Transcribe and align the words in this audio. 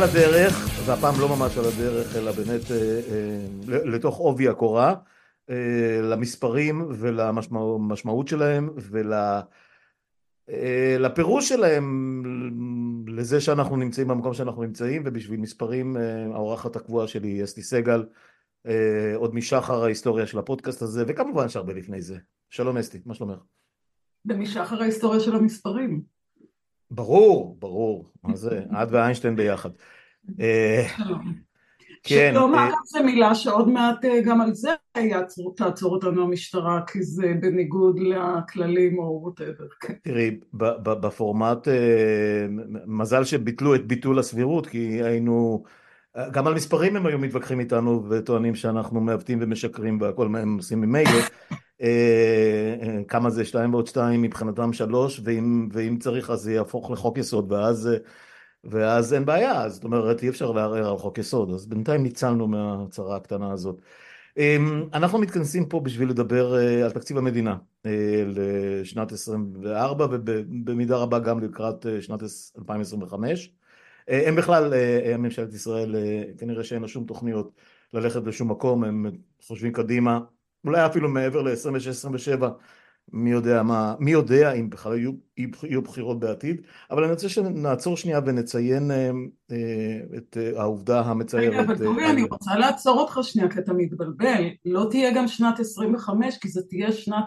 על 0.00 0.08
הדרך, 0.08 0.68
והפעם 0.86 1.14
לא 1.20 1.28
ממש 1.28 1.58
על 1.58 1.64
הדרך, 1.64 2.16
אלא 2.16 2.32
באמת 2.32 2.70
אה, 2.70 3.00
אה, 3.10 3.46
לתוך 3.84 4.16
עובי 4.16 4.48
הקורה, 4.48 4.94
אה, 5.50 6.00
למספרים 6.02 6.86
ולמשמעות 6.90 8.28
שלהם 8.28 8.70
ולפירוש 10.48 11.48
שלהם 11.48 12.22
לזה 13.06 13.40
שאנחנו 13.40 13.76
נמצאים 13.76 14.08
במקום 14.08 14.34
שאנחנו 14.34 14.62
נמצאים, 14.62 15.02
ובשביל 15.04 15.40
מספרים 15.40 15.96
האורחת 16.34 16.76
הקבועה 16.76 17.08
שלי 17.08 17.28
היא 17.28 17.44
אסתי 17.44 17.62
סגל, 17.62 18.04
עוד 19.14 19.34
משחר 19.34 19.84
ההיסטוריה 19.84 20.26
של 20.26 20.38
הפודקאסט 20.38 20.82
הזה, 20.82 21.04
וכמובן 21.06 21.48
שהרבה 21.48 21.72
לפני 21.72 22.02
זה. 22.02 22.18
שלום 22.50 22.76
אסתי, 22.76 22.98
מה 23.06 23.14
שלומך? 23.14 23.38
ומשחר 24.26 24.82
ההיסטוריה 24.82 25.20
של 25.20 25.36
המספרים. 25.36 26.19
ברור, 26.90 27.56
ברור, 27.58 28.10
מה 28.24 28.36
זה, 28.36 28.62
את 28.82 28.88
ואיינשטיין 28.90 29.36
ביחד. 29.36 29.70
אה, 30.40 30.86
כן. 32.02 32.36
אגב 32.36 32.54
אה, 32.54 32.70
זו 32.84 33.04
מילה 33.04 33.34
שעוד 33.34 33.68
מעט 33.68 34.04
אה, 34.04 34.20
גם 34.20 34.40
על 34.40 34.54
זה 34.54 34.70
תעצור 35.56 35.94
אותנו 35.94 36.22
המשטרה, 36.22 36.80
כי 36.86 37.02
זה 37.02 37.32
בניגוד 37.40 37.98
לכללים 37.98 38.98
או 38.98 39.20
ווטאבר. 39.22 39.64
כן. 39.80 39.94
תראי, 40.02 40.38
בפורמט, 40.84 41.68
מזל 42.86 43.24
שביטלו 43.24 43.74
את 43.74 43.86
ביטול 43.86 44.18
הסבירות, 44.18 44.66
כי 44.66 45.02
היינו, 45.02 45.64
גם 46.32 46.46
על 46.46 46.54
מספרים 46.54 46.96
הם 46.96 47.06
היו 47.06 47.18
מתווכחים 47.18 47.60
איתנו 47.60 48.10
וטוענים 48.10 48.54
שאנחנו 48.54 49.00
מעוותים 49.00 49.38
ומשקרים 49.42 50.00
והכל 50.00 50.26
הם 50.26 50.56
עושים 50.56 50.80
ממילא. 50.80 51.20
אה, 51.82 52.76
אה, 52.82 53.04
כמה 53.08 53.30
זה? 53.30 53.44
שתיים 53.44 53.74
ועוד 53.74 53.86
שתיים 53.86 54.22
מבחינתם 54.22 54.72
שלוש 54.72 55.20
ואם, 55.24 55.68
ואם 55.72 55.98
צריך 55.98 56.30
אז 56.30 56.40
זה 56.40 56.52
יהפוך 56.52 56.90
לחוק 56.90 57.18
יסוד 57.18 57.52
ואז, 57.52 57.90
ואז 58.64 59.14
אין 59.14 59.24
בעיה. 59.24 59.68
זאת 59.68 59.84
אומרת 59.84 60.22
אי 60.22 60.28
אפשר 60.28 60.52
לערער 60.52 60.90
על 60.90 60.98
חוק 60.98 61.18
יסוד. 61.18 61.50
אז 61.50 61.66
בינתיים 61.66 62.02
ניצלנו 62.02 62.48
מהצרה 62.48 63.16
הקטנה 63.16 63.52
הזאת. 63.52 63.80
אמ, 64.36 64.84
אנחנו 64.94 65.18
מתכנסים 65.18 65.66
פה 65.66 65.80
בשביל 65.80 66.08
לדבר 66.08 66.58
אה, 66.58 66.84
על 66.84 66.90
תקציב 66.90 67.18
המדינה 67.18 67.56
לשנת 68.26 69.12
24 69.12 70.06
ובמידה 70.10 70.96
רבה 70.96 71.18
גם 71.18 71.40
לקראת 71.40 71.86
שנת 72.00 72.20
2025 72.58 73.52
הם 74.08 74.36
בכלל 74.36 74.72
ממשלת 75.18 75.54
ישראל 75.54 75.96
כנראה 76.38 76.64
שאין 76.64 76.82
לה 76.82 76.88
שום 76.88 77.04
תוכניות 77.04 77.50
ללכת 77.92 78.26
לשום 78.26 78.50
מקום 78.50 78.84
הם 78.84 79.06
חושבים 79.42 79.72
קדימה 79.72 80.20
אולי 80.64 80.86
אפילו 80.86 81.08
מעבר 81.08 81.42
ל-26-27, 81.42 82.44
מי 83.12 83.30
יודע 83.30 83.62
מה, 83.62 83.94
מי 83.98 84.10
יודע 84.10 84.52
אם 84.52 84.70
בכלל 84.70 84.96
יהיו, 84.96 85.12
יהיו 85.62 85.82
בחירות 85.82 86.20
בעתיד, 86.20 86.60
אבל 86.90 87.02
אני 87.02 87.12
רוצה 87.12 87.28
שנעצור 87.28 87.96
שנייה 87.96 88.20
ונציין 88.26 88.90
אה, 88.90 89.10
אה, 89.50 90.16
את 90.16 90.36
אה, 90.40 90.60
העובדה 90.60 91.00
המציירת. 91.00 91.52
רגע, 91.52 91.62
אבל 91.62 91.74
דורי, 91.74 92.10
אני 92.10 92.22
רוצה 92.22 92.58
לעצור 92.58 93.00
אותך 93.00 93.18
שנייה, 93.22 93.50
כי 93.50 93.58
אתה 93.58 93.72
מתבלבל. 93.72 94.44
לא 94.64 94.86
תהיה 94.90 95.14
גם 95.14 95.28
שנת 95.28 95.60
25, 95.60 96.38
כי 96.38 96.48
זו 96.48 96.60
תהיה 96.68 96.92
שנת 96.92 97.24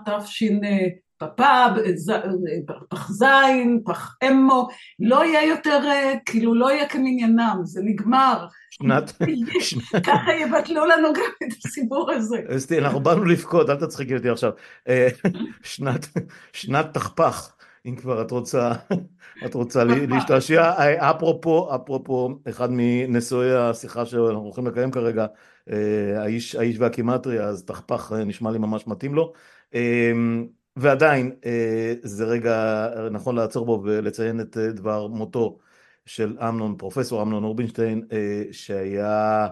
תש"פ, 1.37 2.73
פח 2.89 3.11
זין, 3.11 3.81
פח 3.85 4.17
אמו, 4.27 4.67
לא 4.99 5.25
יהיה 5.25 5.47
יותר, 5.47 5.79
כאילו 6.25 6.55
לא 6.55 6.71
יהיה 6.71 6.87
כמניינם, 6.87 7.59
זה 7.63 7.81
נגמר. 7.83 8.45
שנת... 8.69 9.11
ככה 10.07 10.33
יבטלו 10.33 10.85
לנו 10.85 11.13
גם 11.13 11.47
את 11.47 11.65
הסיפור 11.65 12.11
הזה. 12.11 12.41
אסתי, 12.55 12.79
אנחנו 12.79 12.99
באנו 12.99 13.25
לבכות, 13.25 13.69
אל 13.69 13.75
תצחיקי 13.75 14.15
אותי 14.15 14.29
עכשיו. 14.29 14.51
אה, 14.87 15.07
שנת 16.53 16.93
תחפח, 16.93 17.55
אם 17.85 17.95
כבר 17.95 18.21
את 18.21 18.31
רוצה, 18.31 18.71
את 19.45 19.53
רוצה 19.53 19.83
להשתעשע. 19.83 20.61
אה, 20.61 21.11
אפרופו, 21.11 21.75
אפרופו, 21.75 22.29
אחד 22.49 22.69
מנשואי 22.71 23.55
השיחה 23.55 24.05
שאנחנו 24.05 24.39
הולכים 24.39 24.67
לקיים 24.67 24.91
כרגע, 24.91 25.25
אה, 25.71 26.21
האיש, 26.21 26.55
האיש 26.55 26.75
והקימטריה, 26.79 27.43
אז 27.43 27.63
תחפח 27.63 28.11
נשמע 28.11 28.51
לי 28.51 28.57
ממש 28.57 28.87
מתאים 28.87 29.15
לו. 29.15 29.33
ועדיין, 30.75 31.31
זה 32.03 32.25
רגע 32.25 32.87
נכון 33.11 33.35
לעצור 33.35 33.65
בו 33.65 33.81
ולציין 33.83 34.39
את 34.39 34.57
דבר 34.57 35.07
מותו. 35.07 35.59
של 36.05 36.37
אמנון, 36.39 36.75
פרופסור 36.77 37.21
אמנון 37.21 37.43
אורבינשטיין, 37.43 38.07
אה, 38.11 38.43
שהיה... 38.51 39.47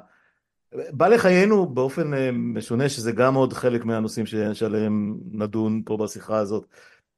בא 0.73 1.07
לחיינו 1.07 1.65
באופן 1.65 2.13
אה, 2.13 2.31
משונה, 2.31 2.89
שזה 2.89 3.11
גם 3.11 3.35
עוד 3.35 3.53
חלק 3.53 3.85
מהנושאים 3.85 4.25
שעליהם 4.53 5.17
נדון 5.31 5.81
פה 5.85 5.97
בשיחה 5.97 6.37
הזאת, 6.37 6.65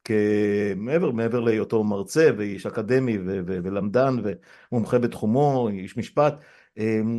כמעבר 0.03 1.11
מעבר 1.11 1.39
להיותו 1.39 1.83
מרצה 1.83 2.29
ואיש 2.37 2.65
אקדמי 2.65 3.17
ולמדן 3.23 4.15
ומומחה 4.71 4.99
בתחומו, 4.99 5.69
איש 5.69 5.97
משפט, 5.97 6.33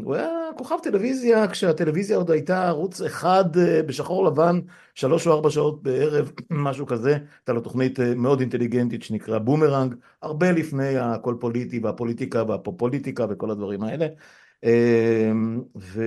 הוא 0.04 0.14
היה 0.14 0.44
כוכב 0.56 0.76
טלוויזיה 0.82 1.48
כשהטלוויזיה 1.48 2.16
עוד 2.16 2.30
הייתה 2.30 2.68
ערוץ 2.68 3.00
אחד 3.00 3.56
אה, 3.56 3.82
בשחור 3.82 4.24
לבן, 4.24 4.60
שלוש 4.94 5.26
או 5.26 5.32
ארבע 5.32 5.50
שעות 5.50 5.82
בערב, 5.82 6.32
משהו 6.50 6.86
כזה, 6.86 7.10
הייתה 7.10 7.52
לו 7.52 7.60
תוכנית 7.60 8.00
אה, 8.00 8.14
מאוד 8.14 8.40
אינטליגנטית 8.40 9.02
שנקרא 9.02 9.38
בומרנג, 9.38 9.94
הרבה 10.22 10.52
לפני 10.52 10.96
הכל 10.96 11.36
פוליטי 11.40 11.78
והפוליטיקה 11.78 12.42
והפופוליטיקה 12.48 13.26
וכל 13.30 13.50
הדברים 13.50 13.82
האלה. 13.82 14.06
אמ, 14.64 15.62
ו... 15.76 16.02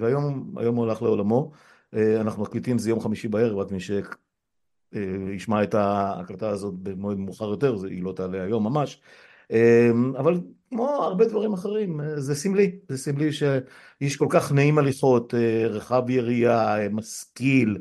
והיום 0.00 0.76
הוא 0.76 0.84
הלך 0.84 1.02
לעולמו, 1.02 1.50
אה, 1.94 2.20
אנחנו 2.20 2.42
מקליטים 2.42 2.78
זה 2.78 2.90
יום 2.90 3.00
חמישי 3.00 3.28
בערב, 3.28 3.58
רק 3.58 3.68
מי 3.72 3.78
שישמע 3.80 5.62
את 5.62 5.74
ההקלטה 5.74 6.48
הזאת 6.48 6.74
במועד 6.74 7.18
מאוחר 7.18 7.48
יותר, 7.50 7.76
היא 7.84 8.02
לא 8.02 8.12
תעלה 8.12 8.42
היום 8.42 8.64
ממש. 8.64 9.00
אמ, 9.50 10.16
אבל 10.18 10.40
כמו 10.72 10.88
הרבה 10.88 11.24
דברים 11.24 11.52
אחרים, 11.52 12.00
זה 12.16 12.34
סמלי, 12.34 12.78
זה 12.88 12.98
סמלי 12.98 13.32
שאיש 13.32 14.16
כל 14.16 14.26
כך 14.30 14.52
נעים 14.52 14.78
הליכות, 14.78 15.34
אה, 15.34 15.66
רחב 15.66 16.10
יריעה, 16.10 16.82
אה, 16.82 16.88
משכיל, 16.88 17.78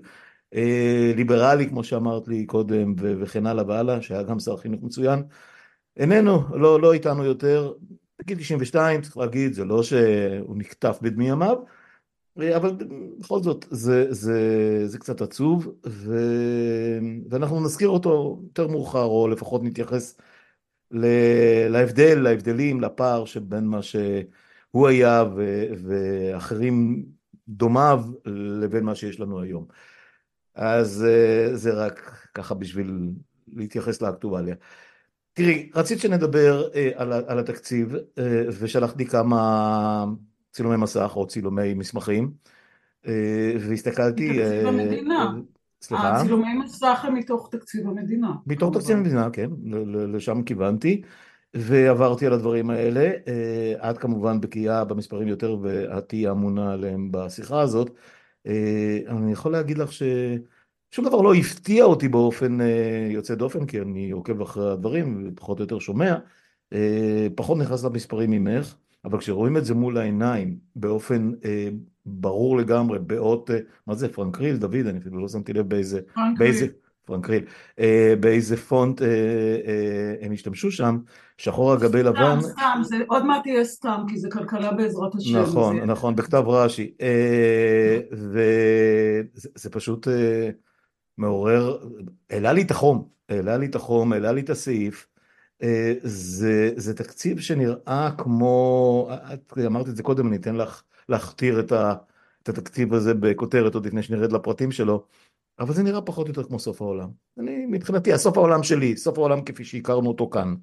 אה, 0.55 1.13
ליברלי 1.15 1.69
כמו 1.69 1.83
שאמרת 1.83 2.27
לי 2.27 2.45
קודם 2.45 2.95
וכן 2.97 3.45
הלאה 3.45 3.63
והלאה, 3.67 4.01
שהיה 4.01 4.23
גם 4.23 4.39
שר 4.39 4.57
חינוך 4.57 4.83
מצוין, 4.83 5.23
איננו, 5.97 6.57
לא, 6.57 6.81
לא 6.81 6.93
איתנו 6.93 7.25
יותר, 7.25 7.73
בגיל 8.19 8.37
92 8.37 9.01
צריך 9.01 9.17
להגיד, 9.17 9.53
זה 9.53 9.65
לא 9.65 9.83
שהוא 9.83 10.57
נקטף 10.57 10.99
בדמי 11.01 11.29
ימיו, 11.29 11.57
אבל 12.37 12.75
בכל 13.19 13.43
זאת 13.43 13.65
זה, 13.69 14.13
זה, 14.13 14.37
זה 14.87 14.99
קצת 14.99 15.21
עצוב 15.21 15.75
ו... 15.87 16.17
ואנחנו 17.29 17.63
נזכיר 17.63 17.89
אותו 17.89 18.39
יותר 18.43 18.67
מאוחר 18.67 19.03
או 19.03 19.27
לפחות 19.27 19.63
נתייחס 19.63 20.17
להבדל, 21.69 22.19
להבדלים, 22.19 22.81
לפער 22.81 23.25
שבין 23.25 23.63
מה 23.63 23.81
שהוא 23.81 24.87
היה 24.87 25.23
ו- 25.35 25.65
ואחרים 25.83 27.05
דומיו 27.47 28.03
לבין 28.25 28.83
מה 28.83 28.95
שיש 28.95 29.19
לנו 29.19 29.41
היום. 29.41 29.65
אז 30.55 31.05
אה, 31.09 31.55
זה 31.55 31.73
רק 31.73 32.27
ככה 32.33 32.55
בשביל 32.55 33.09
להתייחס 33.47 34.01
לאקטואליה. 34.01 34.55
תראי, 35.33 35.69
רצית 35.75 35.99
שנדבר 35.99 36.69
אה, 36.75 36.91
על, 36.95 37.13
על 37.13 37.39
התקציב 37.39 37.95
אה, 37.95 38.43
ושלחתי 38.59 39.05
כמה 39.05 40.05
צילומי 40.51 40.77
מסך 40.77 41.11
או 41.15 41.27
צילומי 41.27 41.73
מסמכים 41.73 42.31
והסתכלתי... 43.59 44.27
תקציב 44.27 44.67
המדינה. 44.67 45.31
סליחה? 45.81 46.15
הצילומי 46.15 46.53
מסך 46.53 47.05
הם 47.07 47.13
מתוך 47.13 47.49
תקציב 47.51 47.87
המדינה. 47.87 48.31
מתוך 48.47 48.77
תקציב 48.77 48.97
המדינה, 48.97 49.29
כן, 49.29 49.49
לשם 50.13 50.43
כיוונתי. 50.43 51.01
ועברתי 51.53 52.27
על 52.27 52.33
הדברים 52.33 52.69
האלה, 52.69 53.11
אה, 53.27 53.89
את 53.89 53.97
כמובן 53.97 54.41
בקיאה 54.41 54.85
במספרים 54.85 55.27
יותר 55.27 55.57
ואת 55.61 56.09
תהיי 56.09 56.29
אמונה 56.29 56.73
עליהם 56.73 57.11
בשיחה 57.11 57.61
הזאת. 57.61 57.91
אה, 58.47 58.99
אני 59.07 59.31
יכול 59.31 59.51
להגיד 59.51 59.77
לך 59.77 59.91
ששום 59.91 61.05
דבר 61.05 61.21
לא 61.21 61.33
הפתיע 61.33 61.83
אותי 61.83 62.07
באופן 62.07 62.61
אה, 62.61 63.07
יוצא 63.09 63.35
דופן, 63.35 63.65
כי 63.65 63.81
אני 63.81 64.11
עוקב 64.11 64.41
אחרי 64.41 64.71
הדברים 64.71 65.27
ופחות 65.27 65.59
או 65.59 65.63
יותר 65.63 65.79
שומע, 65.79 66.15
פחות 67.35 67.57
נכנס 67.57 67.83
למספרים 67.83 68.31
ממך, 68.31 68.75
אבל 69.05 69.19
כשרואים 69.19 69.57
את 69.57 69.65
זה 69.65 69.73
מול 69.73 69.97
העיניים 69.97 70.57
באופן 70.75 71.31
ברור 72.05 72.57
לגמרי, 72.57 72.99
באות, 72.99 73.49
מה 73.87 73.95
זה 73.95 74.13
פרנקריל, 74.13 74.57
דוד, 74.57 74.75
אני 74.75 74.99
אפילו 74.99 75.19
לא 75.21 75.27
שמתי 75.27 75.53
לב 75.53 75.69
באיזה, 75.69 75.99
באיזה, 76.37 76.67
פרנקריל, 77.05 77.45
אה, 77.79 78.13
באיזה 78.19 78.57
פונט 78.57 79.01
אה, 79.01 79.07
אה, 79.07 80.15
הם 80.21 80.31
השתמשו 80.31 80.71
שם, 80.71 80.99
שחור 81.37 81.71
על 81.71 81.79
גבי 81.79 82.03
לבן. 82.03 82.41
סתם, 82.41 82.49
סתם, 82.51 82.79
זה 82.83 82.97
עוד 83.07 83.25
מעט 83.25 83.45
יהיה 83.45 83.65
סתם, 83.65 84.03
כי 84.07 84.17
זה 84.17 84.29
כלכלה 84.31 84.71
בעזרת 84.71 85.15
השם. 85.15 85.39
נכון, 85.39 85.79
זה... 85.79 85.85
נכון, 85.85 86.15
בכתב 86.15 86.43
רש"י. 86.47 86.91
אה, 87.01 87.99
וזה 88.11 89.69
פשוט 89.71 90.07
אה, 90.07 90.49
מעורר, 91.17 91.77
העלה 92.29 92.53
לי 92.53 92.61
את 92.61 92.71
החום, 92.71 93.07
העלה 93.29 93.57
לי 93.57 93.65
את 93.65 93.75
החום, 93.75 94.13
העלה 94.13 94.31
לי 94.31 94.41
את 94.41 94.49
הסעיף. 94.49 95.07
זה, 96.03 96.71
זה 96.75 96.93
תקציב 96.93 97.39
שנראה 97.39 98.09
כמו, 98.17 99.09
את 99.33 99.53
אמרת 99.65 99.89
את 99.89 99.95
זה 99.95 100.03
קודם, 100.03 100.27
אני 100.27 100.35
אתן 100.35 100.55
לך 100.55 100.83
להכתיר 101.09 101.59
את, 101.59 101.71
את 102.43 102.49
התקציב 102.49 102.93
הזה 102.93 103.13
בכותרת 103.13 103.75
עוד 103.75 103.85
לפני 103.85 104.03
שנרד 104.03 104.31
לפרטים 104.31 104.71
שלו, 104.71 105.05
אבל 105.59 105.73
זה 105.73 105.83
נראה 105.83 106.01
פחות 106.01 106.25
או 106.27 106.31
יותר 106.31 106.43
כמו 106.43 106.59
סוף 106.59 106.81
העולם. 106.81 107.09
אני, 107.39 107.65
מבחינתי, 107.65 108.13
הסוף 108.13 108.37
העולם 108.37 108.63
שלי, 108.63 108.97
סוף 108.97 109.17
העולם 109.17 109.41
כפי 109.41 109.65
שהכרנו 109.65 110.07
אותו 110.07 110.29
כאן. 110.29 110.55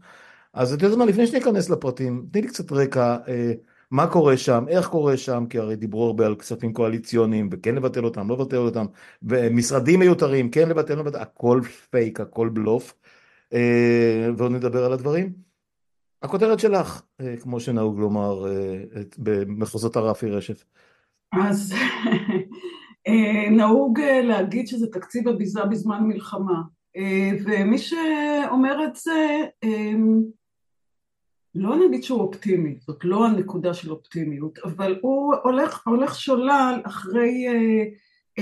אז 0.52 0.72
אתה 0.72 0.86
יודע 0.86 0.96
מה, 0.96 1.04
לפני 1.04 1.26
שניכנס 1.26 1.70
לפרטים, 1.70 2.26
תני 2.32 2.42
לי 2.42 2.48
קצת 2.48 2.72
רקע, 2.72 3.16
אה, 3.28 3.52
מה 3.90 4.06
קורה 4.06 4.36
שם, 4.36 4.64
איך 4.68 4.88
קורה 4.88 5.16
שם, 5.16 5.44
כי 5.50 5.58
הרי 5.58 5.76
דיברו 5.76 6.06
הרבה 6.06 6.26
על 6.26 6.36
כספים 6.36 6.72
קואליציוניים, 6.72 7.48
וכן 7.52 7.74
לבטל 7.74 8.04
אותם, 8.04 8.28
לא 8.28 8.34
לבטל 8.34 8.56
אותם, 8.56 8.86
ומשרדים 9.22 10.00
מיותרים, 10.00 10.50
כן 10.50 10.68
לבטל, 10.68 10.94
לא 10.94 11.00
לבטל, 11.00 11.18
הכל 11.18 11.60
פייק, 11.90 12.20
הכל 12.20 12.48
בלוף, 12.48 12.94
ועוד 14.36 14.52
נדבר 14.52 14.84
על 14.84 14.92
הדברים. 14.92 15.32
הכותרת 16.22 16.60
שלך, 16.60 17.02
אה, 17.20 17.36
כמו 17.36 17.60
שנהוג 17.60 17.98
לומר 17.98 18.44
במחוזות 19.18 19.96
הרפי 19.96 20.30
רשף. 20.30 20.64
אז 21.32 21.74
נהוג 23.50 24.00
להגיד 24.00 24.68
שזה 24.68 24.86
תקציב 24.86 25.28
הביזה 25.28 25.64
בזמן 25.64 26.02
מלחמה, 26.02 26.62
ומי 27.44 27.78
שאומר 27.78 28.84
את 28.84 28.96
זה, 28.96 29.46
לא 31.54 31.76
נגיד 31.76 32.02
שהוא 32.02 32.20
אופטימי, 32.20 32.76
זאת 32.80 33.04
לא 33.04 33.26
הנקודה 33.26 33.74
של 33.74 33.90
אופטימיות, 33.90 34.58
אבל 34.58 34.98
הוא 35.02 35.34
הולך, 35.44 35.86
הולך 35.86 36.14
שולל 36.20 36.80
אחרי 36.84 37.48
אה, 37.48 37.52
אה, 37.52 37.84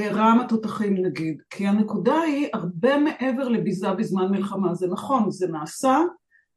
רעם 0.05 0.41
התותחים 0.41 1.07
נגיד, 1.07 1.43
כי 1.51 1.67
הנקודה 1.67 2.21
היא 2.21 2.49
הרבה 2.53 2.99
מעבר 2.99 3.49
לביזה 3.49 3.93
בזמן 3.93 4.31
מלחמה, 4.31 4.75
זה 4.75 4.87
נכון, 4.87 5.31
זה 5.31 5.49
נעשה 5.49 5.99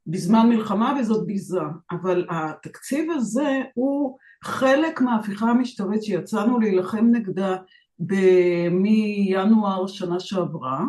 בזמן 0.06 0.48
מלחמה 0.48 0.96
וזאת 1.00 1.26
ביזה, 1.26 1.60
אבל 1.90 2.26
התקציב 2.30 3.10
הזה 3.10 3.62
הוא 3.74 4.18
חלק 4.44 5.00
מההפיכה 5.00 5.50
המשטרית 5.50 6.02
שיצאנו 6.02 6.60
להילחם 6.60 7.06
נגדה 7.12 7.56
מינואר 8.70 9.86
שנה 9.86 10.20
שעברה, 10.20 10.84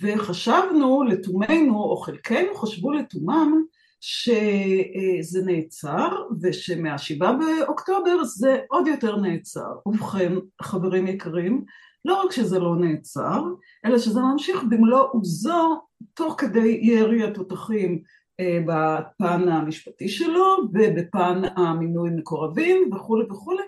וחשבנו 0.00 1.02
לתומנו, 1.02 1.82
או 1.82 1.96
חלקנו 1.96 2.54
חשבו 2.54 2.92
לתומם, 2.92 3.62
שזה 4.00 5.44
נעצר 5.44 6.22
ושמהשבעה 6.40 7.32
באוקטובר 7.32 8.24
זה 8.24 8.58
עוד 8.68 8.86
יותר 8.86 9.16
נעצר. 9.16 9.72
ובכן, 9.86 10.32
חברים 10.62 11.06
יקרים, 11.06 11.64
לא 12.04 12.22
רק 12.22 12.32
שזה 12.32 12.58
לא 12.58 12.76
נעצר, 12.76 13.44
אלא 13.84 13.98
שזה 13.98 14.20
ממשיך 14.20 14.64
במלוא 14.70 15.04
עוזו 15.12 15.80
תוך 16.14 16.34
כדי 16.38 16.78
ירי 16.82 17.24
התותחים 17.24 18.02
אה, 18.40 18.58
בפן 18.66 19.48
המשפטי 19.48 20.08
שלו 20.08 20.56
ובפן 20.72 21.42
המינוי 21.56 22.10
מקורבים 22.10 22.90
וכולי 22.94 23.24
וכולי, 23.24 23.62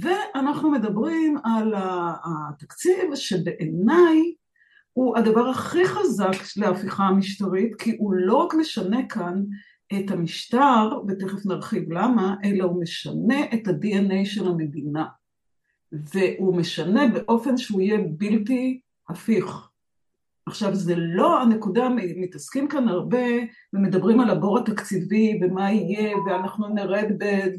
ואנחנו 0.00 0.70
מדברים 0.70 1.38
על 1.44 1.74
התקציב 1.76 3.14
שבעיניי 3.14 4.34
הוא 4.96 5.18
הדבר 5.18 5.48
הכי 5.48 5.84
חזק 5.84 6.56
להפיכה 6.56 7.04
המשטרית, 7.04 7.74
כי 7.74 7.96
הוא 7.98 8.14
לא 8.14 8.34
רק 8.36 8.54
משנה 8.54 9.08
כאן 9.08 9.42
את 9.92 10.10
המשטר, 10.10 10.90
ותכף 11.08 11.46
נרחיב 11.46 11.92
למה, 11.92 12.34
אלא 12.44 12.64
הוא 12.64 12.82
משנה 12.82 13.44
את 13.54 13.68
ה-DNA 13.68 14.24
של 14.24 14.48
המדינה. 14.48 15.04
והוא 15.92 16.56
משנה 16.56 17.08
באופן 17.08 17.56
שהוא 17.56 17.80
יהיה 17.80 17.98
בלתי 18.08 18.80
הפיך. 19.08 19.68
עכשיו 20.46 20.74
זה 20.74 20.94
לא 20.96 21.42
הנקודה, 21.42 21.88
מתעסקים 22.16 22.68
כאן 22.68 22.88
הרבה 22.88 23.26
ומדברים 23.72 24.20
על 24.20 24.30
הבור 24.30 24.58
התקציבי 24.58 25.40
ומה 25.42 25.72
יהיה 25.72 26.16
ואנחנו 26.26 26.68
נרד 26.68 27.12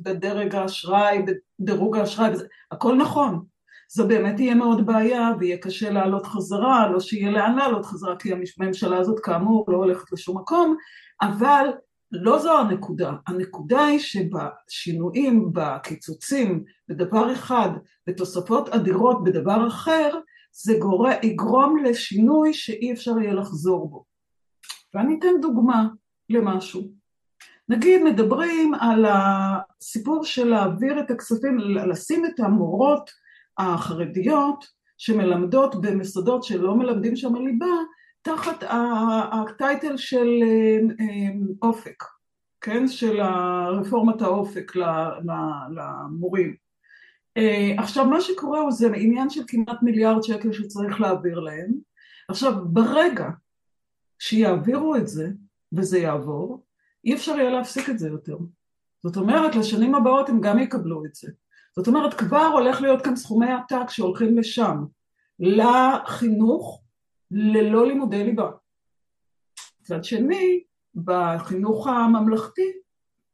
בדרג 0.03 0.55
האשראי, 0.55 1.25
בדירוג 1.59 1.97
האשראי, 1.97 2.31
הכל 2.71 2.95
נכון, 2.95 3.45
זו 3.89 4.07
באמת 4.07 4.35
תהיה 4.35 4.55
מאוד 4.55 4.85
בעיה 4.85 5.29
ויהיה 5.39 5.57
קשה 5.57 5.89
לעלות 5.89 6.25
חזרה, 6.25 6.91
לא 6.91 6.99
שיהיה 6.99 7.31
לאן 7.31 7.55
לעלות 7.55 7.85
חזרה 7.85 8.15
כי 8.15 8.29
הממשלה 8.59 8.97
הזאת 8.97 9.19
כאמור 9.19 9.65
לא 9.67 9.77
הולכת 9.77 10.11
לשום 10.11 10.37
מקום, 10.37 10.75
אבל 11.21 11.67
לא 12.11 12.39
זו 12.39 12.57
הנקודה, 12.59 13.13
הנקודה 13.27 13.85
היא 13.85 13.99
שבשינויים, 13.99 15.49
בקיצוצים, 15.53 16.63
בדבר 16.89 17.33
אחד, 17.33 17.69
בתוספות 18.07 18.69
אדירות 18.69 19.23
בדבר 19.23 19.67
אחר, 19.67 20.19
זה 20.51 20.77
גורם, 20.79 21.11
יגרום 21.23 21.83
לשינוי 21.83 22.53
שאי 22.53 22.91
אפשר 22.91 23.19
יהיה 23.19 23.33
לחזור 23.33 23.89
בו. 23.89 24.05
ואני 24.93 25.15
אתן 25.19 25.41
דוגמה 25.41 25.87
למשהו. 26.29 26.81
נגיד 27.69 28.03
מדברים 28.03 28.73
על 28.73 29.05
הסיפור 29.05 30.23
של 30.23 30.47
להעביר 30.47 30.99
את 30.99 31.11
הכספים, 31.11 31.57
לשים 31.59 32.25
את 32.25 32.39
המורות 32.39 33.11
החרדיות 33.57 34.65
שמלמדות 34.97 35.81
במסודות 35.81 36.43
שלא 36.43 36.75
מלמדים 36.75 37.15
שם 37.15 37.35
ליבה, 37.35 37.75
תחת 38.21 38.63
הטייטל 39.31 39.97
של 39.97 40.27
אה, 40.99 41.29
אופק, 41.61 42.03
כן? 42.61 42.87
של 42.87 43.21
רפורמת 43.79 44.21
האופק 44.21 44.71
למורים. 45.75 46.55
אה, 47.37 47.73
עכשיו 47.77 48.05
מה 48.05 48.21
שקורה 48.21 48.59
הוא 48.59 48.71
זה 48.71 48.87
עניין 48.95 49.29
של 49.29 49.41
כמעט 49.47 49.83
מיליארד 49.83 50.23
שקל 50.23 50.51
שצריך 50.51 51.01
להעביר 51.01 51.39
להם. 51.39 51.71
עכשיו 52.29 52.53
ברגע 52.65 53.29
שיעבירו 54.19 54.95
את 54.95 55.07
זה 55.07 55.29
וזה 55.73 55.99
יעבור, 55.99 56.63
אי 57.05 57.13
אפשר 57.13 57.31
יהיה 57.39 57.49
להפסיק 57.49 57.89
את 57.89 57.99
זה 57.99 58.07
יותר. 58.07 58.37
זאת 59.03 59.17
אומרת 59.17 59.55
לשנים 59.55 59.95
הבאות 59.95 60.29
הם 60.29 60.41
גם 60.41 60.59
יקבלו 60.59 61.05
את 61.05 61.15
זה. 61.15 61.31
זאת 61.77 61.87
אומרת, 61.87 62.13
כבר 62.13 62.45
הולך 62.53 62.81
להיות 62.81 63.01
כאן 63.01 63.15
סכומי 63.15 63.51
עתק 63.51 63.89
שהולכים 63.89 64.37
לשם, 64.37 64.83
לחינוך 65.39 66.81
ללא 67.31 67.87
לימודי 67.87 68.23
ליבה. 68.23 68.51
מצד 69.81 70.03
שני, 70.03 70.63
בחינוך 70.95 71.87
הממלכתי, 71.87 72.71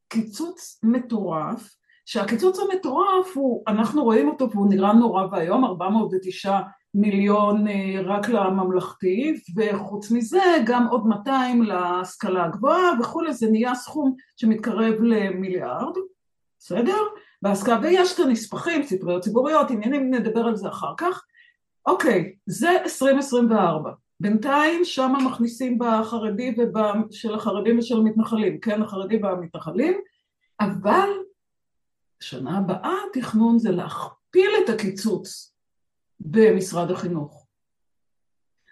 קיצוץ 0.08 0.80
מטורף, 0.84 1.76
שהקיצוץ 2.06 2.60
המטורף 2.60 3.38
הוא, 3.38 3.64
אנחנו 3.68 4.04
רואים 4.04 4.30
אותו 4.30 4.50
והוא 4.52 4.70
נראה 4.70 4.94
נורא 4.94 5.28
ואיום, 5.32 5.66
409 5.66 6.60
מיליון 6.94 7.68
אה, 7.68 8.02
רק 8.06 8.30
לממלכתי, 8.30 9.34
וחוץ 9.56 10.12
מזה 10.12 10.42
גם 10.66 10.88
עוד 10.88 11.08
200 11.08 11.64
להשכלה 11.64 12.46
הגבוהה 12.46 12.92
וכולי, 13.00 13.34
זה 13.34 13.52
נהיה 13.52 13.76
סכום 13.76 14.16
שמתקרב 14.38 14.94
למיליארד, 15.02 15.94
בסדר? 16.60 16.98
בהשכלה, 17.44 17.80
ויש 17.84 18.14
את 18.14 18.20
הנספחים, 18.20 18.84
ספריות 18.84 19.24
ציבוריות, 19.24 19.72
עניינים, 19.72 20.14
נדבר 20.14 20.42
על 20.42 20.56
זה 20.56 20.68
אחר 20.68 20.94
כך. 20.98 21.26
אוקיי, 21.86 22.36
זה 22.46 22.70
2024. 22.84 23.92
בינתיים 24.20 24.86
שם 24.86 25.14
מכניסים 25.26 25.80
בחרדי 25.80 26.56
של 27.12 27.36
החרדים 27.36 27.80
ושל 27.80 27.98
המתנחלים, 27.98 28.60
כן, 28.60 28.82
החרדי 28.82 29.18
והמתנחלים, 29.24 30.02
אבל 30.60 31.10
שנה 32.20 32.58
הבאה 32.58 32.94
התכנון 33.10 33.60
זה 33.60 33.72
להכפיל 33.72 34.52
את 34.64 34.70
הקיצוץ 34.70 35.54
במשרד 36.20 36.92
החינוך. 36.92 37.48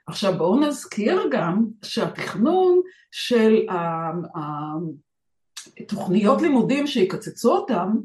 עכשיו 0.07 0.37
בואו 0.37 0.59
נזכיר 0.59 1.21
גם 1.31 1.65
שהתכנון 1.83 2.81
של 3.11 3.65
תוכניות 5.87 6.41
לימודים 6.41 6.87
שיקצצו 6.87 7.51
אותם 7.51 7.97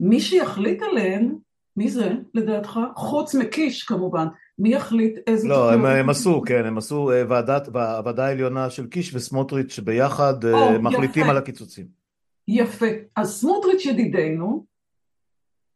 מי 0.00 0.20
שיחליט 0.20 0.82
עליהן, 0.82 1.34
מי 1.76 1.88
זה 1.90 2.12
לדעתך? 2.34 2.80
חוץ 2.96 3.34
מקיש 3.34 3.82
כמובן, 3.82 4.26
מי 4.58 4.74
יחליט 4.74 5.18
איזה... 5.26 5.48
לא, 5.48 5.72
הם, 5.72 5.86
הם 5.86 6.10
עשו, 6.10 6.42
כן, 6.46 6.66
הם 6.66 6.78
עשו 6.78 7.10
אה, 7.10 7.22
ועדת, 7.28 7.68
ועדה 7.72 8.26
העליונה 8.26 8.70
של 8.70 8.86
קיש 8.86 9.14
וסמוטריץ' 9.14 9.78
ביחד 9.78 10.44
או, 10.44 10.54
אה, 10.54 10.78
מחליטים 10.78 11.22
יפה. 11.22 11.30
על 11.30 11.36
הקיצוצים. 11.36 11.86
יפה. 12.48 12.86
אז 13.16 13.40
סמוטריץ' 13.40 13.84
ידידנו, 13.84 14.64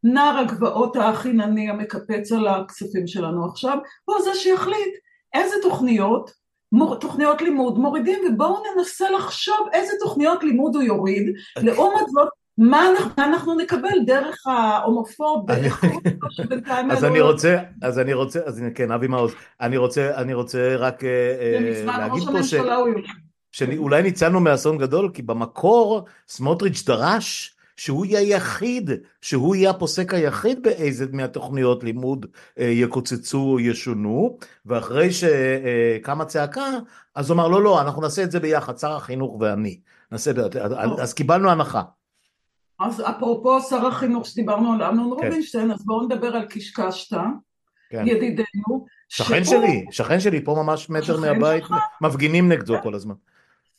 נער 0.05 0.39
הגבעות 0.39 0.97
החינני 0.97 1.71
המקפץ 1.71 2.33
על 2.33 2.49
הכספים 2.49 3.07
שלנו 3.07 3.47
עכשיו, 3.47 3.79
הוא 4.05 4.17
זה 4.25 4.35
שיחליט 4.35 4.95
איזה 5.35 5.55
תוכניות, 5.63 6.31
מור, 6.73 6.97
תוכניות 6.97 7.43
לימוד 7.43 7.79
מורידים, 7.79 8.19
ובואו 8.29 8.63
ננסה 8.77 9.11
לחשוב 9.11 9.69
איזה 9.73 9.93
תוכניות 10.01 10.45
לימוד 10.45 10.75
הוא 10.75 10.83
יוריד. 10.83 11.35
לעומת 11.57 12.09
זאת, 12.09 12.29
מה 12.59 12.89
אנחנו 13.19 13.55
נקבל 13.55 14.05
דרך 14.07 14.47
ההומופוב, 14.47 15.47
אז 16.91 17.05
אני 17.05 17.21
רוצה, 17.21 17.59
אז 17.83 17.99
אני 17.99 18.13
רוצה, 18.13 18.41
אז 18.47 18.63
כן, 18.75 18.91
אבי 18.91 19.07
מעוז, 19.07 19.33
אני 19.61 19.77
רוצה, 19.77 20.17
אני 20.17 20.35
רוצה 20.35 20.77
רק 20.77 21.05
אה, 21.05 21.11
אה, 21.11 21.85
להגיד 21.99 22.23
פה 22.33 22.43
ש... 22.43 22.55
שאולי 23.53 24.03
ניצלנו 24.03 24.41
מאסון 24.41 24.79
גדול, 24.79 25.11
כי 25.15 25.23
במקור 25.23 26.05
סמוטריץ' 26.29 26.83
דרש 26.87 27.57
שהוא 27.77 28.07
יהיה 28.07 28.21
היחיד, 28.21 28.91
שהוא 29.21 29.57
יהיה 29.57 29.71
הפוסק 29.71 30.15
היחיד 30.15 30.63
באיזה 30.63 31.07
מהתוכניות 31.13 31.85
לימוד 31.85 32.27
אה, 32.59 32.65
יקוצצו 32.65 33.39
או 33.39 33.61
ישונו, 33.61 34.39
ואחרי 34.67 35.09
שקמה 35.13 36.25
צעקה, 36.25 36.71
אז 37.15 37.31
הוא 37.31 37.35
אמר 37.35 37.49
לא 37.49 37.63
לא, 37.63 37.81
אנחנו 37.81 38.03
נעשה 38.03 38.23
את 38.23 38.31
זה 38.31 38.41
ביחד, 38.41 38.79
שר 38.79 38.93
החינוך 38.93 39.37
ואני, 39.41 39.81
נעשה, 40.13 40.31
אז 40.99 41.15
קיבלנו 41.15 41.51
הנחה. 41.51 41.83
אז 42.81 43.03
אפרופו 43.11 43.61
שר 43.61 43.87
החינוך 43.87 44.27
שדיברנו 44.27 44.73
על 44.73 44.83
אמנון 44.83 45.05
כן. 45.05 45.27
רובינשטיין, 45.27 45.71
אז 45.71 45.85
בואו 45.85 46.03
נדבר 46.03 46.37
על 46.37 46.45
קישקשתא, 46.45 47.23
כן. 47.91 48.07
ידידנו. 48.07 48.87
שכן 49.09 49.45
שהוא... 49.45 49.61
שלי, 49.61 49.85
שכן 49.91 50.21
שלי, 50.21 50.45
פה 50.45 50.55
ממש 50.55 50.91
מטר 50.91 51.21
מהבית, 51.21 51.63
שלך? 51.63 51.75
מפגינים 52.01 52.53
נגדו 52.53 52.75
כל 52.83 52.95
הזמן. 52.95 53.15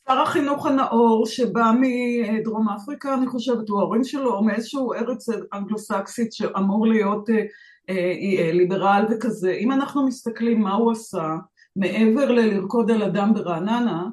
שר 0.08 0.20
החינוך 0.20 0.66
הנאור 0.66 1.26
שבא 1.26 1.72
מדרום 1.82 2.70
אפריקה, 2.70 3.14
אני 3.14 3.28
חושבת, 3.28 3.70
הוא 3.70 3.80
ההורים 3.80 4.04
שלו, 4.04 4.34
או 4.34 4.44
מאיזשהו 4.44 4.94
ארץ 4.94 5.26
אנגלוסקסית 5.54 6.34
שאמור 6.34 6.88
להיות 6.88 7.30
ליברל 8.54 9.06
וכזה. 9.12 9.52
אם 9.52 9.72
אנחנו 9.72 10.08
מסתכלים 10.08 10.62
מה 10.62 10.74
הוא 10.74 10.92
עשה, 10.92 11.36
מעבר 11.76 12.32
ללרקוד 12.32 12.92
על 12.92 13.04
אדם 13.04 13.34
ברעננה, 13.34 14.08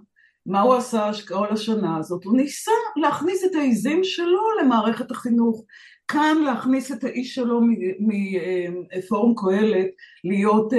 מה 0.46 0.60
הוא 0.60 0.74
עשה 0.74 1.10
כל 1.28 1.46
השנה 1.50 1.96
הזאת? 1.96 2.24
הוא 2.24 2.36
ניסה 2.36 2.72
להכניס 2.96 3.44
את 3.44 3.54
העיזים 3.54 4.04
שלו 4.04 4.42
למערכת 4.60 5.10
החינוך. 5.10 5.64
כאן 6.08 6.36
להכניס 6.44 6.92
את 6.92 7.04
האיש 7.04 7.34
שלו 7.34 7.60
מפורום 8.00 9.34
קהלת 9.36 9.86
להיות 10.24 10.72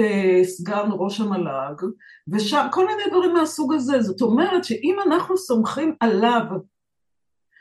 סגן 0.44 0.88
ראש 0.90 1.20
המל"ג 1.20 1.86
ושם 2.28 2.66
כל 2.72 2.86
מיני 2.86 3.02
דברים 3.10 3.34
מהסוג 3.34 3.74
הזה 3.74 4.02
זאת 4.02 4.22
אומרת 4.22 4.64
שאם 4.64 4.96
אנחנו 5.06 5.38
סומכים 5.38 5.94
עליו 6.00 6.42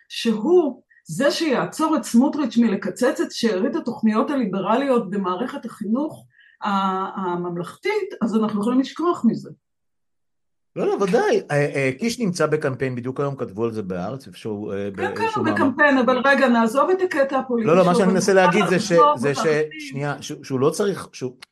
שהוא 0.09 0.81
זה 1.03 1.31
שיעצור 1.31 1.95
את 1.95 2.03
סמוטריץ' 2.03 2.57
מלקצץ 2.57 3.21
את 3.21 3.31
שארית 3.31 3.75
התוכניות 3.75 4.31
הליברליות 4.31 5.09
במערכת 5.09 5.65
החינוך 5.65 6.25
הממלכתית 7.15 8.13
אז 8.21 8.35
אנחנו 8.35 8.61
יכולים 8.61 8.79
לשכוח 8.79 9.25
מזה 9.27 9.49
לא, 10.75 10.87
לא, 10.87 10.97
ודאי. 11.03 11.41
קיש 11.97 12.19
נמצא 12.19 12.45
בקמפיין, 12.45 12.95
בדיוק 12.95 13.19
היום 13.19 13.35
כתבו 13.35 13.63
על 13.63 13.71
זה 13.71 13.81
בארץ, 13.81 14.27
איפשהו... 14.27 14.71
כן, 14.97 15.15
כן, 15.15 15.25
הוא 15.35 15.45
בקמפיין, 15.45 15.97
אבל 15.97 16.17
רגע, 16.25 16.47
נעזוב 16.47 16.89
את 16.89 17.01
הקטע 17.01 17.39
הפוליטי. 17.39 17.67
לא, 17.67 17.77
לא, 17.77 17.85
מה 17.85 17.95
שאני 17.95 18.11
מנסה 18.11 18.33
להגיד 18.33 18.65
זה 18.69 18.79
ש... 18.79 18.91
זה 19.15 19.35
ש... 19.35 19.41
שנייה, 19.79 20.15
שהוא 20.21 20.59
לא 20.59 20.69
צריך, 20.69 21.07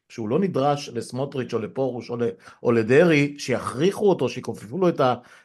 שהוא 0.10 0.30
לא 0.30 0.40
נדרש 0.40 0.90
לסמוטריץ' 0.94 1.54
או 1.54 1.60
לפרוש 1.60 2.12
או 2.64 2.72
לדרעי, 2.72 3.36
שיכריחו 3.38 4.10
אותו, 4.10 4.30
שיכופפו 4.30 4.78
לו 4.78 4.90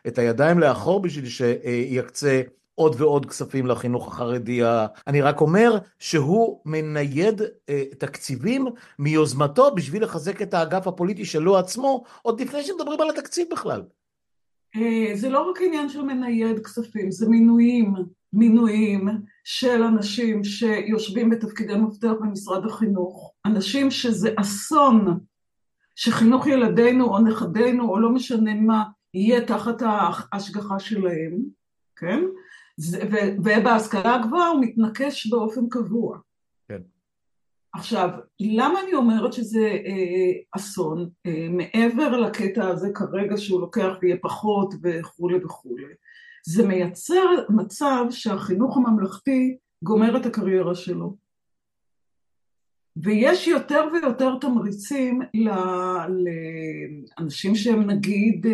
את 0.07 0.19
הידיים 0.19 0.59
לאחור 0.59 1.01
בשביל 1.01 1.27
שיקצה 1.27 2.43
עוד 2.75 3.01
ועוד 3.01 3.27
כספים 3.27 3.67
לחינוך 3.67 4.09
החרדי, 4.09 4.61
אני 5.07 5.21
רק 5.21 5.41
אומר 5.41 5.79
שהוא 5.99 6.61
מנייד 6.65 7.43
תקציבים 7.99 8.67
מיוזמתו 8.99 9.75
בשביל 9.75 10.03
לחזק 10.05 10.43
את 10.43 10.55
האגף 10.55 10.87
הפוליטי 10.87 11.25
שלו 11.25 11.59
עצמו, 11.59 12.05
עוד 12.23 12.41
לפני 12.41 12.63
שמדברים 12.63 13.01
על 13.01 13.11
התקציב 13.11 13.47
בכלל. 13.53 13.83
זה 15.15 15.29
לא 15.29 15.51
רק 15.51 15.59
עניין 15.63 15.89
של 15.89 16.03
מנייד 16.03 16.65
כספים, 16.65 17.11
זה 17.11 17.29
מינויים, 17.29 17.95
מינויים 18.33 19.09
של 19.45 19.83
אנשים 19.83 20.45
שיושבים 20.45 21.31
בתפקידי 21.31 21.77
מפתח 21.77 22.13
במשרד 22.21 22.67
החינוך, 22.67 23.33
אנשים 23.47 23.91
שזה 23.91 24.31
אסון 24.37 25.19
שחינוך 25.97 26.47
ילדינו 26.47 27.05
או 27.05 27.19
נכדינו 27.19 27.89
או 27.89 28.01
לא 28.01 28.11
משנה 28.11 28.55
מה 28.55 28.83
יהיה 29.15 29.47
תחת 29.47 29.83
ההשגחה 29.83 30.79
שלהם, 30.79 31.39
כן? 31.97 32.21
ובהשכלה 33.45 34.15
הגבוהה 34.15 34.49
הוא 34.49 34.61
מתנקש 34.61 35.27
באופן 35.27 35.69
קבוע. 35.69 36.19
כן. 36.69 36.81
עכשיו, 37.73 38.11
למה 38.41 38.81
אני 38.81 38.95
אומרת 38.95 39.33
שזה 39.33 39.69
אה, 39.87 40.33
אסון, 40.57 41.09
אה, 41.27 41.47
מעבר 41.51 42.17
לקטע 42.21 42.69
הזה 42.69 42.89
כרגע 42.95 43.37
שהוא 43.37 43.61
לוקח 43.61 43.93
ויהיה 44.03 44.17
פחות 44.23 44.75
וכולי 44.83 45.45
וכולי, 45.45 45.85
זה 46.47 46.67
מייצר 46.67 47.25
מצב 47.49 48.05
שהחינוך 48.11 48.77
הממלכתי 48.77 49.57
גומר 49.83 50.17
את 50.17 50.27
הקריירה 50.27 50.75
שלו. 50.75 51.17
ויש 52.97 53.49
יותר 53.49 53.89
ויותר 53.93 54.39
תמריצים 54.41 55.21
לאנשים 57.19 57.55
שהם 57.55 57.91
נגיד 57.91 58.47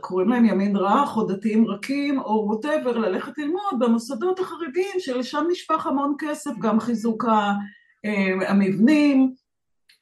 קוראים 0.00 0.28
להם 0.28 0.44
ימין 0.44 0.76
רך 0.76 1.16
או 1.16 1.26
דתיים 1.26 1.66
רכים 1.66 2.20
או 2.20 2.46
ווטאבר, 2.48 2.98
ללכת 2.98 3.38
ללמוד 3.38 3.78
במוסדות 3.78 4.38
החרדיים 4.38 4.98
שלשם 4.98 5.44
נשפך 5.50 5.86
המון 5.86 6.14
כסף, 6.18 6.50
גם 6.60 6.80
חיזוק 6.80 7.24
המבנים, 8.48 9.32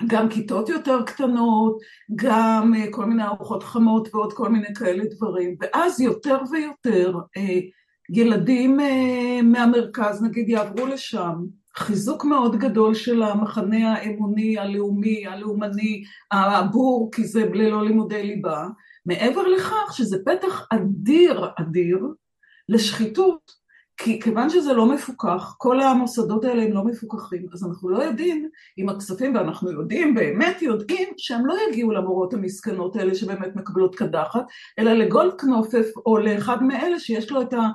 גם 0.06 0.28
כיתות 0.28 0.68
יותר 0.68 1.02
קטנות, 1.02 1.78
גם 2.14 2.72
כל 2.90 3.04
מיני 3.04 3.24
ארוחות 3.24 3.62
חמות 3.62 4.14
ועוד 4.14 4.32
כל 4.32 4.48
מיני 4.48 4.74
כאלה 4.74 5.04
דברים, 5.16 5.56
ואז 5.60 6.00
יותר 6.00 6.38
ויותר 6.50 7.14
ילדים 8.10 8.78
מהמרכז 9.42 10.22
נגיד 10.22 10.48
יעברו 10.48 10.86
לשם, 10.86 11.34
חיזוק 11.76 12.24
מאוד 12.24 12.56
גדול 12.56 12.94
של 12.94 13.22
המחנה 13.22 13.94
האמוני, 13.94 14.58
הלאומי, 14.58 15.26
הלאומני, 15.26 16.02
הבור, 16.32 17.10
כי 17.12 17.24
זה 17.24 17.44
ללא 17.54 17.84
לימודי 17.84 18.22
ליבה, 18.22 18.66
מעבר 19.06 19.42
לכך 19.42 19.92
שזה 19.92 20.18
פתח 20.24 20.66
אדיר 20.70 21.46
אדיר 21.60 22.06
לשחיתות, 22.68 23.62
כי 23.96 24.20
כיוון 24.20 24.50
שזה 24.50 24.72
לא 24.72 24.86
מפוקח, 24.86 25.54
כל 25.58 25.80
המוסדות 25.80 26.44
האלה 26.44 26.62
הם 26.62 26.72
לא 26.72 26.84
מפוקחים, 26.84 27.46
אז 27.52 27.64
אנחנו 27.64 27.88
לא 27.88 28.02
יודעים 28.02 28.48
אם 28.78 28.88
הכספים, 28.88 29.34
ואנחנו 29.34 29.70
יודעים, 29.70 30.14
באמת 30.14 30.62
יודעים, 30.62 31.08
שהם 31.16 31.46
לא 31.46 31.54
יגיעו 31.68 31.92
למורות 31.92 32.34
המסכנות 32.34 32.96
האלה 32.96 33.14
שבאמת 33.14 33.56
מקבלות 33.56 33.94
קדחת, 33.94 34.44
אלא 34.78 34.92
לגולדקנופף 34.92 35.86
או 36.06 36.18
לאחד 36.18 36.62
מאלה 36.62 36.98
שיש 36.98 37.30
לו 37.30 37.42
את 37.42 37.52
ה... 37.52 37.68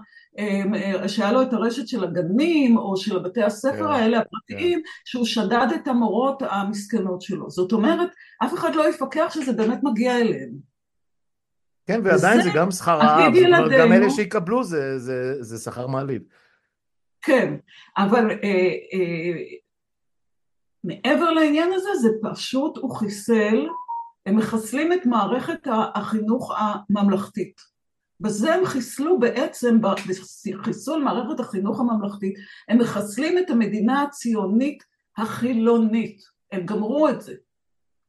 שהיה 1.07 1.31
לו 1.31 1.41
את 1.41 1.53
הרשת 1.53 1.88
של 1.88 2.03
הגנים 2.03 2.77
או 2.77 2.98
של 2.98 3.19
בתי 3.19 3.43
הספר 3.43 3.91
האלה 3.91 4.19
הפרטיים, 4.19 4.81
שהוא 5.05 5.25
שדד 5.25 5.67
את 5.75 5.88
המורות 5.88 6.43
המסכנות 6.50 7.22
שלו. 7.22 7.50
זאת 7.50 7.72
אומרת, 7.72 8.10
אף 8.43 8.53
אחד 8.53 8.75
לא 8.75 8.89
יפקח 8.89 9.31
שזה 9.34 9.53
באמת 9.53 9.79
מגיע 9.84 10.17
אליהם. 10.17 10.67
כן, 11.88 12.01
ועדיין 12.03 12.41
זה 12.41 12.50
גם 12.56 12.72
שכר 12.72 12.98
רעב, 12.98 13.34
גם 13.79 13.94
אלה 13.94 14.10
שיקבלו 14.10 14.63
זה 15.39 15.58
שכר 15.63 15.88
מעליב. 15.88 16.22
כן, 17.22 17.56
אבל 17.98 18.29
מעבר 20.84 21.32
לעניין 21.32 21.70
הזה, 21.74 21.89
זה 22.01 22.10
פשוט, 22.22 22.77
הוא 22.77 22.96
חיסל, 22.96 23.67
הם 24.25 24.36
מחסלים 24.36 24.94
את 24.94 25.06
מערכת 25.06 25.67
החינוך 25.96 26.53
הממלכתית. 26.58 27.62
בזה 28.20 28.53
הם 28.56 28.65
חיסלו 28.65 29.20
בעצם, 29.20 29.77
בחיסול 30.58 31.03
מערכת 31.03 31.39
החינוך 31.39 31.79
הממלכתית, 31.79 32.36
הם 32.67 32.77
מחסלים 32.77 33.38
את 33.38 33.50
המדינה 33.50 34.01
הציונית 34.01 34.84
החילונית. 35.17 36.22
הם 36.51 36.65
גמרו 36.65 37.10
את 37.10 37.22
זה. 37.22 37.34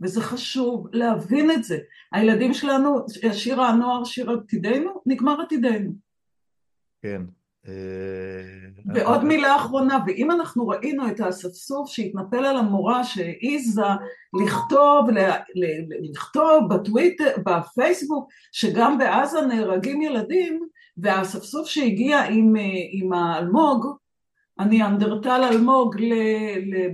וזה 0.02 0.20
חשוב 0.20 0.86
להבין 0.92 1.50
את 1.50 1.64
זה. 1.64 1.78
הילדים 2.12 2.54
שלנו, 2.54 3.06
שיר 3.32 3.62
הנוער, 3.62 4.04
שיר 4.04 4.30
עתידנו, 4.30 4.90
נגמר 5.06 5.40
עתידנו. 5.40 5.90
כן. 7.02 7.22
ועוד 8.94 9.24
מילה 9.24 9.56
אחרונה, 9.56 9.98
ואם 10.06 10.30
אנחנו 10.30 10.68
ראינו 10.68 11.08
את 11.08 11.20
האספסוף 11.20 11.90
שהתנפל 11.90 12.44
על 12.44 12.56
המורה 12.56 13.04
שהעיזה 13.04 13.82
לכתוב, 14.42 15.08
לכתוב 16.10 16.74
בטוויטר, 16.74 17.30
בפייסבוק, 17.44 18.28
שגם 18.52 18.98
בעזה 18.98 19.40
נהרגים 19.40 20.02
ילדים, 20.02 20.68
והאספסוף 20.96 21.68
שהגיע 21.68 22.22
עם, 22.22 22.54
עם 22.92 23.12
האלמוג, 23.12 23.86
הניאנדרטל 24.58 25.44
אלמוג 25.52 25.96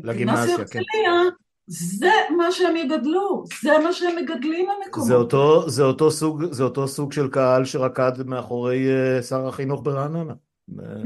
לגימנסיה 0.03 0.55
הרצליה, 0.55 0.85
כן. 0.95 1.44
זה 1.67 2.11
מה 2.37 2.53
שהם 2.53 2.77
יגדלו, 2.77 3.45
זה 3.63 3.79
מה 3.85 3.93
שהם 3.93 4.17
מגדלים 4.23 4.67
המקומות. 4.71 5.09
זה 5.09 5.15
אותו, 5.15 5.71
זה 5.71 5.83
אותו, 5.83 6.11
סוג, 6.11 6.45
זה 6.51 6.63
אותו 6.65 6.89
סוג 6.89 7.13
של 7.13 7.29
קהל 7.29 7.65
שרקד 7.65 8.13
מאחורי 8.27 8.87
שר 9.29 9.49
החינוך 9.49 9.81
ברעננה. 9.85 10.35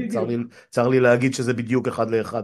צר 0.09 0.23
לי, 0.23 0.37
צר 0.69 0.87
לי 0.87 0.99
להגיד 0.99 1.33
שזה 1.33 1.53
בדיוק 1.53 1.87
אחד 1.87 2.09
לאחד. 2.09 2.43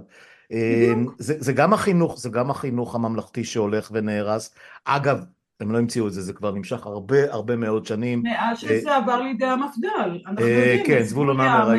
בדיוק. 0.52 1.16
זה, 1.20 1.36
זה 1.40 1.54
גם 1.54 1.74
החינוך, 1.74 2.20
זה 2.20 2.30
גם 2.30 2.50
החינוך 2.50 2.96
הממלכתי 2.96 3.44
שהולך 3.44 3.90
ונהרס. 3.94 4.56
אגב, 4.86 5.24
הם 5.60 5.72
לא 5.72 5.78
המציאו 5.78 6.08
את 6.08 6.14
זה, 6.14 6.22
זה 6.22 6.34
כבר 6.34 6.52
נמשך 6.52 6.86
הרבה 6.86 7.34
הרבה 7.34 7.56
מאוד 7.56 7.86
שנים. 7.86 8.24
מאז 8.24 8.58
שזה 8.58 8.96
עבר 8.96 9.22
לידי 9.22 9.46
המפד"ל, 9.46 10.20
אנחנו 10.28 10.48
יודעים. 10.48 10.86
כן, 10.86 11.04
זבולון 11.04 11.40
המר 11.40 11.70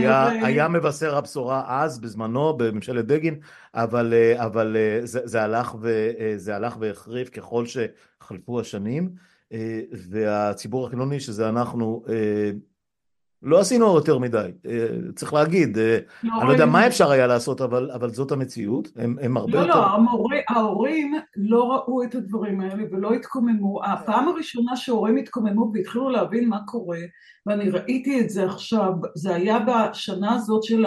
היה 0.42 0.68
מבשר 0.68 1.16
הבשורה 1.16 1.64
אז, 1.68 1.98
בזמנו, 1.98 2.56
בממשלת 2.56 3.06
בגין, 3.06 3.38
אבל 3.74 4.76
זה 5.04 6.54
הלך 6.54 6.76
והחריף 6.80 7.28
ככל 7.28 7.64
שחלפו 7.66 8.60
השנים, 8.60 9.10
והציבור 10.10 10.86
החילוני, 10.86 11.20
שזה 11.20 11.48
אנחנו, 11.48 12.02
לא 13.42 13.60
עשינו 13.60 13.94
יותר 13.94 14.18
מדי, 14.18 14.50
צריך 15.14 15.34
להגיד, 15.34 15.78
אני 15.78 16.48
לא 16.48 16.52
יודע 16.52 16.66
מה 16.66 16.86
אפשר 16.86 17.10
היה 17.10 17.26
לעשות, 17.26 17.60
אבל 17.60 18.10
זאת 18.10 18.32
המציאות, 18.32 18.88
הם 18.96 19.36
הרבה 19.36 19.58
יותר... 19.58 19.68
לא, 19.68 19.76
לא, 19.76 20.36
ההורים 20.48 21.14
לא 21.36 21.72
ראו 21.72 22.02
את 22.02 22.14
הדברים 22.14 22.60
האלה 22.60 22.84
ולא 22.90 23.12
התקוממו, 23.12 23.84
הפעם 23.84 24.28
הראשונה 24.28 24.76
שההורים 24.76 25.16
התקוממו 25.16 25.70
והתחילו 25.74 26.10
להבין 26.10 26.48
מה 26.48 26.58
קורה, 26.66 26.98
ואני 27.46 27.70
ראיתי 27.70 28.20
את 28.20 28.30
זה 28.30 28.44
עכשיו, 28.44 28.92
זה 29.14 29.34
היה 29.34 29.58
בשנה 29.58 30.34
הזאת 30.34 30.62
של 30.62 30.86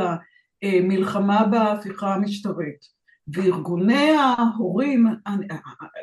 המלחמה 0.64 1.46
בהפיכה 1.46 2.14
המשטרית, 2.14 3.00
וארגוני 3.34 4.12
ההורים, 4.12 5.08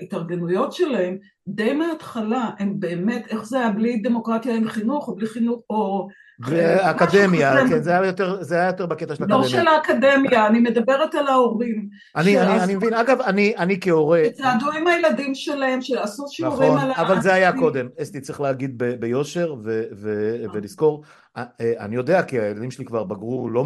ההתארגנויות 0.00 0.72
שלהם, 0.72 1.18
די 1.48 1.72
מההתחלה, 1.72 2.50
הם 2.58 2.80
באמת, 2.80 3.26
איך 3.28 3.44
זה 3.44 3.58
היה 3.58 3.70
בלי 3.70 3.96
דמוקרטיה 3.96 4.56
עם 4.56 4.68
חינוך, 4.68 5.08
או 5.08 5.16
בלי 5.16 5.26
חינוך, 5.26 5.60
או... 5.70 6.08
ואקדמיה, 6.40 7.68
כן, 7.68 7.82
זה 7.82 7.90
היה 7.90 8.06
יותר, 8.06 8.42
זה 8.42 8.54
היה 8.54 8.66
יותר 8.66 8.86
בקטע 8.86 9.14
של 9.14 9.24
לא 9.28 9.40
אקדמיה. 9.40 9.48
של 9.48 9.68
האקדמיה, 9.68 10.46
אני 10.46 10.60
מדברת 10.60 11.14
על 11.14 11.26
ההורים. 11.26 11.88
אני, 12.16 12.40
אני, 12.40 12.62
אני 12.62 12.74
מבין, 12.74 12.94
אגב, 12.94 13.20
אני, 13.20 13.54
אני 13.56 13.78
כהורה... 13.80 14.22
שצעדו 14.26 14.72
עם 14.72 14.86
הילדים 14.86 15.34
שלהם, 15.34 15.82
שעשו 15.82 16.24
שיעורים 16.28 16.74
נכון, 16.74 16.84
על... 16.84 16.92
אבל 16.96 17.20
זה 17.20 17.34
היה. 17.34 17.52
קודם, 17.52 17.88
אסתי 18.02 18.20
צריך 18.20 18.40
להגיד 18.40 18.78
ב- 18.78 18.94
ביושר 19.00 19.54
ו- 19.64 19.84
ו- 19.96 20.44
ולזכור, 20.52 21.02
אה, 21.36 21.44
אה, 21.60 21.72
אני 21.78 21.96
יודע 21.96 22.22
כי 22.22 22.40
הילדים 22.40 22.70
שלי 22.70 22.84
כבר 22.84 23.04
בגרו 23.04 23.50
לא 23.50 23.64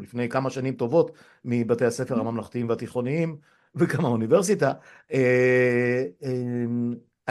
לפני 0.00 0.28
כמה 0.28 0.50
שנים 0.50 0.74
טובות 0.74 1.10
מבתי 1.44 1.84
הספר 1.84 2.20
הממלכתיים 2.20 2.68
והתיכוניים 2.68 3.36
וגם 3.74 4.04
האוניברסיטה, 4.04 4.72
אה, 5.12 6.02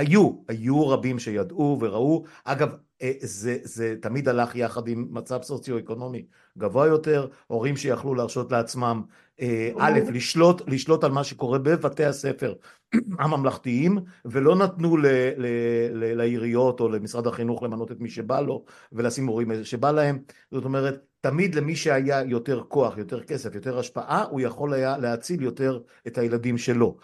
היו, 0.02 0.32
היו 0.48 0.88
רבים 0.88 1.20
שידעו 1.20 1.78
וראו, 1.82 2.24
אגב 2.44 2.76
אה, 3.02 3.12
זה, 3.20 3.58
זה 3.64 3.96
תמיד 4.02 4.30
הלך 4.30 4.56
יחד 4.56 4.88
עם 4.88 5.08
מצב 5.12 5.42
סוציו-אקונומי 5.42 6.26
גבוה 6.58 6.88
יותר, 6.88 7.28
הורים 7.48 7.78
שיכלו 7.78 8.16
להרשות 8.16 8.52
לעצמם 8.52 9.02
אה, 9.42 9.72
א', 9.80 10.00
לשלוט, 10.14 10.62
לשלוט 10.68 11.04
על 11.04 11.12
מה 11.12 11.24
שקורה 11.24 11.60
בבתי 11.60 12.06
הספר 12.06 12.54
הממלכתיים 13.20 13.98
ולא 14.26 14.56
נתנו 14.56 14.98
ל, 14.98 15.06
ל, 15.38 15.46
ל, 15.94 16.18
לעיריות 16.18 16.80
או 16.80 16.90
למשרד 16.90 17.28
החינוך 17.28 17.64
למנות 17.64 17.92
את 17.92 18.00
מי 18.00 18.10
שבא 18.10 18.42
לו 18.42 18.66
ולשים 18.92 19.26
מורים 19.26 19.64
שבא 19.64 19.92
להם. 19.92 20.20
זאת 20.52 20.66
אומרת 20.66 21.06
תמיד 21.22 21.56
למי 21.56 21.76
שהיה 21.76 22.22
יותר 22.22 22.64
כוח 22.68 22.98
יותר 22.98 23.24
כסף 23.24 23.56
יותר 23.56 23.80
השפעה 23.80 24.24
הוא 24.24 24.42
יכול 24.42 24.74
היה 24.74 24.98
להציל 24.98 25.42
יותר 25.42 25.80
את 26.08 26.18
הילדים 26.18 26.58
שלו 26.58 26.98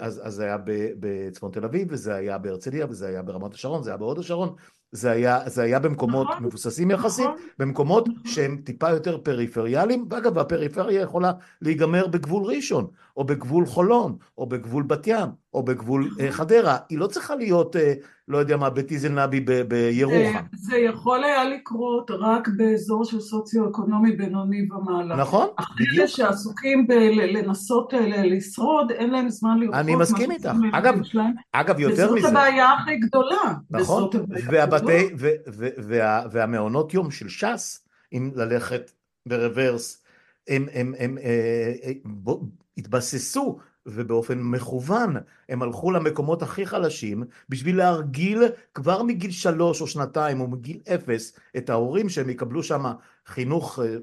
אז, 0.00 0.20
אז 0.24 0.34
זה 0.34 0.44
היה 0.44 0.56
בצפון 1.00 1.50
תל 1.52 1.64
אביב 1.64 1.88
וזה 1.90 2.14
היה 2.14 2.38
בהרצליה 2.38 2.86
וזה 2.90 3.08
היה 3.08 3.22
ברמת 3.22 3.54
השרון 3.54 3.82
זה 3.82 3.90
היה 3.90 3.96
בהוד 3.96 4.18
השרון 4.18 4.54
זה 4.92 5.10
היה, 5.10 5.40
זה 5.46 5.62
היה 5.62 5.78
במקומות 5.78 6.26
נכון, 6.30 6.44
מבוססים 6.44 6.90
יחסית 6.90 7.24
נכון. 7.24 7.38
במקומות 7.58 8.08
נכון. 8.08 8.26
שהם 8.26 8.60
טיפה 8.64 8.90
יותר 8.90 9.18
פריפריאליים 9.18 10.06
ואגב 10.10 10.38
הפריפריה 10.38 11.02
יכולה 11.02 11.32
להיגמר 11.62 12.06
בגבול 12.06 12.42
ראשון 12.44 12.86
או 13.18 13.24
בגבול 13.24 13.66
חולון 13.66 14.16
או 14.38 14.46
בגבול 14.46 14.82
בת 14.82 15.06
ים 15.06 15.28
או 15.54 15.62
בגבול 15.62 16.10
אה, 16.20 16.32
חדרה 16.32 16.76
היא 16.88 16.98
לא 16.98 17.06
צריכה 17.06 17.34
להיות 17.36 17.76
אה, 17.76 17.94
לא 18.28 18.38
יודע 18.38 18.56
מה 18.56 18.70
בטיזל 18.70 19.08
נבי 19.24 19.40
ב- 19.40 19.52
בירוחם 19.62 20.16
זה- 20.54 20.70
זה 20.70 20.76
יכול 20.76 21.24
היה 21.24 21.44
לקרות 21.44 22.10
רק 22.10 22.48
באזור 22.56 23.04
של 23.04 23.20
סוציו-אקונומי 23.20 24.12
בינוני 24.16 24.66
ומעלה. 24.72 25.16
נכון? 25.16 25.48
אלה 25.58 25.66
בדיוק 25.90 26.06
שעסוקים 26.06 26.86
בלנסות 26.86 27.92
לשרוד, 28.24 28.90
אין 28.90 29.10
להם 29.10 29.28
זמן 29.30 29.58
לראות 29.60 29.74
אני 29.74 29.96
מסכים 29.96 30.30
איתך. 30.30 30.50
אגב. 30.72 30.94
אגב 31.52 31.80
יותר 31.80 32.12
מזה. 32.12 32.28
נכון, 33.70 34.02
וזאת 34.04 34.14
הבעיה 34.14 34.34
הכי 34.42 34.56
גדולה. 34.56 35.14
וה, 35.78 36.22
והמעונות 36.30 36.94
יום 36.94 37.10
של 37.10 37.28
ש"ס, 37.28 37.84
אם 38.12 38.30
ללכת 38.34 38.90
ברוורס, 39.28 40.02
הם, 40.48 40.66
הם, 40.72 40.94
הם 40.98 41.18
אה, 41.18 41.24
אה, 41.84 41.92
בו- 42.04 42.42
התבססו 42.78 43.58
ובאופן 43.86 44.38
מכוון 44.38 45.16
הם 45.48 45.62
הלכו 45.62 45.90
למקומות 45.90 46.42
הכי 46.42 46.66
חלשים 46.66 47.24
בשביל 47.48 47.76
להרגיל 47.76 48.42
כבר 48.74 49.02
מגיל 49.02 49.30
שלוש 49.30 49.80
או 49.80 49.86
שנתיים 49.86 50.40
או 50.40 50.46
מגיל 50.46 50.80
אפס 50.94 51.38
את 51.56 51.70
ההורים 51.70 52.08
שהם 52.08 52.30
יקבלו 52.30 52.62
שם 52.62 52.84
חינוך 53.28 53.78
אה, 53.78 53.96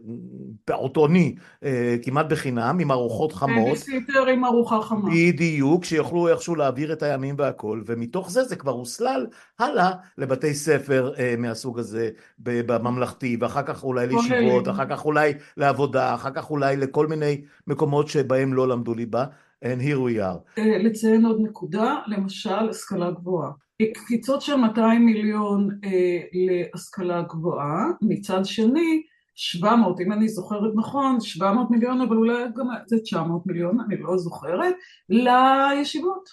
פעוטוני 0.66 1.36
אה, 1.64 1.96
כמעט 2.02 2.26
בחינם 2.30 2.78
עם 2.82 2.92
ארוחות 2.92 3.34
חמות 3.34 3.64
בייביסיטר 3.64 4.26
עם 4.28 4.46
ארוחה 4.46 4.82
חמה. 4.82 5.10
בדיוק, 5.12 5.86
שיוכלו 5.86 6.28
איכשהו 6.28 6.56
להעביר 6.56 6.94
את 6.94 7.04
הימים 7.04 7.36
והכל, 7.38 7.82
ומתוך 7.86 8.32
זה 8.32 8.44
זה 8.44 8.56
כבר 8.56 8.72
הוסלל 8.72 9.28
הלאה 9.60 9.92
לבתי 10.18 10.54
ספר 10.54 11.14
אה, 11.20 11.36
מהסוג 11.38 11.80
הזה 11.80 12.10
בממלכתי, 12.40 13.38
ואחר 13.40 13.64
כך 13.64 13.84
אולי. 13.84 14.08
לישיבות, 14.08 14.68
אחר 14.68 14.86
כך 14.86 15.06
אולי 15.06 15.34
לעבודה, 15.58 16.14
אחר 16.14 16.32
כך 16.32 16.50
אולי 16.50 16.78
לכל 16.78 17.08
מיני 17.08 17.42
מקומות 17.68 18.08
שבהם 18.08 18.54
לא 18.54 18.68
למדו 18.68 18.94
ליבה, 18.94 19.26
and 19.64 19.82
here 19.82 20.00
we 20.00 20.22
are. 20.22 20.62
לציין 20.62 21.26
עוד 21.26 21.38
נקודה, 21.42 21.96
למשל 22.08 22.70
השכלה 22.70 23.12
גבוהה. 23.12 23.52
קיצוץ 24.08 24.44
של 24.44 24.56
200 24.56 25.06
מיליון 25.06 25.70
אה, 25.84 26.20
להשכלה 26.34 27.22
גבוהה, 27.22 27.86
מצד 28.02 28.46
שני 28.46 29.02
700, 29.36 30.00
אם 30.00 30.12
אני 30.12 30.30
זוכרת 30.30 30.71
נכון, 30.76 31.21
700 31.21 31.71
מיליון, 31.71 32.02
אבל 32.02 32.17
אולי 32.17 32.43
גם 32.56 32.67
זה 32.86 33.00
900 33.00 33.45
מיליון, 33.45 33.80
אני 33.80 33.98
לא 33.98 34.17
זוכרת, 34.17 34.76
לישיבות. 35.10 36.30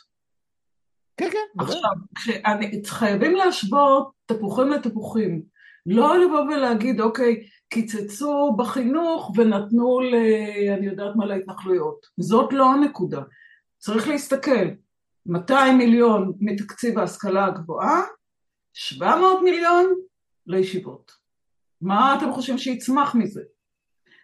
כן, 1.17 1.29
כן. 1.33 1.63
עכשיו, 1.63 1.91
כשאני, 2.15 2.83
חייבים 2.87 3.37
להשוות 3.37 4.11
תפוחים 4.27 4.69
לתפוחים. 4.69 5.43
לא 5.87 6.19
לבוא 6.19 6.41
ולהגיד, 6.41 7.01
אוקיי, 7.01 7.47
קיצצו 7.69 8.53
בחינוך 8.59 9.33
ונתנו 9.37 10.01
ל... 10.01 10.15
אני 10.79 10.87
יודעת 10.87 11.17
מה 11.17 11.27
להתנחלויות. 11.27 12.07
זאת 12.21 12.53
לא 12.53 12.73
הנקודה. 12.73 13.23
צריך 13.79 14.09
להסתכל. 14.09 14.67
200 15.27 15.79
מיליון 15.79 16.33
מתקציב 16.41 16.99
ההשכלה 16.99 17.47
הגבוהה, 17.47 18.03
700 18.73 19.43
מיליון 19.43 19.95
לישיבות. 20.47 21.22
מה 21.83 22.15
אתם 22.19 22.33
חושבים 22.33 22.59
שיצמח 22.59 23.15
מזה? 23.15 23.43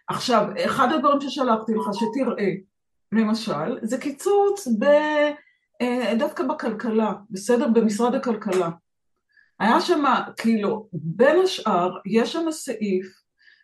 עכשיו, 0.07 0.45
אחד 0.65 0.91
הדברים 0.91 1.21
ששלחתי 1.21 1.73
לך 1.73 1.85
שתראה, 1.93 2.51
למשל, 3.11 3.77
זה 3.81 3.97
קיצוץ 3.97 4.67
ב... 4.79 4.85
אה, 5.81 6.13
דווקא 6.19 6.43
בכלכלה, 6.43 7.13
בסדר? 7.29 7.67
במשרד 7.67 8.15
הכלכלה. 8.15 8.69
היה 9.59 9.81
שם, 9.81 10.03
כאילו, 10.37 10.87
בין 10.93 11.41
השאר, 11.43 11.91
יש 12.05 12.33
שם 12.33 12.51
סעיף 12.51 13.05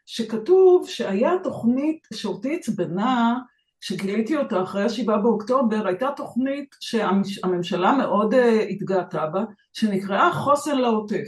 שכתוב 0.06 0.90
שהיה 0.90 1.32
תוכנית 1.44 2.08
שאותי 2.14 2.56
עצבנה, 2.56 3.40
שגיליתי 3.82 4.38
אותה 4.38 4.64
אחרי 4.64 4.84
השבעה 4.84 5.18
באוקטובר, 5.18 5.88
הייתה 5.88 6.10
תוכנית 6.16 6.76
שהממשלה 6.80 7.92
מאוד 7.92 8.34
uh, 8.34 8.38
התגאתה 8.70 9.28
בה, 9.28 9.44
שנקראה 9.74 10.34
חוסן 10.34 10.78
לעוטף. 10.78 11.28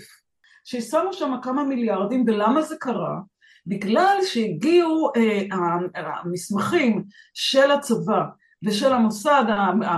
ששמו 0.70 1.14
שם 1.14 1.34
כמה 1.42 1.64
מיליארדים, 1.64 2.24
ולמה 2.28 2.62
זה 2.62 2.76
קרה? 2.80 3.20
בגלל 3.68 4.18
שהגיעו 4.24 5.12
uh, 5.16 5.56
המסמכים 5.96 7.04
של 7.34 7.72
הצבא 7.72 8.24
ושל 8.64 8.94
המוסד, 8.94 9.44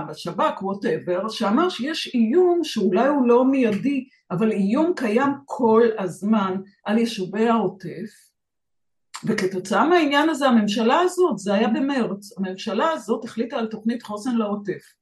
השב"כ, 0.08 0.62
ווטאבר, 0.62 1.28
שאמר 1.28 1.68
שיש 1.68 2.14
איום 2.14 2.60
שאולי 2.64 3.08
הוא 3.08 3.28
לא 3.28 3.44
מיידי, 3.44 4.08
אבל 4.30 4.52
איום 4.52 4.92
קיים 4.96 5.30
כל 5.44 5.82
הזמן 5.98 6.56
על 6.84 6.98
יישובי 6.98 7.48
העוטף, 7.48 8.10
וכתוצאה 9.24 9.88
מהעניין 9.88 10.28
הזה 10.28 10.46
הממשלה 10.46 11.00
הזאת, 11.00 11.38
זה 11.38 11.54
היה 11.54 11.68
במרץ, 11.68 12.38
הממשלה 12.38 12.90
הזאת 12.90 13.24
החליטה 13.24 13.56
על 13.56 13.66
תוכנית 13.66 14.02
חוסן 14.02 14.36
לעוטף. 14.36 14.99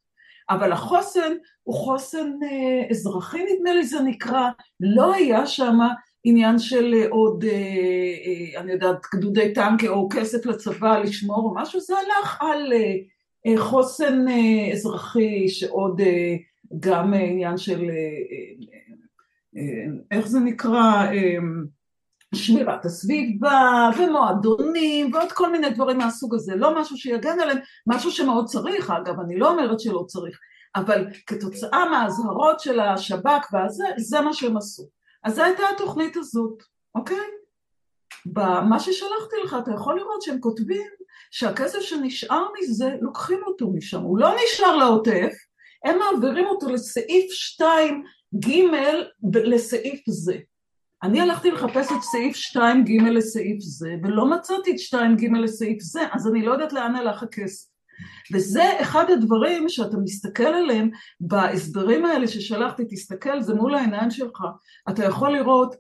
אבל 0.51 0.73
החוסן 0.73 1.33
הוא 1.63 1.75
חוסן 1.75 2.31
אה, 2.43 2.91
אזרחי 2.91 3.39
נדמה 3.39 3.75
לי 3.75 3.85
זה 3.85 4.01
נקרא, 4.01 4.49
לא 4.81 5.15
היה 5.15 5.47
שם 5.47 5.79
עניין 6.25 6.59
של 6.59 6.95
עוד, 7.11 7.45
אה, 7.45 7.53
אה, 7.53 8.61
אני 8.61 8.73
יודעת, 8.73 9.07
גדודי 9.15 9.55
טנק 9.55 9.85
או 9.85 10.09
כסף 10.13 10.47
לצבא 10.47 10.99
לשמור 10.99 11.45
או 11.45 11.55
משהו, 11.55 11.81
זה 11.81 11.95
הלך 11.97 12.39
על 12.41 12.73
אה, 12.73 12.95
אה, 13.47 13.61
חוסן 13.61 14.29
אה, 14.29 14.73
אזרחי 14.73 15.49
שעוד 15.49 16.01
אה, 16.01 16.37
גם 16.81 17.15
אה, 17.15 17.19
עניין 17.19 17.57
של, 17.57 17.81
אה, 17.81 17.95
אה, 18.31 18.77
אה, 19.57 19.87
איך 20.11 20.27
זה 20.29 20.41
נקרא, 20.41 21.07
אה, 21.13 21.39
שמירת 22.35 22.85
הסביבה 22.85 23.91
ומועדונים 23.99 25.15
ועוד 25.15 25.33
כל 25.33 25.53
מיני 25.53 25.71
דברים 25.71 25.99
מהסוג 25.99 26.35
הזה, 26.35 26.57
לא 26.57 26.81
משהו 26.81 26.97
שיגן 26.97 27.41
עליהם, 27.41 27.59
משהו 27.87 28.11
שמאוד 28.11 28.47
צריך, 28.47 28.91
אגב, 28.91 29.21
אני 29.21 29.39
לא 29.39 29.51
אומרת 29.51 29.81
שלא 29.81 30.05
צריך, 30.07 30.39
אבל 30.77 31.07
כתוצאה 31.27 31.89
מהאזהרות 31.91 32.61
של 32.61 32.81
השב"כ 32.81 33.53
והזה, 33.53 33.85
זה 33.97 34.21
מה 34.21 34.33
שהם 34.33 34.57
עשו. 34.57 34.83
אז 35.25 35.35
זו 35.35 35.43
הייתה 35.43 35.63
התוכנית 35.75 36.17
הזאת, 36.17 36.63
אוקיי? 36.95 37.17
במה 38.27 38.81
ששלחתי 38.81 39.37
לך, 39.45 39.57
אתה 39.63 39.71
יכול 39.71 39.97
לראות 39.97 40.23
שהם 40.23 40.41
כותבים 40.41 40.87
שהכסף 41.31 41.81
שנשאר 41.81 42.47
מזה, 42.59 42.91
לוקחים 43.01 43.41
אותו 43.47 43.71
משם, 43.71 44.01
הוא 44.01 44.19
לא 44.19 44.31
נשאר 44.45 44.77
לעוטף, 44.77 45.33
הם 45.85 45.99
מעבירים 45.99 46.47
אותו 46.47 46.69
לסעיף 46.69 47.33
2 47.33 48.05
ג' 48.35 48.63
לסעיף 49.35 50.01
זה. 50.09 50.37
אני 51.03 51.21
הלכתי 51.21 51.51
לחפש 51.51 51.93
את 51.93 52.03
סעיף 52.03 52.37
2ג' 52.37 53.03
לסעיף 53.11 53.61
זה, 53.61 53.95
ולא 54.03 54.31
מצאתי 54.31 54.71
את 54.71 54.95
2ג' 54.95 55.39
לסעיף 55.39 55.83
זה, 55.83 56.01
אז 56.13 56.29
אני 56.29 56.43
לא 56.43 56.53
יודעת 56.53 56.73
לאן 56.73 56.97
הלך 56.97 57.23
הכסף. 57.23 57.69
וזה 58.33 58.63
אחד 58.81 59.11
הדברים 59.11 59.69
שאתה 59.69 59.97
מסתכל 59.97 60.43
עליהם 60.43 60.91
בהסברים 61.21 62.05
האלה 62.05 62.29
ששלחתי, 62.29 62.85
תסתכל, 62.91 63.43
זה 63.43 63.55
מול 63.55 63.75
העיניים 63.75 64.11
שלך. 64.11 64.45
אתה 64.89 65.05
יכול 65.05 65.33
לראות 65.33 65.75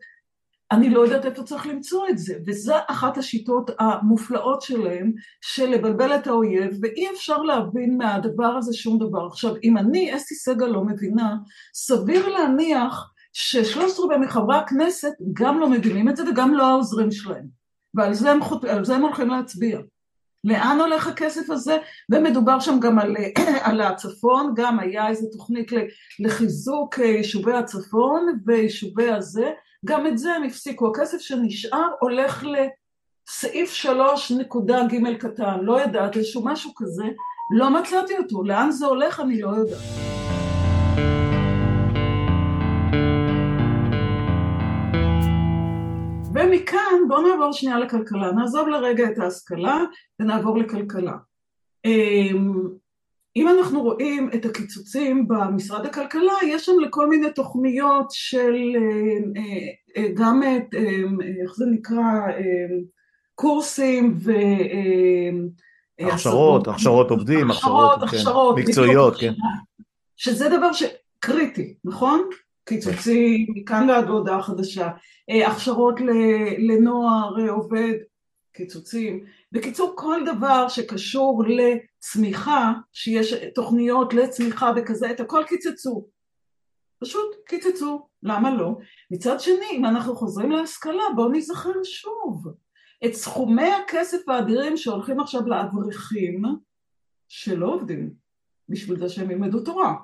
אני 0.70 0.90
לא 0.90 1.00
יודעת 1.00 1.24
איפה 1.24 1.42
צריך 1.42 1.66
למצוא 1.66 2.08
את 2.08 2.18
זה, 2.18 2.34
וזו 2.46 2.74
אחת 2.86 3.18
השיטות 3.18 3.70
המופלאות 3.78 4.62
שלהם 4.62 5.12
של 5.40 5.66
לבלבל 5.66 6.14
את 6.14 6.26
האויב, 6.26 6.78
ואי 6.82 7.10
אפשר 7.10 7.42
להבין 7.42 7.98
מהדבר 7.98 8.44
הזה 8.44 8.72
שום 8.74 8.98
דבר. 8.98 9.26
עכשיו, 9.26 9.54
אם 9.64 9.78
אני, 9.78 10.16
אסתי 10.16 10.34
סגל, 10.34 10.66
לא 10.66 10.84
מבינה, 10.84 11.36
סביר 11.74 12.28
להניח 12.28 13.07
ששלושת 13.32 13.98
רבעי 13.98 14.18
מחברי 14.18 14.56
הכנסת 14.56 15.12
גם 15.32 15.60
לא 15.60 15.70
מבינים 15.70 16.08
את 16.08 16.16
זה 16.16 16.30
וגם 16.30 16.54
לא 16.54 16.66
העוזרים 16.66 17.10
שלהם, 17.10 17.46
ועל 17.94 18.14
זה 18.14 18.30
הם, 18.30 18.40
זה 18.82 18.94
הם 18.94 19.02
הולכים 19.02 19.28
להצביע. 19.28 19.78
לאן 20.44 20.78
הולך 20.80 21.06
הכסף 21.06 21.50
הזה? 21.50 21.78
ומדובר 22.10 22.60
שם 22.60 22.80
גם 22.80 22.98
על, 22.98 23.16
על 23.68 23.80
הצפון, 23.80 24.52
גם 24.56 24.80
היה 24.80 25.08
איזו 25.08 25.26
תוכנית 25.32 25.72
לחיזוק 26.20 26.98
יישובי 26.98 27.52
הצפון 27.52 28.38
ויישובי 28.46 29.10
הזה, 29.10 29.50
גם 29.84 30.06
את 30.06 30.18
זה 30.18 30.32
הם 30.32 30.42
הפסיקו, 30.42 30.88
הכסף 30.88 31.18
שנשאר 31.18 31.88
הולך 32.00 32.44
לסעיף 32.44 33.72
שלוש 33.72 34.32
נקודה 34.32 34.82
ג' 34.86 35.16
קטן, 35.16 35.60
לא 35.62 35.80
יודעת, 35.80 36.16
איזשהו 36.16 36.44
משהו 36.44 36.72
כזה, 36.76 37.04
לא 37.58 37.70
מצאתי 37.70 38.18
אותו, 38.18 38.42
לאן 38.42 38.70
זה 38.70 38.86
הולך? 38.86 39.20
אני 39.20 39.40
לא 39.40 39.48
יודעת. 39.48 40.27
ומכאן 46.38 47.08
בואו 47.08 47.28
נעבור 47.28 47.52
שנייה 47.52 47.78
לכלכלה, 47.78 48.32
נעזוב 48.32 48.68
לרגע 48.68 49.04
את 49.10 49.18
ההשכלה 49.18 49.84
ונעבור 50.20 50.58
לכלכלה. 50.58 51.16
אמ, 51.84 52.68
אם 53.36 53.48
אנחנו 53.48 53.82
רואים 53.82 54.30
את 54.34 54.44
הקיצוצים 54.44 55.28
במשרד 55.28 55.86
הכלכלה, 55.86 56.32
יש 56.46 56.66
שם 56.66 56.80
לכל 56.80 57.08
מיני 57.08 57.32
תוכניות 57.32 58.06
של 58.10 58.54
אה, 58.76 59.42
אה, 59.42 60.02
אה, 60.02 60.08
גם, 60.14 60.42
איך 61.42 61.54
זה 61.56 61.66
נקרא, 61.66 62.02
קורסים 63.34 64.14
ו... 64.24 64.32
הכשרות, 66.00 66.68
הכשרות 66.68 67.10
עובדים, 67.10 67.50
הכשרות, 67.50 68.02
הכשרות, 68.02 68.56
כן, 68.56 68.62
מקצועיות, 68.62 69.16
כן. 69.16 69.32
שזה 70.16 70.48
דבר 70.48 70.70
שקריטי, 70.72 71.74
נכון? 71.84 72.28
קיצוצים, 72.68 73.46
מכאן 73.54 73.90
ועד 73.90 74.04
להודעה 74.04 74.42
חדשה, 74.42 74.88
הכשרות 75.46 75.94
לנוער 76.58 77.50
עובד, 77.50 77.94
קיצוצים. 78.52 79.24
בקיצור, 79.52 79.92
כל 79.96 80.20
דבר 80.26 80.68
שקשור 80.68 81.44
לצמיחה, 81.48 82.72
שיש 82.92 83.34
תוכניות 83.54 84.14
לצמיחה 84.14 84.72
וכזה, 84.76 85.10
את 85.10 85.20
הכל 85.20 85.42
קיצצו. 85.48 86.06
פשוט 87.00 87.36
קיצצו, 87.46 88.08
למה 88.22 88.54
לא? 88.54 88.76
מצד 89.10 89.40
שני, 89.40 89.70
אם 89.72 89.84
אנחנו 89.84 90.16
חוזרים 90.16 90.50
להשכלה, 90.50 91.02
בואו 91.16 91.32
נזכר 91.32 91.82
שוב. 91.84 92.46
את 93.06 93.14
סכומי 93.14 93.70
הכסף 93.72 94.28
האדירים 94.28 94.76
שהולכים 94.76 95.20
עכשיו 95.20 95.46
לאברכים, 95.46 96.42
שלא 97.28 97.66
עובדים 97.66 98.10
בשביל 98.68 98.98
זה 98.98 99.08
שהם 99.08 99.30
ילמדו 99.30 99.60
תורה. 99.60 99.94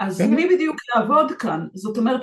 אז 0.00 0.18
כן. 0.18 0.34
מי 0.34 0.48
בדיוק 0.48 0.76
יעבוד 0.94 1.32
כאן? 1.32 1.66
זאת 1.74 1.98
אומרת, 1.98 2.20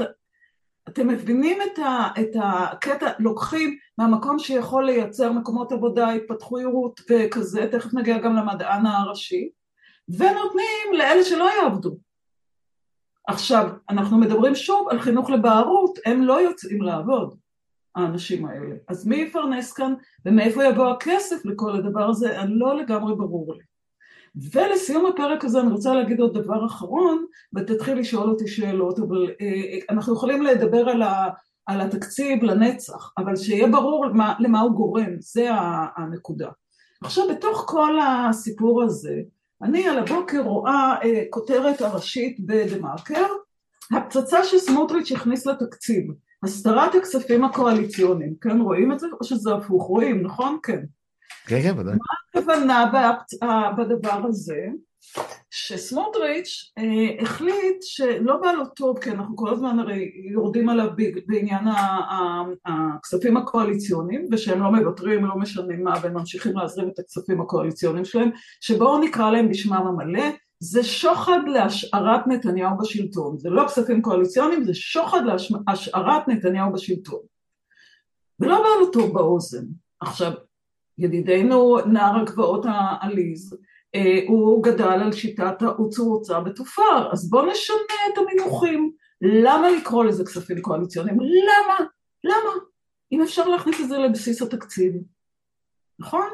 אתם 0.89 1.07
מבינים 1.07 1.57
את, 1.61 1.79
ה, 1.79 2.07
את 2.21 2.29
הקטע, 2.43 3.11
לוקחים 3.19 3.77
מהמקום 3.97 4.39
שיכול 4.39 4.85
לייצר 4.85 5.31
מקומות 5.31 5.71
עבודה, 5.71 6.11
התפתחויות 6.11 7.01
וכזה, 7.09 7.67
תכף 7.71 7.93
נגיע 7.93 8.17
גם 8.17 8.35
למדען 8.35 8.85
הראשי, 8.85 9.49
ונותנים 10.09 10.93
לאלה 10.93 11.23
שלא 11.23 11.49
יעבדו. 11.61 11.97
עכשיו, 13.27 13.69
אנחנו 13.89 14.17
מדברים 14.17 14.55
שוב 14.55 14.89
על 14.89 14.99
חינוך 14.99 15.29
לבערות, 15.29 15.99
הם 16.05 16.21
לא 16.21 16.41
יוצאים 16.41 16.81
לעבוד, 16.81 17.35
האנשים 17.95 18.45
האלה. 18.45 18.75
אז 18.87 19.07
מי 19.07 19.15
יפרנס 19.15 19.73
כאן 19.73 19.93
ומאיפה 20.25 20.63
יבוא 20.63 20.87
הכסף 20.87 21.45
לכל 21.45 21.75
הדבר 21.75 22.09
הזה, 22.09 22.39
אני 22.39 22.51
לא 22.55 22.75
לגמרי 22.75 23.15
ברור 23.15 23.53
לי. 23.53 23.63
ולסיום 24.35 25.05
הפרק 25.05 25.45
הזה 25.45 25.59
אני 25.59 25.71
רוצה 25.71 25.93
להגיד 25.93 26.19
עוד 26.19 26.37
דבר 26.37 26.65
אחרון, 26.65 27.25
ותתחיל 27.55 27.99
לשאול 27.99 28.29
אותי 28.29 28.47
שאלות, 28.47 28.99
אבל 28.99 29.31
אה, 29.41 29.79
אנחנו 29.89 30.13
יכולים 30.13 30.41
לדבר 30.41 30.89
על, 30.89 31.01
ה, 31.01 31.29
על 31.65 31.81
התקציב 31.81 32.43
לנצח, 32.43 33.11
אבל 33.17 33.35
שיהיה 33.35 33.67
ברור 33.67 34.05
למה, 34.05 34.33
למה 34.39 34.61
הוא 34.61 34.71
גורם, 34.71 35.15
זה 35.19 35.49
הנקודה. 35.97 36.49
עכשיו 37.03 37.23
בתוך 37.29 37.65
כל 37.67 37.99
הסיפור 37.99 38.83
הזה, 38.83 39.21
אני 39.61 39.87
על 39.87 39.99
הבוקר 39.99 40.41
רואה 40.41 40.95
אה, 41.03 41.23
כותרת 41.29 41.81
הראשית 41.81 42.39
בדה 42.39 42.79
מרקר, 42.81 43.27
הפצצה 43.91 44.43
שסמוטריץ' 44.43 45.11
הכניס 45.11 45.45
לתקציב, 45.45 46.11
הסתרת 46.43 46.95
הכספים 46.95 47.43
הקואליציוניים, 47.43 48.35
כן 48.41 48.61
רואים 48.61 48.91
את 48.91 48.99
זה 48.99 49.07
או 49.19 49.25
שזה 49.25 49.53
הפוך? 49.53 49.83
רואים, 49.83 50.23
נכון? 50.23 50.57
כן. 50.63 50.83
כן, 51.47 51.61
כן, 51.61 51.79
ודאי. 51.79 51.93
מה 51.93 52.41
הכוונה 52.41 52.91
בדבר 53.77 54.21
הזה? 54.27 54.67
שסמוטריץ' 55.51 56.71
אה, 56.77 57.23
החליט 57.23 57.77
שלא 57.81 58.37
בא 58.37 58.51
לו 58.51 58.65
טוב, 58.65 58.99
כי 58.99 59.09
אנחנו 59.09 59.35
כל 59.35 59.49
הזמן 59.49 59.79
הרי 59.79 60.11
יורדים 60.31 60.69
עליו 60.69 60.89
בעניין 61.25 61.63
הכספים 62.65 63.37
הקואליציוניים, 63.37 64.27
ושהם 64.31 64.63
לא 64.63 64.71
מוותרים, 64.71 65.25
לא 65.25 65.35
משנים 65.35 65.83
מה, 65.83 65.93
והם 66.01 66.13
ממשיכים 66.13 66.57
להזרים 66.57 66.89
את 66.89 66.99
הכספים 66.99 67.41
הקואליציוניים 67.41 68.05
שלהם, 68.05 68.29
שבואו 68.61 68.99
נקרא 68.99 69.31
להם 69.31 69.49
בשמם 69.49 69.87
המלא, 69.87 70.23
זה 70.59 70.83
שוחד 70.83 71.39
להשארת 71.47 72.27
נתניהו 72.27 72.77
בשלטון. 72.77 73.37
זה 73.37 73.49
לא 73.49 73.67
כספים 73.67 74.01
קואליציוניים, 74.01 74.63
זה 74.63 74.73
שוחד 74.73 75.21
להשארת 75.65 76.27
נתניהו 76.27 76.73
בשלטון. 76.73 77.19
ולא 78.39 78.57
בא 78.57 78.69
לו 78.79 78.91
טוב 78.91 79.13
באוזן. 79.13 79.65
עכשיו, 79.99 80.31
ידידנו 80.97 81.77
נער 81.85 82.19
הגבעות 82.19 82.65
העליז, 82.69 83.57
אה, 83.95 84.19
הוא 84.27 84.63
גדל 84.63 84.83
על 84.83 85.11
שיטת 85.11 85.61
העוץ 85.61 85.99
ורוצה 85.99 86.39
בתופר, 86.39 87.11
אז 87.11 87.29
בואו 87.29 87.45
נשנה 87.45 87.77
את 88.13 88.17
המינוחים. 88.17 88.91
למה 89.21 89.71
לקרוא 89.71 90.05
לזה 90.05 90.25
כספים 90.25 90.61
קואליציוניים? 90.61 91.17
למה? 91.19 91.87
למה? 92.23 92.51
אם 93.11 93.21
אפשר 93.21 93.47
להכניס 93.47 93.81
את 93.81 93.89
זה 93.89 93.97
לבסיס 93.97 94.41
התקציב, 94.41 94.93
נכון? 95.99 96.27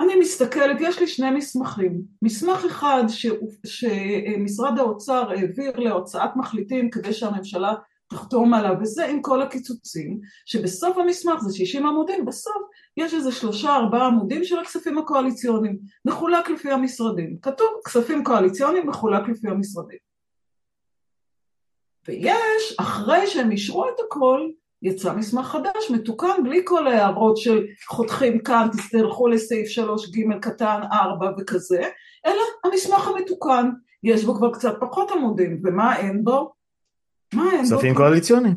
אני 0.00 0.16
מסתכלת, 0.16 0.76
יש 0.80 0.98
לי 0.98 1.06
שני 1.06 1.30
מסמכים. 1.30 2.02
מסמך 2.22 2.64
אחד 2.66 3.04
ש... 3.08 3.26
שמשרד 3.66 4.78
האוצר 4.78 5.30
העביר 5.30 5.78
להוצאת 5.78 6.30
מחליטים 6.36 6.90
כדי 6.90 7.12
שהממשלה 7.12 7.74
תחתום 8.08 8.54
עליו, 8.54 8.74
וזה 8.80 9.06
עם 9.06 9.22
כל 9.22 9.42
הקיצוצים, 9.42 10.20
שבסוף 10.46 10.98
המסמך 10.98 11.40
זה 11.40 11.56
60 11.56 11.86
עמודים, 11.86 12.24
בסוף 12.24 12.62
יש 12.96 13.14
איזה 13.14 13.32
שלושה 13.32 13.76
ארבעה 13.76 14.06
עמודים 14.06 14.44
של 14.44 14.58
הכספים 14.58 14.98
הקואליציוניים, 14.98 15.78
מחולק 16.04 16.50
לפי 16.50 16.70
המשרדים. 16.70 17.36
כתוב 17.42 17.68
כספים 17.84 18.24
קואליציוניים 18.24 18.88
מחולק 18.88 19.28
לפי 19.28 19.48
המשרדים. 19.48 19.98
ויש, 22.08 22.74
אחרי 22.80 23.26
שהם 23.26 23.50
אישרו 23.50 23.88
את 23.88 24.00
הכל, 24.06 24.48
יצא 24.82 25.14
מסמך 25.14 25.46
חדש, 25.46 25.90
מתוקן, 25.90 26.42
בלי 26.44 26.60
כל 26.64 26.86
ההערות 26.86 27.36
של 27.36 27.66
חותכים 27.88 28.38
כאן, 28.38 28.68
תסתלכו 28.72 29.28
לסעיף 29.28 29.68
3ג' 29.78 30.38
קטן 30.40 30.80
4 30.92 31.30
וכזה, 31.38 31.82
אלא 32.26 32.42
המסמך 32.64 33.08
המתוקן, 33.08 33.70
יש 34.02 34.24
בו 34.24 34.34
כבר 34.34 34.52
קצת 34.52 34.74
פחות 34.80 35.10
עמודים, 35.10 35.60
ומה 35.64 35.96
אין 35.96 36.24
בו? 36.24 36.52
מה 37.34 37.52
אין 37.52 37.68
בו? 37.68 37.76
כספים 37.76 37.94
קואליציוניים. 37.94 38.56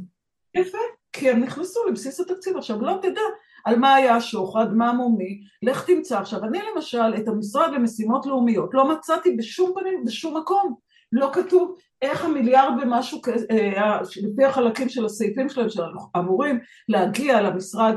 יפה, 0.56 0.78
כי 1.13 1.30
הם 1.30 1.39
נכנסו 1.39 1.86
לבסיס 1.88 2.19
התקציב. 2.19 2.58
עכשיו, 2.58 2.82
לא 2.82 2.93
תדע 3.02 3.21
על 3.65 3.79
מה 3.79 3.95
היה 3.95 4.15
השוחד, 4.15 4.73
מה 4.73 4.93
מומי, 4.93 5.41
לך 5.63 5.85
תמצא. 5.85 6.19
עכשיו, 6.19 6.43
אני 6.43 6.59
למשל, 6.75 7.13
את 7.17 7.27
המשרד 7.27 7.71
למשימות 7.71 8.25
לאומיות 8.25 8.73
לא 8.73 8.89
מצאתי 8.89 9.35
בשום 9.35 9.71
פנים, 9.75 10.03
בשום 10.05 10.37
מקום. 10.37 10.75
לא 11.11 11.29
כתוב 11.33 11.75
איך 12.01 12.25
המיליארד 12.25 12.73
ומשהו, 12.81 13.21
אה, 13.51 14.01
לפי 14.23 14.45
החלקים 14.45 14.89
של 14.89 15.05
הסעיפים 15.05 15.49
שלהם 15.49 15.69
שאמורים 15.69 16.59
להגיע 16.89 17.41
למשרד 17.41 17.95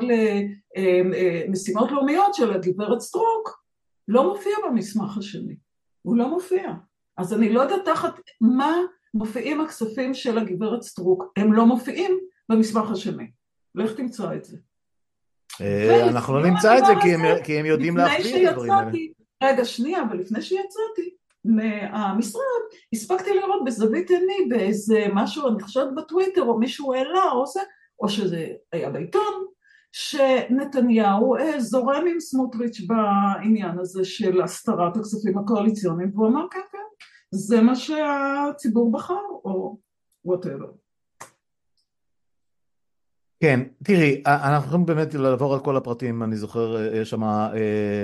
למשימות 1.49 1.89
אה, 1.89 1.91
אה, 1.91 1.97
לאומיות 1.97 2.35
של 2.35 2.53
הגברת 2.53 3.01
סטרוק, 3.01 3.63
לא 4.09 4.33
מופיע 4.33 4.53
במסמך 4.67 5.19
השני, 5.19 5.57
הוא 6.03 6.17
לא 6.17 6.29
מופיע. 6.29 6.73
אז 7.17 7.35
אני 7.35 7.53
לא 7.53 7.61
יודעת 7.61 7.85
תחת 7.85 8.21
מה 8.41 8.77
מופיעים 9.15 9.61
הכספים 9.61 10.15
של 10.15 10.39
הגברת 10.39 10.83
סטרוק, 10.83 11.25
הם 11.37 11.53
לא 11.53 11.67
מופיעים 11.67 12.19
במסמך 12.49 12.91
השני. 12.91 13.31
לך 13.75 13.93
תמצא 13.93 14.35
את 14.35 14.45
זה. 14.45 14.57
אנחנו 16.09 16.35
לא 16.35 16.51
נמצא 16.51 16.79
את 16.79 16.87
זה 16.87 16.93
כי 17.45 17.59
הם 17.59 17.67
יודעים 17.67 17.97
להכפיל 17.97 18.49
את 18.49 18.53
הדברים 18.53 18.71
האלה. 18.71 18.91
רגע, 19.43 19.65
שנייה, 19.65 20.03
אבל 20.03 20.19
לפני 20.19 20.43
שיצאתי, 20.43 21.15
מהמשרד, 21.45 22.43
הספקתי 22.93 23.35
לראות 23.35 23.65
בזווית 23.65 24.11
עיני 24.11 24.49
באיזה 24.49 25.07
משהו, 25.13 25.49
אני 25.49 25.63
חושבת 25.63 25.89
בטוויטר, 25.97 26.43
או 26.43 26.59
מישהו 26.59 26.95
העלה, 26.95 27.33
או 27.33 27.47
זה, 27.47 27.61
או 28.01 28.09
שזה 28.09 28.47
היה 28.73 28.91
בעיתון, 28.91 29.47
שנתניהו 29.93 31.37
אה, 31.37 31.61
זורם 31.61 32.05
עם 32.11 32.21
סמוטריץ' 32.21 32.81
בעניין 32.81 33.79
הזה 33.79 34.05
של 34.05 34.43
הסתרת 34.43 34.97
הכספים 34.97 35.39
הקואליציוניים, 35.39 36.11
והוא 36.15 36.29
אמר 36.29 36.47
כן, 36.51 36.61
כן, 36.73 36.79
זה 37.31 37.61
מה 37.61 37.75
שהציבור 37.75 38.93
בחר, 38.93 39.23
או 39.45 39.79
whatever. 40.25 40.82
כן, 43.43 43.61
תראי, 43.85 44.23
אנחנו 44.27 44.67
יכולים 44.67 44.87
באמת 44.87 45.15
לעבור 45.15 45.55
על 45.55 45.61
כל 45.61 45.77
הפרטים, 45.77 46.23
אני 46.23 46.37
זוכר, 46.37 46.77
יש 46.95 47.11
שם 47.11 47.23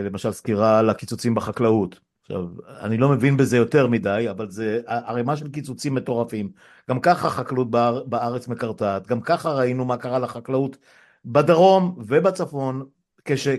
למשל 0.05 0.33
סקירה 0.33 0.79
על 0.79 0.91
הקיצוצים 0.91 1.35
בחקלאות. 1.35 2.01
עכשיו, 2.23 2.47
אני 2.81 2.97
לא 2.97 3.09
מבין 3.09 3.37
בזה 3.37 3.57
יותר 3.57 3.87
מדי, 3.87 4.27
אבל 4.31 4.51
זה 4.51 4.81
ערימה 4.87 5.37
של 5.37 5.49
קיצוצים 5.49 5.95
מטורפים. 5.95 6.51
גם 6.91 7.01
ככה 7.01 7.29
החקלאות 7.29 7.71
בארץ 8.07 8.49
מקרטעת, 8.49 9.07
גם 9.07 9.21
ככה 9.21 9.53
ראינו 9.53 9.85
מה 9.85 9.97
קרה 9.97 10.19
לחקלאות 10.19 10.77
בדרום 11.25 11.97
ובצפון, 12.07 12.85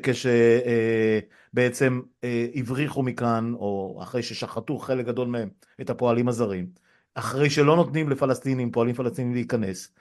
כשבעצם 0.04 2.02
הבריחו 2.56 3.04
מכאן, 3.04 3.54
או 3.54 4.00
אחרי 4.04 4.24
ששחטו 4.24 4.78
חלק 4.78 5.06
גדול 5.06 5.28
מהם, 5.28 5.50
את 5.82 5.89
הפועלים 5.89 6.28
הזרים, 6.28 6.68
אחרי 7.15 7.50
שלא 7.50 7.76
נותנים 7.76 8.10
לפלסטינים, 8.10 8.72
פועלים 8.72 8.96
פלסטינים 8.96 9.34
להיכנס. 9.34 9.92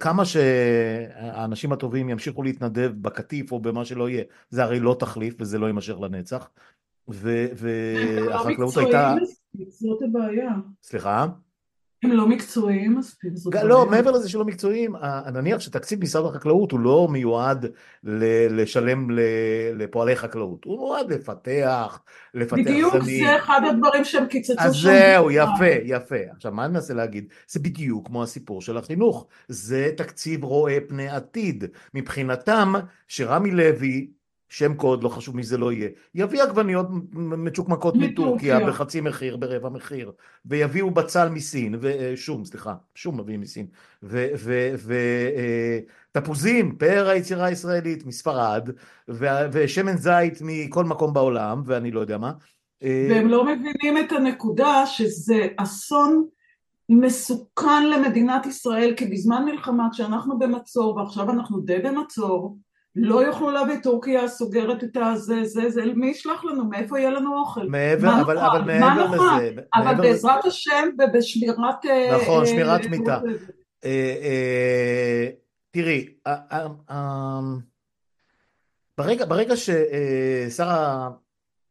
כמה 0.00 0.24
שהאנשים 0.24 1.72
הטובים 1.72 2.08
ימשיכו 2.08 2.42
להתנדב 2.42 2.92
בקטיף 3.00 3.52
או 3.52 3.60
במה 3.60 3.84
שלא 3.84 4.08
יהיה, 4.08 4.24
זה 4.50 4.64
הרי 4.64 4.80
לא 4.80 4.96
תחליף 4.98 5.34
וזה 5.40 5.58
לא 5.58 5.66
יימשך 5.66 6.00
לנצח. 6.00 6.50
והחקלאות 7.08 8.76
הייתה... 8.86 9.14
זאת 9.68 9.98
הבעיה. 10.02 10.50
סליחה? 10.82 11.26
לא 12.12 12.28
מקצועיים 12.28 12.98
מספיק. 12.98 13.32
לא, 13.64 13.86
מעבר 13.86 14.10
לזה 14.10 14.28
שלא 14.28 14.44
מקצועיים, 14.44 14.94
נניח 15.34 15.60
שתקציב 15.60 16.02
משרד 16.02 16.24
החקלאות 16.34 16.72
הוא 16.72 16.80
לא 16.80 17.08
מיועד 17.10 17.66
לשלם 18.50 19.10
לפועלי 19.74 20.16
חקלאות, 20.16 20.64
הוא 20.64 20.78
מיועד 20.78 21.12
לפתח, 21.12 22.00
לפתח. 22.34 22.56
בדיוק, 22.56 22.94
זה 23.02 23.36
אחד 23.36 23.60
הדברים 23.70 24.04
שהם 24.04 24.26
קיצצו 24.26 24.54
שם. 24.54 24.68
אז 24.68 24.74
זהו, 24.74 25.30
יפה, 25.30 25.74
יפה. 25.84 26.16
עכשיו, 26.36 26.52
מה 26.52 26.64
אני 26.64 26.72
מנסה 26.72 26.94
להגיד? 26.94 27.28
זה 27.48 27.60
בדיוק 27.60 28.06
כמו 28.06 28.22
הסיפור 28.22 28.62
של 28.62 28.76
החינוך. 28.76 29.26
זה 29.48 29.90
תקציב 29.96 30.44
רואה 30.44 30.78
פני 30.88 31.08
עתיד. 31.08 31.64
מבחינתם, 31.94 32.72
שרמי 33.08 33.50
לוי 33.50 34.10
שם 34.48 34.74
קוד, 34.74 35.02
לא 35.02 35.08
חשוב 35.08 35.36
מי 35.36 35.42
זה 35.42 35.58
לא 35.58 35.72
יהיה, 35.72 35.88
יביא 36.14 36.42
עגבניות 36.42 36.86
מצ'וקמקות 37.14 37.94
מטורקיה 37.96 38.66
בחצי 38.66 39.00
מחיר, 39.00 39.36
ברבע 39.36 39.68
מחיר, 39.68 40.12
ויביאו 40.46 40.90
בצל 40.90 41.28
מסין, 41.28 41.74
ושום, 41.80 42.44
סליחה, 42.44 42.74
שום 42.94 43.20
מביאים 43.20 43.40
מסין, 43.40 43.66
ותפוזים, 46.12 46.76
פאר 46.78 47.08
היצירה 47.08 47.46
הישראלית 47.46 48.06
מספרד, 48.06 48.70
ושמן 49.52 49.96
זית 49.96 50.38
מכל 50.40 50.84
מקום 50.84 51.12
בעולם, 51.12 51.62
ואני 51.66 51.90
לא 51.90 52.00
יודע 52.00 52.18
מה. 52.18 52.32
והם 52.82 53.28
לא 53.28 53.44
מבינים 53.44 53.98
את 53.98 54.12
הנקודה 54.12 54.86
שזה 54.86 55.46
אסון 55.56 56.26
מסוכן 56.88 57.90
למדינת 57.90 58.46
ישראל, 58.46 58.94
כי 58.96 59.06
בזמן 59.06 59.44
מלחמה 59.44 59.88
כשאנחנו 59.92 60.38
במצור, 60.38 60.96
ועכשיו 60.96 61.30
אנחנו 61.30 61.60
די 61.60 61.78
במצור, 61.78 62.56
לא 62.96 63.26
יוכלו 63.26 63.50
להביא, 63.50 63.78
טורקיה 63.82 64.28
סוגרת 64.28 64.84
את 64.84 64.96
הזה, 64.96 65.44
זה, 65.44 65.70
זה, 65.70 65.84
מי 65.94 66.06
ישלח 66.06 66.44
לנו, 66.44 66.64
מאיפה 66.64 66.98
יהיה 66.98 67.10
לנו 67.10 67.38
אוכל? 67.38 67.66
מעבר, 67.68 68.20
אבל, 68.20 68.38
אבל 68.38 68.60
מעבר 68.60 69.10
לזה... 69.10 69.62
אבל 69.74 69.94
בעזרת 69.94 70.44
השם 70.44 70.88
ובשמירת... 70.98 71.84
אה, 71.84 72.18
נכון, 72.22 72.40
אה, 72.40 72.46
שמירת 72.46 72.86
מיטה. 72.86 73.20
אה, 73.84 75.28
תראי, 75.70 76.08
ברגע, 78.98 79.24
ברגע 79.24 79.54
ששר 79.56 80.68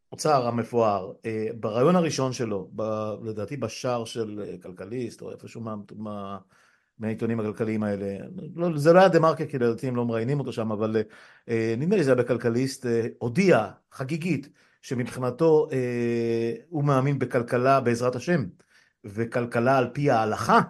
האוצר 0.09 0.47
המפואר, 0.47 1.11
ברעיון 1.59 1.95
הראשון 1.95 2.33
שלו, 2.33 2.71
לדעתי 3.23 3.57
בשער 3.57 4.05
של 4.05 4.43
כלכליסט, 4.63 5.21
או 5.21 5.31
איפשהו 5.31 5.61
מה... 5.95 6.37
מהעיתונים 6.99 7.39
הכלכליים 7.39 7.83
האלה. 7.83 8.17
לא, 8.55 8.77
זה 8.77 8.93
לא 8.93 8.99
היה 8.99 9.09
דה 9.09 9.19
מרקר 9.19 9.45
כי 9.45 9.59
לדעתי 9.59 9.87
הם 9.87 9.95
לא 9.95 10.05
מראיינים 10.05 10.39
אותו 10.39 10.53
שם, 10.53 10.71
אבל 10.71 10.95
אה, 11.49 11.75
נדמה 11.77 11.95
לי 11.95 12.01
שזה 12.01 12.11
היה 12.11 12.23
בכלכליסט, 12.23 12.85
אה, 12.85 13.07
הודיע 13.17 13.67
חגיגית 13.91 14.49
שמבחינתו 14.81 15.67
אה, 15.71 16.53
הוא 16.69 16.83
מאמין 16.83 17.19
בכלכלה 17.19 17.79
בעזרת 17.79 18.15
השם, 18.15 18.45
וכלכלה 19.05 19.77
על 19.77 19.89
פי 19.93 20.11
ההלכה. 20.11 20.61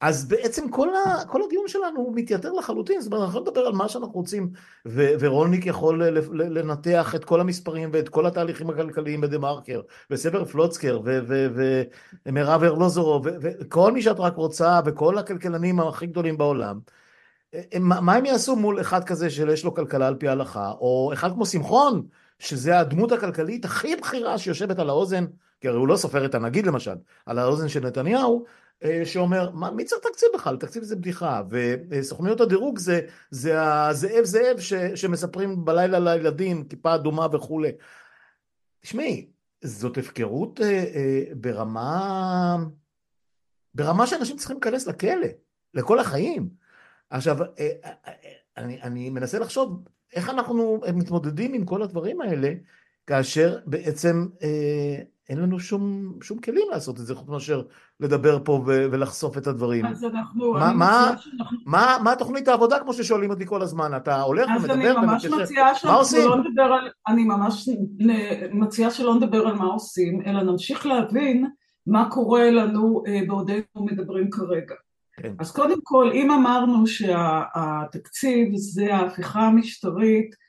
אז 0.00 0.28
בעצם 0.28 0.70
כל, 0.70 0.88
ה, 0.94 1.24
כל 1.26 1.42
הדיון 1.46 1.68
שלנו 1.68 2.00
הוא 2.00 2.12
מתייתר 2.16 2.52
לחלוטין, 2.52 3.00
זאת 3.00 3.12
אומרת, 3.12 3.24
אנחנו 3.24 3.38
יכולים 3.38 3.48
לדבר 3.48 3.66
על 3.66 3.72
מה 3.72 3.88
שאנחנו 3.88 4.12
רוצים, 4.12 4.50
ו, 4.86 5.06
ורולניק 5.20 5.66
יכול 5.66 6.02
לנתח 6.34 7.14
את 7.14 7.24
כל 7.24 7.40
המספרים 7.40 7.90
ואת 7.92 8.08
כל 8.08 8.26
התהליכים 8.26 8.70
הכלכליים 8.70 9.20
בדה 9.20 9.38
מרקר, 9.38 9.80
וסבר 10.10 10.44
פלוצקר, 10.44 11.00
ומרב 12.26 12.62
ארלוזורוב, 12.62 13.26
וכל 13.40 13.92
מי 13.92 14.02
שאת 14.02 14.20
רק 14.20 14.36
רוצה, 14.36 14.80
וכל 14.84 15.18
הכלכלנים 15.18 15.80
הכי 15.80 16.06
גדולים 16.06 16.38
בעולם. 16.38 16.80
מה 17.80 18.14
הם 18.14 18.24
יעשו 18.24 18.56
מול 18.56 18.80
אחד 18.80 19.04
כזה 19.04 19.30
שיש 19.30 19.64
לו 19.64 19.74
כלכלה 19.74 20.06
על 20.06 20.14
פי 20.14 20.28
ההלכה, 20.28 20.70
או 20.70 21.10
אחד 21.12 21.32
כמו 21.32 21.46
שמחון, 21.46 22.06
שזה 22.38 22.78
הדמות 22.78 23.12
הכלכלית 23.12 23.64
הכי 23.64 23.96
בכירה 23.96 24.38
שיושבת 24.38 24.78
על 24.78 24.88
האוזן, 24.88 25.24
כי 25.60 25.68
הרי 25.68 25.78
הוא 25.78 25.88
לא 25.88 25.96
סופר 25.96 26.24
את 26.24 26.34
הנגיד 26.34 26.66
למשל, 26.66 26.94
על 27.26 27.38
האוזן 27.38 27.68
של 27.68 27.86
נתניהו, 27.86 28.44
אה, 28.44 28.50
שאומר, 29.04 29.50
מה, 29.50 29.70
מי 29.70 29.84
צריך 29.84 30.02
תקציב 30.02 30.28
בכלל? 30.34 30.56
תקציב 30.56 30.82
זה 30.82 30.96
בדיחה. 30.96 31.42
וסוכנויות 31.90 32.40
הדירוג 32.40 32.78
זה, 32.78 33.00
זה 33.30 33.62
הזאב 33.62 34.24
זאב 34.24 34.60
ש, 34.60 34.74
שמספרים 34.74 35.64
בלילה 35.64 35.98
לילדים, 35.98 36.64
כיפה 36.68 36.94
אדומה 36.94 37.26
וכולי. 37.32 37.72
תשמעי, 38.80 39.30
זאת 39.64 39.98
הפקרות 39.98 40.60
אה, 40.60 40.84
אה, 40.94 41.22
ברמה... 41.34 42.56
ברמה 43.74 44.06
שאנשים 44.06 44.36
צריכים 44.36 44.56
להיכנס 44.62 44.86
לכלא, 44.86 45.26
לכל 45.74 45.98
החיים. 45.98 46.48
עכשיו, 47.10 47.42
אה, 47.42 47.48
אה, 47.58 47.90
אה, 48.06 48.12
אני, 48.56 48.82
אני 48.82 49.10
מנסה 49.10 49.38
לחשוב 49.38 49.84
איך 50.12 50.28
אנחנו 50.28 50.80
מתמודדים 50.94 51.54
עם 51.54 51.64
כל 51.64 51.82
הדברים 51.82 52.20
האלה, 52.20 52.52
כאשר 53.06 53.58
בעצם 53.66 54.26
אה, 54.42 55.02
אין 55.28 55.38
לנו 55.38 55.60
שום, 55.60 56.12
שום 56.22 56.38
כלים 56.38 56.66
לעשות 56.70 57.00
את 57.00 57.06
זה, 57.06 57.14
חוץ 57.14 57.28
מאשר 57.28 57.62
לדבר 58.00 58.38
פה 58.44 58.52
ו- 58.52 58.86
ולחשוף 58.90 59.38
את 59.38 59.46
הדברים. 59.46 59.86
אז 59.86 60.04
אנחנו... 60.04 60.52
מה, 60.52 60.72
מה, 60.72 61.14
שאנחנו... 61.18 61.58
מה, 61.66 61.96
מה 62.04 62.16
תוכנית 62.16 62.48
העבודה, 62.48 62.78
כמו 62.80 62.92
ששואלים 62.92 63.30
אותי 63.30 63.46
כל 63.46 63.62
הזמן? 63.62 63.96
אתה 63.96 64.22
הולך 64.22 64.48
ומדבר 64.48 64.94
ומקשר? 65.02 65.28
אז 65.28 65.34
אני 65.34 65.34
ממש 65.34 65.42
מציעה 65.42 65.74
שאנחנו 65.74 66.28
לא 66.28 66.36
נדבר 66.36 66.62
על... 66.62 66.90
אני 67.08 67.24
ממש 67.24 67.68
מציעה 68.52 68.90
שלא 68.90 69.14
נדבר 69.14 69.46
על 69.46 69.54
מה 69.54 69.64
עושים, 69.64 70.22
אלא 70.26 70.42
נמשיך 70.42 70.86
להבין 70.86 71.46
מה 71.86 72.10
קורה 72.10 72.50
לנו 72.50 73.02
אה, 73.06 73.20
בעודנו 73.26 73.62
מדברים 73.76 74.30
כרגע. 74.30 74.74
כן. 75.16 75.32
אז 75.38 75.52
קודם 75.52 75.78
כל, 75.82 76.10
אם 76.14 76.30
אמרנו 76.30 76.86
שהתקציב 76.86 78.48
זה 78.54 78.94
ההפיכה 78.94 79.40
המשטרית, 79.40 80.45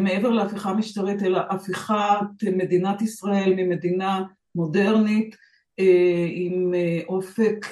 מעבר 0.00 0.30
להפיכה 0.30 0.72
משטרית 0.72 1.22
אלא 1.22 1.40
הפיכת 1.50 2.42
מדינת 2.56 3.02
ישראל 3.02 3.54
ממדינה 3.56 4.22
מודרנית 4.54 5.36
אה, 5.78 6.26
עם 6.30 6.74
אה, 6.74 7.00
אופק 7.08 7.66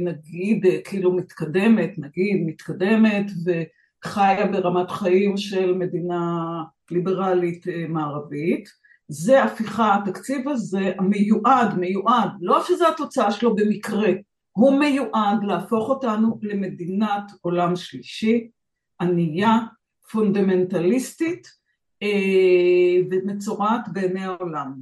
נגיד 0.00 0.66
כאילו 0.84 1.12
מתקדמת, 1.12 1.90
נגיד 1.98 2.42
מתקדמת 2.46 3.26
וחיה 3.44 4.46
ברמת 4.46 4.90
חיים 4.90 5.36
של 5.36 5.74
מדינה 5.74 6.44
ליברלית 6.90 7.64
מערבית. 7.88 8.68
זה 9.08 9.42
הפיכה, 9.42 9.94
התקציב 9.94 10.48
הזה 10.48 10.92
המיועד, 10.98 11.78
מיועד, 11.78 12.30
לא 12.40 12.64
שזה 12.64 12.88
התוצאה 12.88 13.30
שלו 13.30 13.56
במקרה, 13.56 14.12
הוא 14.52 14.78
מיועד 14.78 15.44
להפוך 15.44 15.88
אותנו 15.88 16.38
למדינת 16.42 17.22
עולם 17.40 17.76
שלישי, 17.76 18.48
ענייה, 19.00 19.58
פונדמנטליסטית 20.12 21.48
אה, 22.02 22.08
ומצורעת 23.10 23.88
בעיני 23.92 24.24
העולם. 24.24 24.74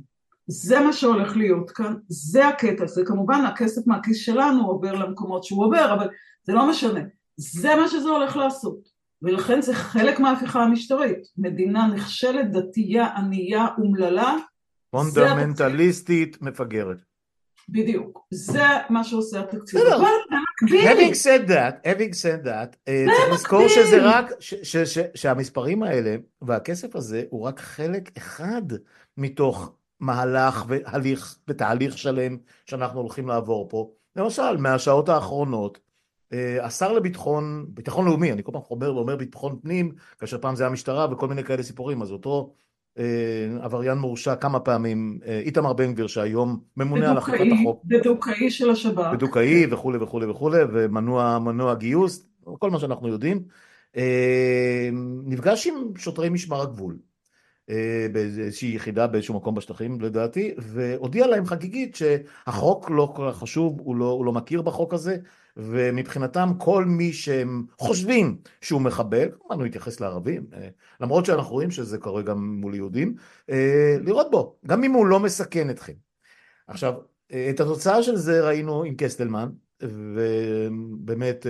זה 0.46 0.80
מה 0.80 0.92
שהולך 0.92 1.36
להיות 1.36 1.70
כאן, 1.70 1.94
זה 2.08 2.48
הקטע, 2.48 2.86
זה 2.86 3.04
כמובן 3.06 3.44
הכסף 3.44 3.86
מהכיס 3.86 4.16
שלנו 4.16 4.66
עובר 4.66 4.92
למקומות 4.92 5.44
שהוא 5.44 5.64
עובר, 5.64 5.94
אבל 5.94 6.08
זה 6.44 6.52
לא 6.52 6.70
משנה, 6.70 7.00
זה 7.36 7.68
מה 7.76 7.88
שזה 7.88 8.08
הולך 8.08 8.36
לעשות, 8.36 8.88
ולכן 9.22 9.62
זה 9.62 9.74
חלק 9.74 10.20
מההפיכה 10.20 10.62
המשטרית, 10.62 11.18
מדינה 11.38 11.86
נכשלת, 11.86 12.52
דתייה, 12.52 13.06
ענייה, 13.16 13.66
אומללה, 13.78 14.36
פונדמנטליסטית, 14.90 16.42
מפגרת. 16.42 17.07
בדיוק, 17.68 18.26
זה 18.30 18.64
מה 18.90 19.04
שעושה 19.04 19.40
התקציב. 19.40 19.80
בסדר, 19.80 20.00
having 20.64 21.14
said 21.14 21.48
that, 21.48 21.86
having 21.86 22.12
said 22.12 22.46
that, 22.46 22.76
אה, 22.88 23.04
צריך 23.16 23.32
לזכור 23.32 23.68
שזה 23.68 23.98
רק, 24.02 24.30
שהמספרים 25.14 25.82
האלה 25.82 26.16
והכסף 26.42 26.96
הזה 26.96 27.22
הוא 27.30 27.42
רק 27.42 27.60
חלק 27.60 28.10
אחד 28.18 28.62
מתוך 29.16 29.72
מהלך 30.00 30.64
והליך 30.68 31.38
ותהליך 31.48 31.98
שלם 31.98 32.36
שאנחנו 32.66 33.00
הולכים 33.00 33.28
לעבור 33.28 33.68
פה. 33.68 33.90
למשל, 34.16 34.56
מהשעות 34.56 35.08
האחרונות, 35.08 35.78
אה, 36.32 36.66
השר 36.66 36.92
לביטחון, 36.92 37.66
ביטחון 37.68 38.06
לאומי, 38.06 38.32
אני 38.32 38.42
כל 38.42 38.52
פעם 38.52 38.62
חומר 38.62 38.96
ואומר 38.96 39.16
ביטחון 39.16 39.58
פנים, 39.62 39.92
כאשר 40.18 40.38
פעם 40.38 40.56
זה 40.56 40.62
היה 40.62 40.70
משטרה 40.70 41.12
וכל 41.12 41.28
מיני 41.28 41.44
כאלה 41.44 41.62
סיפורים, 41.62 42.02
אז 42.02 42.12
אותו 42.12 42.52
עבריין 43.60 43.98
מורשע 43.98 44.34
כמה 44.34 44.60
פעמים, 44.60 45.18
אה, 45.26 45.38
איתמר 45.38 45.72
בן 45.72 45.92
גביר 45.92 46.06
שהיום 46.06 46.60
ממונה 46.76 47.10
על 47.10 47.18
אכיפת 47.18 47.46
החוק. 47.60 47.82
בדוקאי 47.84 48.50
של 48.50 48.70
השב"כ. 48.70 49.12
בדוקאי 49.12 49.66
וכולי 49.70 49.98
וכולי 49.98 50.26
וכולי, 50.26 50.62
ומנוע 50.72 51.74
גיוס, 51.74 52.26
כל 52.58 52.70
מה 52.70 52.78
שאנחנו 52.78 53.08
יודעים. 53.08 53.42
נפגש 55.24 55.66
עם 55.66 55.74
שוטרי 55.96 56.28
משמר 56.28 56.62
הגבול 56.62 56.96
באיזושהי 58.12 58.74
יחידה 58.74 59.06
באיזשהו 59.06 59.34
מקום 59.34 59.54
בשטחים 59.54 60.00
לדעתי 60.00 60.54
והודיע 60.58 61.26
להם 61.26 61.46
חגיגית 61.46 61.96
שהחוק 61.96 62.90
לא 62.90 63.12
כל 63.16 63.30
כך 63.30 63.38
חשוב, 63.38 63.80
הוא 63.80 63.96
לא, 63.96 64.04
הוא 64.04 64.24
לא 64.24 64.32
מכיר 64.32 64.62
בחוק 64.62 64.94
הזה 64.94 65.16
ומבחינתם 65.56 66.48
כל 66.58 66.84
מי 66.84 67.12
שהם 67.12 67.64
חושבים 67.78 68.36
שהוא 68.60 68.80
מחבל, 68.80 69.28
כמובן 69.38 69.58
הוא 69.58 69.66
התייחס 69.66 70.00
לערבים, 70.00 70.46
למרות 71.00 71.26
שאנחנו 71.26 71.52
רואים 71.52 71.70
שזה 71.70 71.98
קורה 71.98 72.22
גם 72.22 72.60
מול 72.60 72.74
יהודים, 72.74 73.14
לראות 74.00 74.30
בו, 74.30 74.56
גם 74.66 74.84
אם 74.84 74.92
הוא 74.92 75.06
לא 75.06 75.20
מסכן 75.20 75.70
אתכם. 75.70 75.92
עכשיו, 76.66 76.94
את 77.26 77.60
התוצאה 77.60 78.02
של 78.02 78.16
זה 78.16 78.46
ראינו 78.46 78.82
עם 78.82 78.94
קסטלמן, 78.96 79.48
ובאמת 79.82 81.46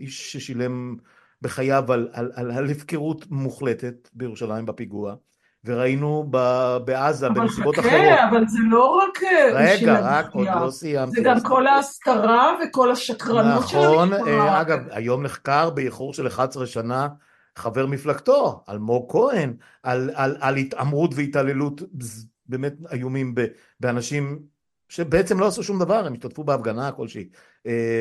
איש 0.00 0.32
ששילם 0.32 0.96
בחייו 1.42 1.92
על, 1.92 2.08
על, 2.12 2.30
על, 2.34 2.50
על 2.50 2.70
הפקרות 2.70 3.30
מוחלטת 3.30 4.08
בירושלים 4.12 4.66
בפיגוע, 4.66 5.14
וראינו 5.64 6.30
בעזה 6.84 7.28
בנסיבות 7.28 7.78
אחרות. 7.78 7.92
אבל 7.92 8.14
חכה, 8.14 8.28
אבל 8.28 8.48
זה 8.48 8.58
לא 8.70 8.98
רק... 9.02 9.22
רגע, 9.54 10.00
רק 10.02 10.32
עוד 10.32 10.48
לא 10.60 10.70
סיימתי. 10.70 11.16
זה 11.16 11.22
גם 11.24 11.40
כל 11.40 11.66
ההסתרה 11.66 12.52
וכל 12.64 12.90
השקרנות 12.90 13.68
של 13.68 13.78
המשפחה. 13.78 14.14
נכון, 14.16 14.38
אגב, 14.48 14.78
היום 14.90 15.22
נחקר 15.22 15.70
באיחור 15.70 16.14
של 16.14 16.26
11 16.26 16.66
שנה 16.66 17.08
חבר 17.56 17.86
מפלגתו, 17.86 18.64
אלמוג 18.68 19.12
כהן, 19.12 19.56
על, 19.82 20.10
על, 20.14 20.36
על 20.40 20.56
התעמרות 20.56 21.10
והתעללות 21.14 21.82
באמת 22.46 22.74
איומים 22.92 23.34
באנשים 23.80 24.38
שבעצם 24.88 25.40
לא 25.40 25.46
עשו 25.46 25.62
שום 25.62 25.78
דבר, 25.78 26.06
הם 26.06 26.12
השתתפו 26.12 26.44
בהפגנה 26.44 26.92
כלשהי 26.92 27.28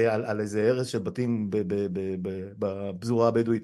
על, 0.09 0.25
על 0.25 0.39
איזה 0.39 0.69
הרס 0.69 0.87
של 0.87 0.99
בתים 0.99 1.49
בפזורה 2.59 3.27
הבדואית. 3.27 3.63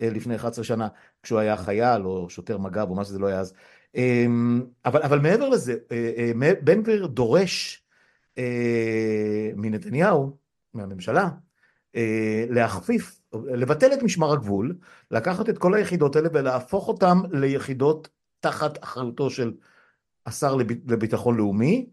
לפני 0.00 0.36
11 0.36 0.64
שנה, 0.64 0.88
כשהוא 1.26 1.38
היה 1.38 1.56
חייל 1.56 2.02
או 2.02 2.30
שוטר 2.30 2.58
מג"ב 2.58 2.90
או 2.90 2.94
מה 2.94 3.04
שזה 3.04 3.18
לא 3.18 3.26
היה 3.26 3.40
אז. 3.40 3.52
אבל, 4.84 5.02
אבל 5.02 5.18
מעבר 5.18 5.48
לזה, 5.48 5.74
בן 6.64 6.82
גביר 6.82 7.06
דורש 7.06 7.82
מנתניהו, 9.56 10.36
מהממשלה, 10.74 11.28
להכפיף, 12.48 13.20
לבטל 13.34 13.92
את 13.92 14.02
משמר 14.02 14.32
הגבול, 14.32 14.76
לקחת 15.10 15.48
את 15.48 15.58
כל 15.58 15.74
היחידות 15.74 16.16
האלה 16.16 16.28
ולהפוך 16.32 16.88
אותן 16.88 17.18
ליחידות 17.30 18.08
תחת 18.40 18.84
אחריותו 18.84 19.30
של 19.30 19.52
השר 20.26 20.54
לביטחון 20.88 21.36
לאומי, 21.36 21.86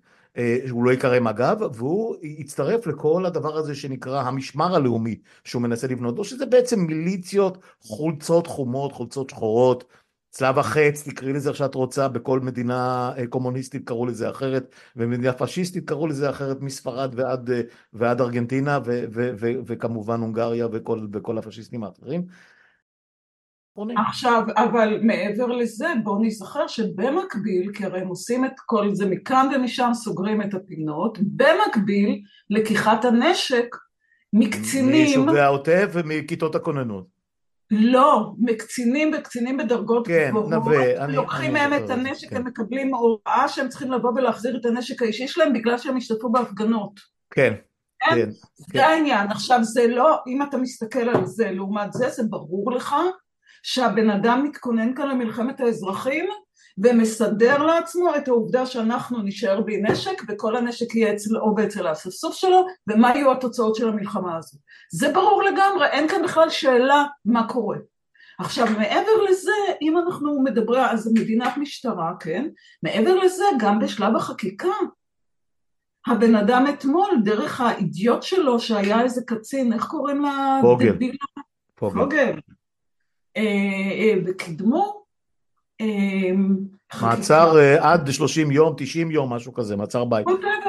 הוא 0.70 0.84
לא 0.84 0.92
ייקרא 0.92 1.20
מג"ב, 1.20 1.58
והוא 1.74 2.16
יצטרף 2.22 2.88
לכל 2.88 3.26
הדבר 3.26 3.58
הזה 3.58 3.76
שנקרא 3.76 4.22
המשמר 4.22 4.76
הלאומי 4.76 5.20
שהוא 5.44 5.62
מנסה 5.62 5.88
לבנות, 5.88 6.18
או 6.18 6.24
שזה 6.24 6.46
בעצם 6.46 6.80
מיליציות, 6.80 7.58
חולצות 7.80 8.48
חומות, 8.48 8.92
חולצות 8.92 9.30
שחורות, 9.30 9.84
צלב 10.34 10.60
החץ, 10.60 11.08
תקראי 11.08 11.34
לזה 11.34 11.50
איך 11.50 11.58
שאת 11.58 11.76
רוצה, 11.76 12.08
בכל 12.08 12.40
מדינה 12.40 13.12
קומוניסטית 13.30 13.88
קראו 13.88 14.06
לזה 14.06 14.30
אחרת, 14.30 14.76
ומדינה 14.96 15.34
פשיסטית 15.34 15.88
קראו 15.88 16.08
לזה 16.08 16.30
אחרת, 16.30 16.62
מספרד 16.62 17.12
ועד, 17.16 17.50
ועד 17.94 18.22
ארגנטינה, 18.22 18.80
ו, 18.86 19.04
ו, 19.14 19.32
ו, 19.40 19.52
וכמובן 19.66 20.20
הונגריה 20.22 20.68
וכל, 20.72 21.08
וכל 21.14 21.38
הפשיסטים 21.38 21.84
האחרים. 21.84 22.26
עכשיו, 24.08 24.44
אבל 24.56 25.00
מעבר 25.02 25.46
לזה, 25.48 25.88
בואו 26.04 26.24
נזכר 26.24 26.68
שבמקביל, 26.68 27.72
כי 27.74 27.86
הרי 27.86 28.02
הם 28.02 28.08
עושים 28.08 28.46
את 28.46 28.54
כל 28.66 28.96
זה 28.96 29.06
מכאן 29.06 29.48
ומשם, 29.56 29.92
סוגרים 29.94 30.42
את 30.42 30.54
הפינות, 30.54 31.18
במקביל 31.22 32.22
לקיחת 32.50 33.06
הנשק 33.06 33.76
מקצינים... 34.34 34.92
מיישובי 34.92 35.40
העוטף 35.40 35.90
ומכיתות 35.94 36.56
הכוננות. 36.56 37.14
לא, 37.72 38.32
מקצינים 38.40 39.12
וקצינים 39.18 39.58
בדרגות 39.58 40.08
כן, 40.08 40.32
נווה. 40.50 41.08
לוקחים 41.08 41.54
מהם 41.54 41.74
את 41.74 41.90
הנשק, 41.90 42.30
כן. 42.30 42.36
הם 42.36 42.46
מקבלים 42.46 42.96
הוראה 42.96 43.48
שהם 43.48 43.70
צריכים 43.70 43.92
לבוא 43.92 44.12
ולהחזיר 44.16 44.58
את 44.58 44.66
הנשק 44.66 45.02
האישי 45.02 45.28
שלהם 45.28 45.54
בגלל 45.54 45.78
שהם 45.78 45.98
השתתפו 45.98 46.32
בהפגנות. 46.32 47.00
כן. 47.32 47.54
כן, 48.00 48.16
כן, 48.16 48.30
זה 48.58 48.66
כן. 48.74 48.80
העניין. 48.80 49.32
עכשיו 49.32 49.64
זה 49.64 49.88
לא, 49.88 50.20
אם 50.28 50.42
אתה 50.42 50.58
מסתכל 50.58 51.10
על 51.10 51.26
זה 51.26 51.52
לעומת 51.52 51.94
זה, 51.94 52.10
זה 52.10 52.24
ברור 52.30 52.72
לך 52.72 52.96
שהבן 53.64 54.10
אדם 54.10 54.44
מתכונן 54.44 54.96
כאן 54.96 55.10
למלחמת 55.10 55.60
האזרחים 55.60 56.26
ומסדר 56.78 57.64
לעצמו 57.64 58.16
את 58.16 58.28
העובדה 58.28 58.66
שאנחנו 58.66 59.22
נשאר 59.22 59.62
בלי 59.62 59.82
נשק 59.82 60.22
וכל 60.28 60.56
הנשק 60.56 60.96
יהיה 60.96 61.14
אצל 61.14 61.38
או 61.38 61.56
ואצל 61.58 61.88
האספסוף 61.88 62.36
שלו 62.36 62.66
ומה 62.88 63.10
יהיו 63.16 63.32
התוצאות 63.32 63.76
של 63.76 63.90
המלחמה 63.90 64.38
הזו. 64.38 64.58
זה 64.92 65.14
ברור 65.14 65.44
לגמרי, 65.44 65.88
אין 65.88 66.08
כאן 66.08 66.24
בכלל 66.24 66.50
שאלה 66.50 67.06
מה 67.26 67.48
קורה. 67.48 67.78
עכשיו 68.40 68.66
מעבר 68.78 69.24
לזה, 69.30 69.52
אם 69.82 69.98
אנחנו 69.98 70.44
מדברים, 70.44 70.82
אז 70.84 71.14
מדינת 71.14 71.58
משטרה, 71.58 72.12
כן? 72.20 72.48
מעבר 72.84 73.16
לזה, 73.16 73.46
גם 73.60 73.80
בשלב 73.80 74.16
החקיקה, 74.16 74.68
הבן 76.08 76.36
אדם 76.36 76.66
אתמול, 76.74 77.10
דרך 77.24 77.62
האידיוט 77.62 78.24
שלו, 78.24 78.60
שהיה 78.60 79.02
איזה 79.02 79.22
קצין, 79.28 79.74
איך 79.74 79.86
קוראים 79.86 80.22
לה? 80.22 80.60
פוגל. 80.62 80.98
פוגל. 81.76 82.04
פוגל. 82.04 82.40
אה, 83.38 83.42
אה, 83.42 84.14
וקידמו 84.26 85.04
מעצר 87.02 87.58
עד 87.80 88.12
30 88.12 88.52
יום, 88.52 88.74
90 88.78 89.12
יום, 89.12 89.34
משהו 89.34 89.54
כזה, 89.54 89.76
מעצר 89.76 90.06
בית. 90.06 90.28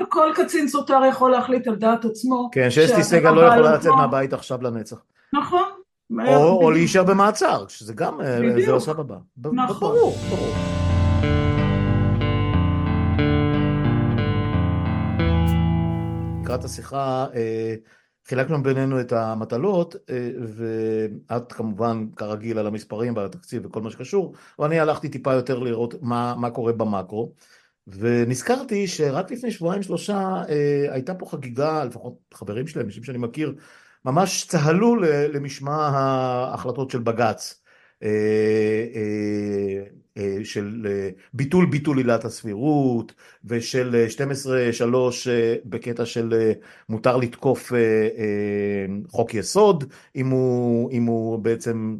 כל 0.08 0.30
קצין 0.34 0.68
זוטר 0.68 1.00
יכול 1.08 1.30
להחליט 1.30 1.66
על 1.66 1.76
דעת 1.76 2.04
עצמו. 2.04 2.48
כן, 2.52 2.70
שאסתי 2.70 3.02
סגל 3.02 3.30
לא 3.30 3.40
יכולה 3.40 3.74
לצאת 3.74 3.92
מהבית 3.96 4.32
עכשיו 4.32 4.62
לנצח. 4.62 5.02
נכון. 5.32 5.68
או 6.26 6.70
להישאר 6.70 7.04
במעצר, 7.04 7.64
שזה 7.68 7.92
גם, 7.94 8.20
זה 8.66 8.76
השלב 8.76 9.00
הבא. 9.00 9.16
נכון. 9.52 9.94
ברור, 9.94 10.16
ברור. 10.30 10.54
לקראת 16.42 16.64
השיחה 16.64 17.26
חילקנו 18.28 18.62
בינינו 18.62 19.00
את 19.00 19.12
המטלות 19.12 19.96
ואת 20.56 21.52
כמובן 21.52 22.06
כרגיל 22.16 22.58
על 22.58 22.66
המספרים 22.66 23.16
ועל 23.16 23.26
התקציב 23.26 23.66
וכל 23.66 23.82
מה 23.82 23.90
שקשור 23.90 24.34
ואני 24.58 24.80
הלכתי 24.80 25.08
טיפה 25.08 25.32
יותר 25.32 25.58
לראות 25.58 25.94
מה, 26.02 26.34
מה 26.38 26.50
קורה 26.50 26.72
במאקרו. 26.72 27.32
ונזכרתי 27.86 28.86
שרק 28.86 29.30
לפני 29.30 29.50
שבועיים 29.50 29.82
שלושה 29.82 30.42
הייתה 30.90 31.14
פה 31.14 31.26
חגיגה 31.26 31.84
לפחות 31.84 32.14
חברים 32.34 32.66
שלהם, 32.66 32.86
אנשים 32.86 33.04
שאני 33.04 33.18
מכיר 33.18 33.54
ממש 34.04 34.46
צהלו 34.48 34.96
למשמע 35.32 35.74
ההחלטות 35.74 36.90
של 36.90 36.98
בג"ץ 36.98 37.62
של 40.44 40.86
ביטול 41.32 41.66
ביטול 41.66 41.98
עילת 41.98 42.24
הסבירות 42.24 43.14
ושל 43.44 44.06
12-3 44.90 44.96
בקטע 45.64 46.06
של 46.06 46.52
מותר 46.88 47.16
לתקוף 47.16 47.72
חוק 49.08 49.34
יסוד 49.34 49.84
אם 50.16 50.28
הוא, 50.28 50.90
אם 50.90 51.04
הוא 51.04 51.38
בעצם 51.38 51.96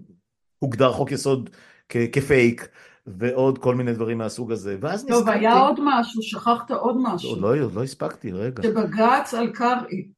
הוגדר 0.59 0.93
חוק 0.93 1.13
יסוד 1.13 1.51
כפייק 1.89 2.69
ועוד 3.07 3.59
כל 3.59 3.75
מיני 3.75 3.93
דברים 3.93 4.19
מהסוג 4.19 4.53
הזה 4.53 4.77
ואז 4.81 5.05
נזכרתי... 5.05 5.21
טוב 5.21 5.29
היה 5.29 5.53
עוד 5.53 5.81
משהו, 5.85 6.23
שכחת 6.23 6.71
עוד 6.71 6.97
משהו. 7.03 7.41
לא, 7.41 7.57
לא 7.75 7.83
הספקתי, 7.83 8.33
רגע. 8.33 8.63
שבג"ץ 8.63 9.35
על 9.35 9.53
קרעי. 9.53 10.09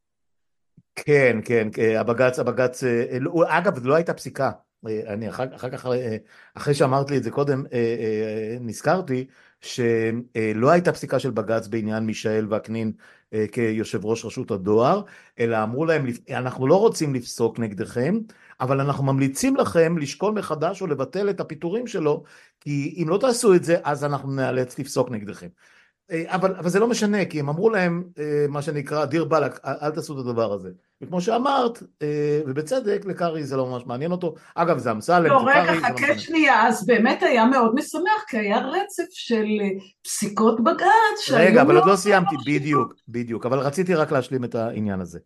כן, 0.94 1.38
כן, 1.44 1.68
הבג"ץ, 1.98 2.38
הבג"ץ, 2.38 2.84
אגב 3.46 3.86
לא 3.86 3.94
הייתה 3.94 4.14
פסיקה 4.14 4.50
אני 4.86 5.28
אחר, 5.28 5.44
אחר 5.54 5.70
כך, 5.70 5.86
אחרי 6.54 6.74
שאמרת 6.74 7.10
לי 7.10 7.16
את 7.16 7.22
זה 7.22 7.30
קודם, 7.30 7.64
אה, 7.72 7.78
אה, 7.78 8.56
נזכרתי 8.60 9.26
שלא 9.60 10.70
הייתה 10.70 10.92
פסיקה 10.92 11.18
של 11.18 11.30
בג"ץ 11.30 11.66
בעניין 11.66 12.06
מישאל 12.06 12.54
וקנין 12.54 12.92
אה, 13.32 13.44
כיושב 13.52 14.04
ראש 14.04 14.24
רשות 14.24 14.50
הדואר, 14.50 15.02
אלא 15.38 15.62
אמרו 15.62 15.84
להם, 15.84 16.06
אנחנו 16.30 16.66
לא 16.66 16.80
רוצים 16.80 17.14
לפסוק 17.14 17.58
נגדכם, 17.58 18.18
אבל 18.60 18.80
אנחנו 18.80 19.04
ממליצים 19.04 19.56
לכם 19.56 19.98
לשקול 19.98 20.32
מחדש 20.32 20.82
או 20.82 20.86
לבטל 20.86 21.30
את 21.30 21.40
הפיטורים 21.40 21.86
שלו, 21.86 22.24
כי 22.60 22.94
אם 23.02 23.08
לא 23.08 23.18
תעשו 23.18 23.54
את 23.54 23.64
זה, 23.64 23.76
אז 23.84 24.04
אנחנו 24.04 24.32
נאלץ 24.34 24.78
לפסוק 24.78 25.10
נגדכם. 25.10 25.48
אבל, 26.26 26.54
אבל 26.56 26.68
זה 26.68 26.80
לא 26.80 26.88
משנה, 26.88 27.24
כי 27.24 27.40
הם 27.40 27.48
אמרו 27.48 27.70
להם, 27.70 28.04
מה 28.48 28.62
שנקרא, 28.62 29.04
דיר 29.04 29.24
באלק, 29.24 29.60
אל 29.64 29.90
תעשו 29.90 30.20
את 30.20 30.26
הדבר 30.26 30.52
הזה. 30.52 30.70
וכמו 31.02 31.20
שאמרת, 31.20 31.82
ובצדק, 32.46 33.02
לקארי 33.04 33.44
זה 33.44 33.56
לא 33.56 33.66
ממש 33.66 33.82
מעניין 33.86 34.12
אותו. 34.12 34.34
אגב, 34.54 34.78
זה 34.78 34.90
אמסלם, 34.90 35.24
לא, 35.24 35.44
זה 35.44 35.60
רגע, 35.60 35.88
חכה 35.88 36.08
לא 36.08 36.18
שנייה, 36.18 36.66
אז 36.66 36.86
באמת 36.86 37.22
היה 37.22 37.46
מאוד 37.46 37.74
משמח, 37.74 38.24
כי 38.28 38.38
היה 38.38 38.58
רצף 38.58 39.04
של 39.10 39.46
פסיקות 40.02 40.64
בג"ץ 40.64 41.30
רגע, 41.32 41.62
אבל 41.62 41.76
עוד 41.76 41.86
לא 41.86 41.96
סיימתי, 41.96 42.36
בדיוק, 42.46 42.94
בדיוק, 43.08 43.46
אבל 43.46 43.58
רציתי 43.58 43.94
רק 43.94 44.12
להשלים 44.12 44.44
את 44.44 44.54
העניין 44.54 45.00
הזה. 45.00 45.18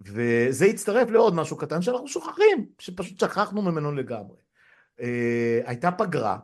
וזה 0.00 0.64
הצטרף 0.64 1.10
לעוד 1.10 1.34
משהו 1.34 1.56
קטן 1.56 1.82
שאנחנו 1.82 2.08
שוכחים, 2.08 2.66
שפשוט 2.78 3.20
שכחנו 3.20 3.62
ממנו 3.62 3.92
לגמרי. 3.92 4.36
הייתה 5.64 5.90
פגרה, 5.90 6.36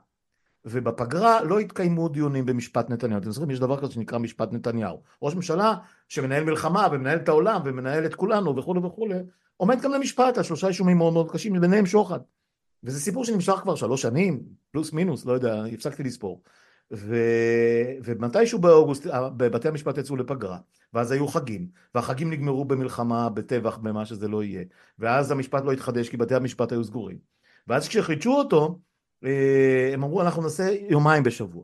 ובפגרה 0.65 1.43
לא 1.43 1.59
התקיימו 1.59 2.09
דיונים 2.09 2.47
במשפט 2.47 2.91
נתניהו. 2.91 3.21
אתם 3.21 3.31
זוכרים, 3.31 3.51
יש 3.51 3.61
דבר 3.61 3.81
כזה 3.81 3.93
שנקרא 3.93 4.19
משפט 4.19 4.53
נתניהו. 4.53 5.03
ראש 5.23 5.35
ממשלה 5.35 5.75
שמנהל 6.09 6.45
מלחמה 6.45 6.89
ומנהל 6.93 7.19
את 7.19 7.29
העולם 7.29 7.61
ומנהל 7.65 8.07
את 8.07 8.15
כולנו 8.15 8.57
וכולי 8.57 8.81
וכולי, 8.81 9.19
עומד 9.57 9.81
גם 9.81 9.93
למשפט 9.93 10.39
על 10.39 10.43
שלושה 10.43 10.69
אישומים 10.69 10.97
מאוד 10.97 11.13
מאוד 11.13 11.31
קשים, 11.31 11.61
ביניהם 11.61 11.87
שוחד. 11.87 12.21
וזה 12.85 13.01
סיפור 13.01 13.25
שנמשך 13.25 13.53
כבר 13.53 13.75
שלוש 13.75 14.03
שנים, 14.03 14.43
פלוס 14.71 14.93
מינוס, 14.93 15.25
לא 15.27 15.33
יודע, 15.33 15.65
הפסקתי 15.65 16.03
לספור. 16.03 16.43
ו... 16.93 17.17
ומתישהו 18.05 18.59
באוגוסט 18.59 19.07
בתי 19.37 19.69
המשפט 19.69 19.99
יצאו 19.99 20.17
לפגרה, 20.17 20.59
ואז 20.93 21.11
היו 21.11 21.29
חגים, 21.29 21.67
והחגים 21.95 22.31
נגמרו 22.31 22.65
במלחמה, 22.65 23.29
בטבח, 23.29 23.77
במה 23.77 24.07
שזה 24.07 24.29
לא 24.29 24.43
יהיה, 24.43 24.65
ואז 24.99 25.31
המשפט 25.31 25.65
לא 25.65 25.73
התחדש 25.73 26.09
כי 26.09 26.17
בתי 26.17 26.35
המשפט 26.35 26.73
היו 26.73 26.85
סגורים. 26.85 27.19
ואז 27.67 27.89
כשחידשו 27.89 28.33
אותו, 28.33 28.67
אה, 28.67 28.75
הם 29.93 30.05
אמרו 30.05 30.23
אנחנו 30.23 30.43
נעשה 30.43 30.71
יומיים 30.89 31.23
בשבוע, 31.23 31.63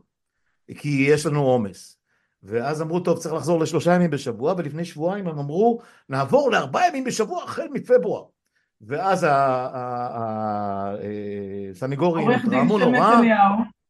כי 0.79 1.07
יש 1.09 1.27
לנו 1.27 1.43
עומס. 1.43 1.99
ואז 2.43 2.83
אמרו 2.83 3.01
טוב 3.01 3.19
צריך 3.19 3.35
לחזור 3.35 3.61
לשלושה 3.61 3.95
ימים 3.95 4.11
בשבוע, 4.11 4.55
ולפני 4.59 4.85
שבועיים 4.85 5.29
הם 5.29 5.39
אמרו 5.39 5.81
נעבור 6.09 6.51
לארבעה 6.51 6.89
ימים 6.89 7.05
בשבוע 7.05 7.45
החל 7.45 7.67
מפברואר. 7.73 8.25
ואז 8.81 9.27
הסניגורים 11.71 12.31
התרעמו 12.31 12.79
נורא, 12.79 13.21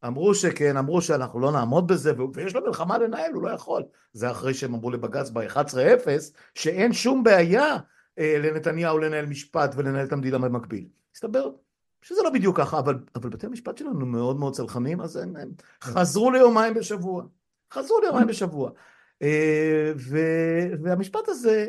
אמרו 0.06 0.34
שכן, 0.34 0.76
אמרו 0.76 1.02
שאנחנו 1.02 1.40
לא 1.40 1.52
נעמוד 1.52 1.86
בזה, 1.86 2.12
ויש 2.34 2.54
לו 2.54 2.66
מלחמה 2.66 2.98
לנהל, 2.98 3.32
הוא 3.32 3.42
לא 3.42 3.50
יכול. 3.50 3.82
זה 4.12 4.30
אחרי 4.30 4.54
שהם 4.54 4.74
אמרו 4.74 4.90
לבג"ץ 4.90 5.30
ב-11-0, 5.30 6.08
שאין 6.54 6.92
שום 6.92 7.24
בעיה 7.24 7.76
אה, 8.18 8.36
לנתניהו 8.38 8.98
לנהל 8.98 9.26
משפט 9.26 9.74
ולנהל 9.76 10.06
את 10.06 10.12
המדינה 10.12 10.38
במקביל. 10.38 10.86
הסתבר 11.14 11.50
שזה 12.02 12.20
לא 12.24 12.30
בדיוק 12.30 12.56
ככה, 12.56 12.78
אבל, 12.78 12.98
אבל 13.14 13.30
בתי 13.30 13.46
המשפט 13.46 13.78
שלנו 13.78 14.06
מאוד 14.06 14.38
מאוד 14.38 14.52
צלחנים, 14.52 15.00
אז 15.00 15.16
הם, 15.16 15.36
הם 15.36 15.50
חזרו 15.82 16.30
ליומיים 16.30 16.74
בשבוע. 16.74 17.22
חזרו 17.72 18.00
ליומיים 18.00 18.26
בשבוע. 18.26 18.70
אה, 19.22 19.92
והמשפט 20.82 21.28
הזה, 21.28 21.66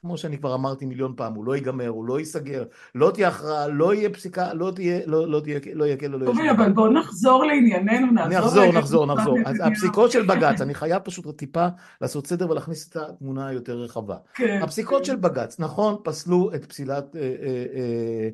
כמו 0.00 0.18
שאני 0.18 0.38
כבר 0.38 0.54
אמרתי 0.54 0.86
מיליון 0.86 1.14
פעם, 1.16 1.34
הוא 1.34 1.44
לא 1.44 1.56
ייגמר, 1.56 1.88
הוא 1.88 2.04
לא 2.04 2.18
ייסגר, 2.18 2.64
לא 2.94 3.10
תהיה 3.10 3.28
הכרעה, 3.28 3.68
לא 3.68 3.94
יהיה 3.94 4.10
פסיקה, 4.10 4.54
לא 4.54 4.70
תהיה, 4.74 5.00
לא, 5.06 5.28
לא 5.28 5.40
תהיה, 5.40 5.60
לא 5.74 5.84
יהיה 5.84 5.96
כאילו, 5.96 6.18
לא 6.18 6.24
יהיה... 6.24 6.36
טוב, 6.36 6.58
אבל 6.58 6.72
בואו 6.72 6.92
נחזור 6.92 7.44
לענייננו, 7.44 8.12
נחזור, 8.12 8.72
נחזור, 8.72 9.06
נחזור. 9.06 9.38
אז 9.46 9.56
הפסיקות 9.64 10.10
של 10.10 10.26
בג"ץ, 10.26 10.60
אני 10.60 10.74
חייב 10.74 11.02
פשוט 11.02 11.36
טיפה 11.36 11.66
לעשות 12.00 12.26
סדר 12.26 12.50
ולהכניס 12.50 12.88
את 12.88 12.96
התמונה 12.96 13.46
היותר 13.46 13.78
רחבה. 13.78 14.16
כן. 14.34 14.60
הפסיקות 14.62 15.04
של 15.04 15.16
בג"ץ, 15.16 15.60
נכון, 15.60 15.96
פסלו 16.04 16.50
את 16.54 16.64
פסילת, 16.64 17.16
אה, 17.16 17.20
אה, 17.20 18.28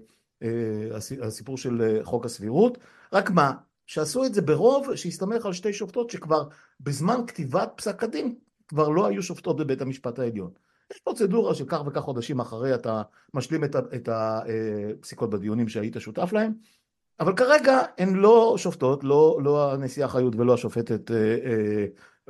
הסיפור 1.23 1.59
של 1.59 2.01
חוק 2.03 2.25
הסבירות, 2.25 2.79
רק 3.13 3.31
מה, 3.31 3.53
שעשו 3.87 4.25
את 4.25 4.35
זה 4.35 4.43
ברוב 4.43 4.97
שהסתמך 4.97 5.47
על 5.47 5.53
שתי 5.53 5.73
שופטות 5.73 6.11
שכבר 6.11 6.49
בזמן 6.81 7.21
כתיבת 7.27 7.73
פסק 7.77 8.03
הדין 8.03 8.35
כבר 8.69 8.89
לא 8.89 9.07
היו 9.07 9.23
שופטות 9.23 9.57
בבית 9.57 9.83
המשפט 9.83 10.19
העליון. 10.19 10.51
יש 10.93 11.01
פרוצדורה 11.01 11.55
של 11.55 11.65
כך 11.69 11.83
וכך 11.87 12.01
חודשים 12.01 12.41
אחרי 12.41 12.75
אתה 12.75 13.03
משלים 13.35 13.65
את 13.65 14.09
הפסיקות 14.13 15.31
בדיונים 15.31 15.69
שהיית 15.69 15.97
שותף 15.99 16.33
להם, 16.33 16.53
אבל 17.21 17.37
כרגע 17.37 17.79
הן 17.99 18.15
לא 18.15 18.55
שופטות, 18.59 19.05
לא, 19.05 19.39
לא 19.43 19.73
הנשיאה 19.73 20.09
חיות 20.09 20.37
ולא 20.37 20.55
השופטת 20.55 21.11
אה, 21.11 21.17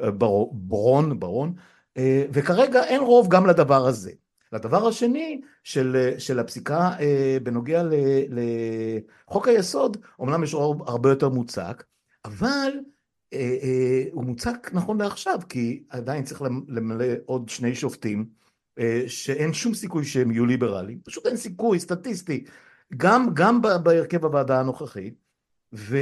אה, 0.04 0.10
ברון, 0.52 1.20
ברון, 1.20 1.54
אה, 1.96 2.24
וכרגע 2.32 2.84
אין 2.84 3.00
רוב 3.00 3.28
גם 3.28 3.46
לדבר 3.46 3.86
הזה. 3.86 4.12
לדבר 4.53 4.88
השני 4.88 5.40
של, 5.64 6.14
של 6.18 6.38
הפסיקה 6.38 6.90
בנוגע 7.42 7.82
לחוק 8.28 9.48
היסוד, 9.48 9.96
אמנם 10.22 10.44
יש 10.44 10.55
הרבה 10.86 11.09
יותר 11.09 11.28
מוצק, 11.28 11.84
אבל 12.24 12.70
הוא 14.12 14.24
מוצק 14.24 14.70
נכון 14.72 15.00
לעכשיו, 15.00 15.38
כי 15.48 15.82
עדיין 15.90 16.24
צריך 16.24 16.42
למלא 16.68 17.07
עוד 17.26 17.48
שני 17.48 17.74
שופטים 17.74 18.26
אה, 18.78 19.03
שאין 19.07 19.53
שום 19.53 19.74
סיכוי 19.74 20.05
שהם 20.05 20.30
יהיו 20.30 20.46
ליברליים, 20.46 21.00
פשוט 21.05 21.26
אין 21.26 21.36
סיכוי 21.36 21.80
סטטיסטי, 21.80 22.44
גם, 22.96 23.26
גם 23.34 23.62
בהרכב 23.62 24.24
הוועדה 24.24 24.61
הנוכחית, 24.61 25.14
ו, 25.72 25.96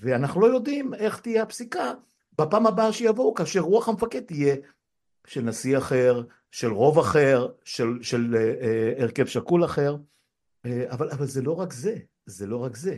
ואנחנו 0.00 0.40
לא 0.40 0.46
יודעים 0.46 0.94
איך 0.94 1.20
תהיה 1.20 1.42
הפסיקה 1.42 1.92
בפעם 2.38 2.66
הבאה 2.66 2.92
שיבואו, 2.92 3.34
כאשר 3.34 3.60
רוח 3.60 3.88
המפקד 3.88 4.20
תהיה 4.20 4.56
של 5.26 5.40
נשיא 5.40 5.78
אחר, 5.78 6.22
של 6.50 6.72
רוב 6.72 6.98
אחר, 6.98 7.48
של, 7.64 7.98
של 8.02 8.34
uh, 8.34 8.62
uh, 8.98 9.02
הרכב 9.02 9.26
שקול 9.26 9.64
אחר, 9.64 9.96
uh, 9.96 10.68
אבל, 10.90 11.10
אבל 11.10 11.26
זה 11.26 11.42
לא 11.42 11.60
רק 11.60 11.72
זה, 11.72 11.96
זה 12.26 12.46
לא 12.46 12.56
רק 12.56 12.76
זה. 12.76 12.96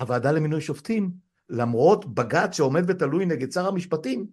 הוועדה 0.00 0.32
למינוי 0.32 0.60
שופטים, 0.60 1.10
למרות 1.48 2.14
בג"ץ 2.14 2.56
שעומד 2.56 2.84
ותלוי 2.86 3.26
נגד 3.26 3.52
שר 3.52 3.68
המשפטים, 3.68 4.26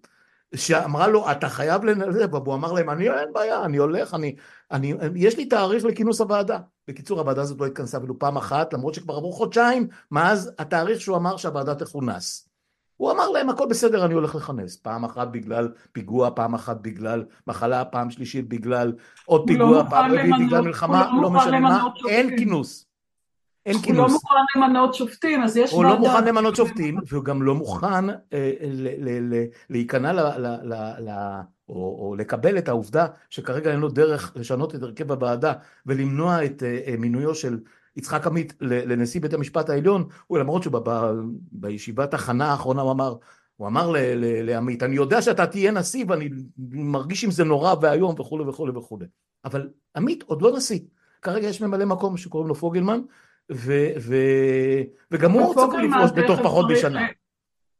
שאמרה 0.56 1.08
לו 1.08 1.32
אתה 1.32 1.50
חייב 1.50 1.84
לנהל, 1.84 2.10
והוא 2.32 2.56
אמר 2.56 2.72
להם 2.72 2.90
אני 2.90 3.10
אין 3.10 3.34
בעיה 3.34 3.66
אני 3.66 3.78
הולך 3.78 4.14
אני, 4.14 4.36
אני 4.72 4.94
יש 5.16 5.38
לי 5.38 5.46
תאריך 5.46 5.86
לכינוס 5.86 6.22
הוועדה 6.22 6.60
בקיצור 6.88 7.20
הוועדה 7.20 7.42
הזאת 7.42 7.60
לא 7.60 7.66
התכנסה 7.66 7.98
אפילו 7.98 8.20
פעם 8.20 8.38
אחת 8.38 8.74
למרות 8.74 8.94
שכבר 8.94 9.16
עברו 9.16 9.32
חודשיים 9.32 9.88
מאז 10.12 10.52
התאריך 10.60 11.02
שהוא 11.02 11.18
אמר 11.18 11.38
שהוועדה 11.38 11.76
תכונס 11.76 12.47
הוא 12.98 13.12
אמר 13.12 13.30
להם 13.30 13.50
הכל 13.50 13.66
בסדר 13.70 14.06
אני 14.06 14.14
הולך 14.14 14.36
לכנס 14.36 14.76
פעם 14.76 15.06
אחת 15.06 15.28
בגלל 15.28 15.72
פיגוע 15.92 16.30
פעם 16.36 16.54
אחת 16.54 16.78
בגלל 16.82 17.26
מחלה 17.48 17.86
פעם 17.86 18.10
שלישית 18.10 18.50
בגלל 18.50 18.94
עוד 19.26 19.42
לא 19.42 19.46
פיגוע 19.48 19.84
לא 19.84 19.90
פעם 19.90 20.12
רביעית 20.12 20.48
בגלל 20.48 20.62
מלחמה 20.62 21.12
לא, 21.16 21.22
לא 21.22 21.32
משנה 21.32 21.60
מה 21.60 21.84
אין 22.10 22.38
כינוס 22.38 22.88
אין 23.66 23.78
כינוס. 23.82 24.00
הוא 24.00 24.08
לא 24.08 24.14
מוכן 24.14 24.60
למנות 24.60 24.94
שופטים, 24.94 25.44
אז 25.44 25.58
יש 25.58 25.74
ועדה. 25.74 25.88
הוא 25.88 25.96
לא 25.96 26.00
מוכן 26.00 26.26
למנות 26.26 26.56
שופטים, 26.56 26.98
והוא 27.08 27.24
גם 27.24 27.44
לא 27.44 27.56
מוכן 27.56 28.10
אה, 28.10 28.52
להיכנע 29.70 30.14
ל... 30.14 30.20
ל, 30.20 30.48
ל, 30.64 30.74
ל 31.00 31.10
או, 31.70 31.76
או 31.76 32.16
לקבל 32.16 32.58
את 32.58 32.70
העובדה 32.70 33.08
שכרגע 33.30 33.72
אין 33.72 33.80
לו 33.80 33.90
דרך 33.90 34.34
לשנות 34.36 34.76
את 34.76 34.84
הרכב 34.84 35.12
הוועדה 35.12 35.54
ולמנוע 35.86 36.46
את 36.46 36.64
אה, 36.64 36.80
אה, 36.88 36.96
מינויו 36.98 37.36
של 37.36 37.60
יצחק 37.98 38.28
עמית 38.28 38.54
לנשיא 38.62 39.22
בית 39.22 39.34
המשפט 39.34 39.70
העליון, 39.70 40.08
הוא 40.28 40.38
למרות 40.38 40.64
שבישיבת 40.64 42.14
הכנה 42.14 42.52
האחרונה 42.52 42.82
הוא 42.82 42.92
אמר, 42.92 43.16
הוא 43.56 43.68
אמר 43.68 43.94
לעמית, 44.22 44.84
אני 44.84 44.96
יודע 44.96 45.22
שאתה 45.22 45.48
תהיה 45.48 45.72
נשיא 45.72 46.06
ואני 46.08 46.30
מרגיש 46.74 47.24
עם 47.24 47.32
זה 47.32 47.44
נורא 47.44 47.76
ואיום 47.82 48.16
וכולי 48.20 48.44
וכולי 48.44 48.72
וכולי, 48.78 49.06
אבל 49.46 49.70
עמית 49.96 50.24
עוד 50.24 50.42
לא 50.42 50.58
נשיא, 50.58 50.80
כרגע 51.22 51.48
יש 51.48 51.62
ממלא 51.62 51.86
מקום 51.86 52.18
שקוראים 52.18 52.48
לו 52.48 52.56
פוגלמן, 52.56 53.00
ו, 53.52 53.88
ו, 54.00 54.16
וגם 55.12 55.32
הוא 55.32 55.42
רוצה 55.42 55.78
לפרוש 55.78 56.12
בתוך 56.16 56.40
פחות 56.44 56.66
משנה. 56.72 57.08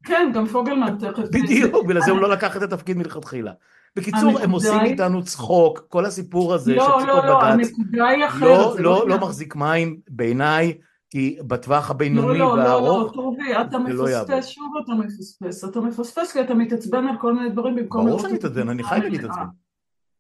כן, 0.04 0.32
גם 0.34 0.48
פוגלמן 0.48 0.98
תכף... 1.00 1.24
בדיוק, 1.32 1.86
בגלל 1.86 2.02
זה 2.02 2.12
הוא 2.12 2.20
לא 2.20 2.30
לקח 2.30 2.58
את 2.58 2.62
התפקיד 2.62 2.98
מלכתחילה. 2.98 3.52
בקיצור, 3.98 4.40
הם 4.40 4.52
עושים 4.52 4.80
איתנו 4.80 5.24
צחוק, 5.24 5.86
כל 5.90 6.06
הסיפור 6.06 6.54
הזה 6.54 6.74
של 6.74 6.80
פסיקות 6.80 7.02
בג"ץ. 7.02 7.08
לא, 7.08 7.16
לא, 7.16 7.26
לא, 7.26 7.44
הנקודה 7.44 8.08
היא 8.08 8.26
אחרת. 8.26 8.42
לא, 8.42 8.76
לא, 8.80 9.08
לא 9.08 9.18
מחזיק 9.18 9.56
מים 9.56 10.00
בעיניי, 10.10 10.74
כי 11.10 11.38
בטווח 11.48 11.92
הבינוני 11.92 12.42
והארוך, 12.42 12.58
לא, 12.58 12.98
לא, 12.98 13.06
לא, 13.06 13.12
טובי, 13.14 13.62
אתה 13.62 13.80
מפספס, 13.80 14.48
שוב 14.48 14.72
אתה 14.84 14.94
מפספס. 14.94 15.64
אתה 15.64 15.82
מפספס 15.82 16.32
כי 16.32 16.42
אתה 16.42 16.54
מתעצבן 16.54 17.08
על 17.08 17.16
כל 17.22 17.34
מיני 17.34 17.50
דברים 17.50 17.76
במקום... 17.76 18.06
ברור 18.06 18.20
שאני 18.20 18.34
מתעצבן, 18.34 18.70
אני 18.70 18.84
חי 18.84 19.00
להתעצבן. 19.04 19.46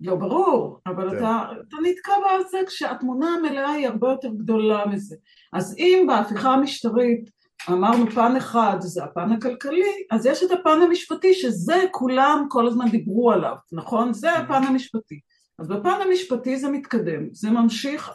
לא, 0.01 0.15
ברור, 0.15 0.79
אבל 0.87 1.09
כן. 1.09 1.17
אתה, 1.17 1.41
אתה 1.67 1.77
נתקע 1.83 2.11
בזה 2.39 2.57
כשהתמונה 2.67 3.27
המלאה 3.27 3.69
היא 3.69 3.87
הרבה 3.87 4.09
יותר 4.09 4.29
גדולה 4.37 4.85
מזה. 4.85 5.15
אז 5.53 5.75
אם 5.77 6.05
בהפיכה 6.07 6.53
המשטרית 6.53 7.29
אמרנו 7.69 8.11
פן 8.11 8.35
אחד 8.35 8.77
זה 8.79 9.03
הפן 9.03 9.31
הכלכלי, 9.31 10.05
אז 10.11 10.25
יש 10.25 10.43
את 10.43 10.51
הפן 10.51 10.79
המשפטי 10.87 11.33
שזה 11.33 11.75
כולם 11.91 12.45
כל 12.49 12.67
הזמן 12.67 12.89
דיברו 12.89 13.31
עליו, 13.31 13.55
נכון? 13.71 14.13
זה. 14.13 14.33
הפן 14.33 14.63
המשפטי. 14.63 15.19
אז 15.59 15.67
בפן 15.67 15.99
המשפטי 16.07 16.57
זה 16.57 16.69
מתקדם, 16.69 17.27
זה 17.31 17.49
ממשיך, 17.49 18.11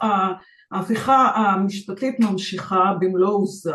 ההפיכה 0.71 1.31
המשפטית 1.35 2.19
ממשיכה 2.19 2.93
במלוא 2.99 3.35
עוזה. 3.35 3.73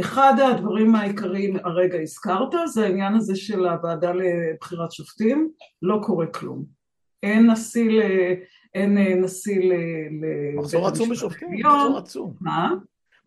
אחד 0.00 0.34
הדברים 0.40 0.94
העיקריים 0.94 1.56
הרגע 1.64 1.98
הזכרת 2.00 2.54
זה 2.66 2.84
העניין 2.84 3.14
הזה 3.14 3.36
של 3.36 3.66
הוועדה 3.66 4.12
לבחירת 4.12 4.92
שופטים, 4.92 5.50
לא 5.82 6.00
קורה 6.02 6.26
כלום. 6.26 6.64
אין 7.22 7.50
נשיא 7.50 7.90
ל... 7.90 8.02
אין 8.74 8.98
נשיא 8.98 9.60
ל... 9.60 9.72
מחסור 10.58 10.88
עצום 10.88 11.08
בשופטים, 11.08 11.48
מחסור 11.52 11.98
עצום. 11.98 12.34
מה? 12.40 12.70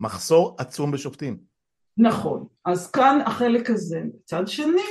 מחסור 0.00 0.56
עצום 0.58 0.90
בשופטים. 0.90 1.49
נכון. 1.98 2.46
אז 2.64 2.90
כאן 2.90 3.18
החלק 3.26 3.70
הזה. 3.70 4.02
מצד 4.14 4.48
שני, 4.48 4.82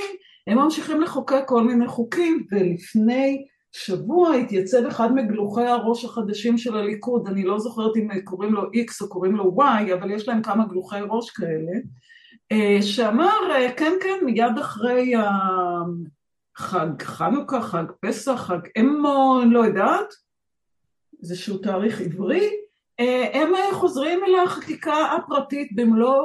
הם 0.46 0.58
ממשיכים 0.58 1.00
לחוקק 1.00 1.42
כל 1.46 1.62
מיני 1.62 1.86
חוקים, 1.86 2.46
ולפני 2.52 3.46
שבוע 3.72 4.34
התייצב 4.34 4.86
אחד 4.86 5.14
מגלוחי 5.14 5.64
הראש 5.64 6.04
החדשים 6.04 6.58
של 6.58 6.76
הליכוד, 6.76 7.28
אני 7.28 7.44
לא 7.44 7.58
זוכרת 7.58 7.96
אם 7.96 8.20
קוראים 8.24 8.52
לו 8.52 8.62
X 8.62 9.00
או 9.00 9.08
קוראים 9.08 9.36
לו 9.36 9.56
Y, 9.58 9.94
אבל 9.94 10.10
יש 10.10 10.28
להם 10.28 10.42
כמה 10.42 10.66
גלוחי 10.66 11.00
ראש 11.10 11.30
כאלה, 11.30 11.72
אה, 12.52 12.82
שאמר, 12.82 13.50
אה, 13.50 13.72
כן, 13.76 13.92
כן, 14.02 14.24
מיד 14.24 14.58
אחרי 14.60 15.12
חג 16.56 17.02
חנוכה, 17.02 17.62
חג 17.62 17.84
פסח, 18.00 18.34
חג 18.34 18.58
אמו, 18.80 19.40
אני 19.42 19.50
לא 19.50 19.64
יודעת, 19.64 20.08
איזשהו 21.22 21.58
תאריך 21.58 22.00
עברי, 22.00 22.50
אה, 23.00 23.28
הם 23.32 23.52
חוזרים 23.72 24.20
אל 24.24 24.34
החקיקה 24.44 25.12
הפרטית 25.12 25.68
במלוא 25.74 26.22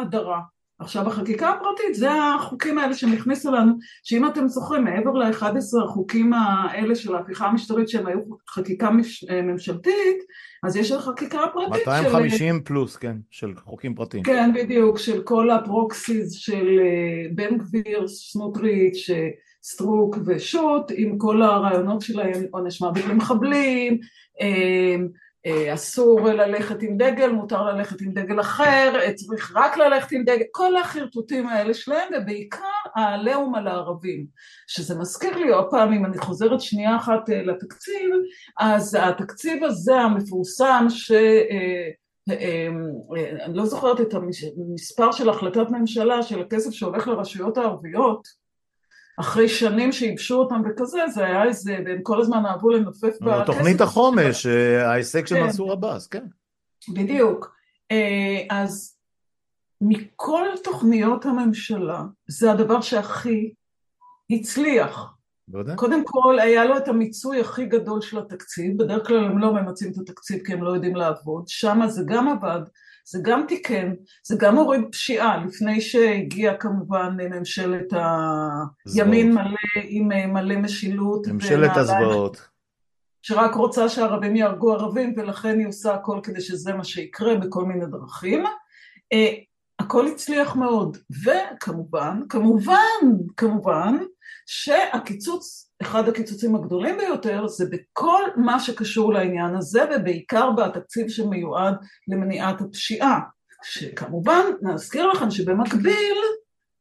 הדרה. 0.00 0.40
עכשיו 0.78 1.08
החקיקה 1.08 1.50
הפרטית 1.50 1.94
זה 1.94 2.08
החוקים 2.12 2.78
האלה 2.78 2.94
שהם 2.94 3.12
הכניסו 3.12 3.52
לנו 3.52 3.72
שאם 4.04 4.26
אתם 4.26 4.48
זוכרים 4.48 4.84
מעבר 4.84 5.12
ל-11 5.12 5.84
החוקים 5.84 6.32
האלה 6.32 6.94
של 6.94 7.14
ההפיכה 7.14 7.46
המשטרית 7.46 7.88
שהם 7.88 8.06
היו 8.06 8.18
חקיקה 8.48 8.90
מש, 8.90 9.24
ממשלתית 9.24 10.16
אז 10.64 10.76
יש 10.76 10.92
החקיקה 10.92 11.44
הפרטית 11.44 11.88
250 11.88 12.56
של... 12.56 12.64
פלוס 12.64 12.96
כן 12.96 13.16
של 13.30 13.52
חוקים 13.64 13.94
פרטיים 13.94 14.22
כן 14.22 14.50
בדיוק 14.54 14.98
של 14.98 15.22
כל 15.22 15.50
הפרוקסיס 15.50 16.32
של 16.32 16.80
בן 17.34 17.58
גביר 17.58 18.08
סמוטריץ' 18.08 19.10
סטרוק 19.62 20.16
ושות' 20.26 20.92
עם 20.96 21.18
כל 21.18 21.42
הרעיונות 21.42 22.00
שלהם 22.00 22.42
עונש 22.50 22.80
מוות 22.80 23.04
למחבלים 23.08 23.98
אה, 24.40 24.96
אסור 25.74 26.20
ללכת 26.20 26.82
עם 26.82 26.96
דגל, 26.96 27.30
מותר 27.30 27.62
ללכת 27.62 28.00
עם 28.00 28.12
דגל 28.12 28.40
אחר, 28.40 28.92
אה, 29.00 29.12
צריך 29.12 29.52
רק 29.56 29.76
ללכת 29.76 30.12
עם 30.12 30.24
דגל, 30.24 30.44
כל 30.50 30.76
החרטוטים 30.76 31.46
האלה 31.46 31.74
שלהם 31.74 32.08
ובעיקר 32.16 32.64
העליהום 32.94 33.54
על 33.54 33.68
הערבים. 33.68 34.26
שזה 34.66 34.98
מזכיר 34.98 35.36
לי 35.36 35.52
עוד 35.52 35.66
פעם 35.70 35.92
אם 35.92 36.04
אני 36.04 36.18
חוזרת 36.18 36.60
שנייה 36.60 36.96
אחת 36.96 37.30
אה, 37.30 37.42
לתקציב 37.42 38.10
אז 38.60 38.98
התקציב 39.00 39.64
הזה 39.64 39.94
המפורסם 39.94 40.86
ש... 40.88 41.12
אני 43.44 43.56
לא 43.56 43.66
זוכרת 43.66 44.00
את 44.00 44.14
המספר 44.14 45.12
של 45.12 45.28
החלטת 45.28 45.70
ממשלה 45.70 46.22
של 46.22 46.40
הכסף 46.40 46.70
שהולך 46.70 47.08
לרשויות 47.08 47.58
הערביות 47.58 48.43
אחרי 49.20 49.48
שנים 49.48 49.92
שייבשו 49.92 50.38
אותם 50.38 50.62
וכזה, 50.66 50.98
זה 51.14 51.24
היה 51.24 51.44
איזה, 51.44 51.76
והם 51.86 52.02
כל 52.02 52.20
הזמן 52.20 52.46
אהבו 52.46 52.70
לנופף 52.70 53.20
בכסף. 53.20 53.46
תוכנית 53.46 53.80
החומש, 53.80 54.46
אה, 54.46 54.90
ההישג 54.90 55.26
של 55.26 55.34
כן. 55.34 55.42
מנסור 55.42 55.72
עבאס, 55.72 56.06
כן. 56.06 56.24
בדיוק. 56.88 57.56
אה, 57.90 58.42
אז 58.50 58.96
מכל 59.80 60.46
תוכניות 60.64 61.26
הממשלה, 61.26 62.02
זה 62.26 62.52
הדבר 62.52 62.80
שהכי 62.80 63.54
הצליח. 64.30 65.14
בוודאי. 65.48 65.76
קודם 65.76 66.04
כל, 66.04 66.38
היה 66.38 66.64
לו 66.64 66.76
את 66.76 66.88
המיצוי 66.88 67.40
הכי 67.40 67.66
גדול 67.66 68.00
של 68.00 68.18
התקציב, 68.18 68.82
בדרך 68.82 69.06
כלל 69.06 69.24
הם 69.24 69.38
לא 69.38 69.54
ממצים 69.54 69.92
את 69.92 69.98
התקציב 69.98 70.42
כי 70.46 70.52
הם 70.52 70.62
לא 70.62 70.70
יודעים 70.70 70.96
לעבוד, 70.96 71.44
שם 71.48 71.80
זה 71.86 72.02
גם 72.06 72.28
עבד. 72.28 72.60
זה 73.04 73.18
גם 73.22 73.44
תיקן, 73.48 73.94
זה 74.26 74.36
גם 74.38 74.56
הוריד 74.56 74.80
פשיעה, 74.92 75.44
לפני 75.44 75.80
שהגיעה 75.80 76.56
כמובן 76.56 77.16
ממשלת 77.18 77.92
הימין 78.86 79.34
מלא 79.34 79.82
עם 79.84 80.12
אה, 80.12 80.26
מלא 80.26 80.56
משילות. 80.56 81.26
ממשלת 81.26 81.76
הזוועות. 81.76 82.48
שרק 83.22 83.54
רוצה 83.54 83.88
שהערבים 83.88 84.36
יהרגו 84.36 84.72
ערבים 84.72 85.14
ולכן 85.16 85.58
היא 85.58 85.68
עושה 85.68 85.94
הכל 85.94 86.20
כדי 86.22 86.40
שזה 86.40 86.72
מה 86.72 86.84
שיקרה 86.84 87.34
בכל 87.34 87.64
מיני 87.64 87.86
דרכים. 87.86 88.44
אה, 89.12 89.32
הכל 89.78 90.06
הצליח 90.06 90.56
מאוד, 90.56 90.96
וכמובן, 91.24 92.20
כמובן, 92.28 93.00
כמובן, 93.36 93.96
שהקיצוץ, 94.46 95.63
אחד 95.82 96.08
הקיצוצים 96.08 96.54
הגדולים 96.54 96.98
ביותר 96.98 97.46
זה 97.46 97.64
בכל 97.70 98.22
מה 98.36 98.60
שקשור 98.60 99.12
לעניין 99.12 99.54
הזה 99.56 99.84
ובעיקר 99.96 100.50
בתקציב 100.50 101.08
שמיועד 101.08 101.74
למניעת 102.08 102.60
הפשיעה, 102.60 103.20
שכמובן 103.62 104.44
נזכיר 104.62 105.06
לכם 105.06 105.30
שבמקביל 105.30 106.16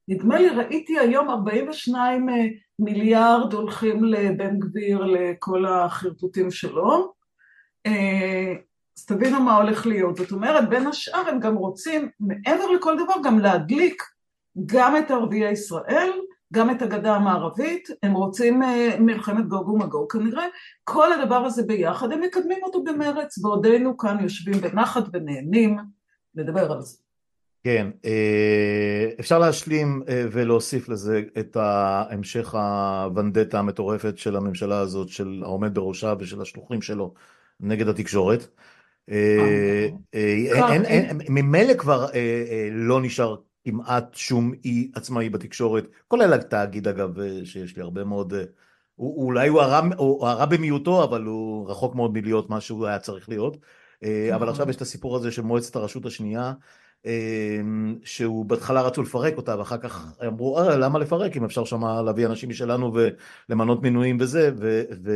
נדמה 0.08 0.40
לי 0.40 0.50
ראיתי 0.50 1.00
היום 1.00 1.30
42 1.30 2.30
אה, 2.30 2.36
מיליארד 2.80 3.54
הולכים 3.54 4.04
לבן 4.04 4.60
גביר 4.60 5.04
לכל 5.04 5.66
החרטוטים 5.66 6.52
שלו 6.52 7.14
אה, 7.86 8.54
אז 8.98 9.06
תבינו 9.06 9.40
מה 9.40 9.58
הולך 9.58 9.86
להיות. 9.86 10.16
זאת 10.16 10.32
אומרת, 10.32 10.70
בין 10.70 10.88
השאר 10.88 11.30
הם 11.30 11.40
גם 11.40 11.56
רוצים, 11.56 12.10
מעבר 12.20 12.72
לכל 12.72 12.96
דבר, 12.96 13.14
גם 13.24 13.40
להדליק 13.40 14.04
גם 14.66 14.98
את 14.98 15.12
ערביי 15.12 15.52
ישראל, 15.52 16.12
גם 16.54 16.72
את 16.72 16.82
הגדה 16.82 17.16
המערבית, 17.16 17.90
הם 18.04 18.14
רוצים 18.14 18.62
uh, 18.64 19.00
מלחמת 19.00 19.48
גוג 19.48 19.70
ומגוג 19.70 20.12
כנראה, 20.12 20.44
כל 20.84 21.14
הדבר 21.14 21.36
הזה 21.36 21.64
ביחד, 21.64 22.12
הם 22.12 22.22
מקדמים 22.22 22.60
אותו 22.64 22.84
במרץ, 22.84 23.38
בעודנו 23.38 23.98
כאן 23.98 24.18
יושבים 24.22 24.62
בנחת 24.62 25.04
ונהנים 25.14 25.78
לדבר 26.36 26.72
על 26.72 26.82
זה. 26.82 26.98
כן, 27.64 27.88
אה, 28.06 29.10
אפשר 29.20 29.40
להשלים 29.40 30.04
אה, 30.08 30.26
ולהוסיף 30.32 30.90
לזה 30.90 31.22
את 31.40 31.58
המשך 31.60 32.56
הוונדטה 32.56 33.60
המטורפת 33.60 34.18
של 34.18 34.36
הממשלה 34.36 34.80
הזאת, 34.80 35.10
של 35.10 35.42
העומד 35.44 35.76
בראשה 35.76 36.14
ושל 36.20 36.42
השלוחים 36.42 36.82
שלו 36.82 37.14
נגד 37.60 37.88
התקשורת. 37.88 38.48
ממילא 41.30 41.74
כבר 41.74 42.06
לא 42.72 43.02
נשאר 43.02 43.36
כמעט 43.66 44.16
שום 44.16 44.54
אי 44.66 44.92
עצמאי 44.96 45.30
בתקשורת, 45.30 45.88
כולל 46.08 46.34
התאגיד 46.34 46.88
אגב, 46.88 47.16
שיש 47.44 47.76
לי 47.76 47.82
הרבה 47.82 48.04
מאוד, 48.04 48.34
הוא, 48.96 49.26
אולי 49.26 49.48
הוא 49.48 49.62
הרע, 49.62 49.82
הוא 49.98 50.28
הרע 50.28 50.46
במיעוטו, 50.46 51.04
אבל 51.04 51.24
הוא 51.24 51.70
רחוק 51.70 51.96
מאוד 51.96 52.14
מלהיות 52.14 52.50
מה 52.50 52.62
שהוא 52.62 52.88
היה 52.88 53.00
צריך 53.00 53.30
להיות. 53.30 53.58
אבל 54.04 54.36
נכון. 54.36 54.50
עכשיו 54.50 54.70
יש 54.70 54.76
את 54.76 54.82
הסיפור 54.82 55.16
הזה 55.16 55.32
של 55.32 55.42
מועצת 55.42 55.76
הרשות 55.76 56.06
השנייה, 56.06 56.54
שהוא 58.04 58.46
בהתחלה 58.46 58.82
רצו 58.82 59.02
לפרק 59.02 59.38
אותה 59.38 59.58
ואחר 59.60 59.78
כך 59.78 60.14
אמרו 60.28 60.60
אה, 60.60 60.78
למה 60.78 61.00
לפרק 61.00 61.38
אם 61.38 61.46
אפשר 61.46 61.66
שמה 61.66 62.02
להביא 62.02 62.26
אנשים 62.26 62.50
משלנו 62.50 62.94
ולמנות 63.50 63.82
מינויים 63.82 64.18
וזה 64.20 64.52
ו, 64.58 64.82
ו, 65.04 65.12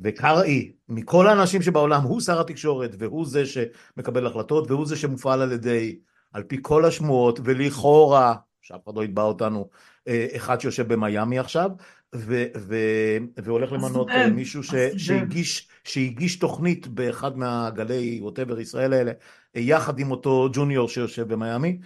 וקרעי, 0.00 0.72
מכל 0.88 1.26
האנשים 1.26 1.62
שבעולם, 1.62 2.02
הוא 2.02 2.20
שר 2.20 2.40
התקשורת, 2.40 2.90
והוא 2.98 3.26
זה 3.26 3.42
שמקבל 3.46 4.26
החלטות, 4.26 4.70
והוא 4.70 4.86
זה 4.86 4.96
שמופעל 4.96 5.42
על 5.42 5.52
ידי, 5.52 5.98
על 6.32 6.42
פי 6.42 6.58
כל 6.62 6.84
השמועות, 6.84 7.40
ולכאורה, 7.44 8.34
שאף 8.60 8.84
אחד 8.84 8.96
לא 8.96 9.04
יתבע 9.04 9.22
אותנו, 9.22 9.68
אה, 10.08 10.26
אחד 10.36 10.60
שיושב 10.60 10.92
במיאמי 10.92 11.38
עכשיו, 11.38 11.70
ו- 12.14 12.46
ו- 12.56 13.16
והולך 13.36 13.72
למנות 13.72 14.10
אה, 14.10 14.30
מישהו 14.30 14.62
ש- 14.62 14.74
שהגיש, 14.96 15.68
שהגיש 15.84 16.38
תוכנית 16.38 16.86
באחד 16.86 17.38
מהגלי 17.38 18.20
ווטאבר 18.22 18.60
ישראל 18.60 18.92
האלה, 18.92 19.12
אה, 19.56 19.60
יחד 19.60 19.98
עם 19.98 20.10
אותו 20.10 20.48
ג'וניור 20.52 20.88
שיושב 20.88 21.32
במיאמי, 21.32 21.78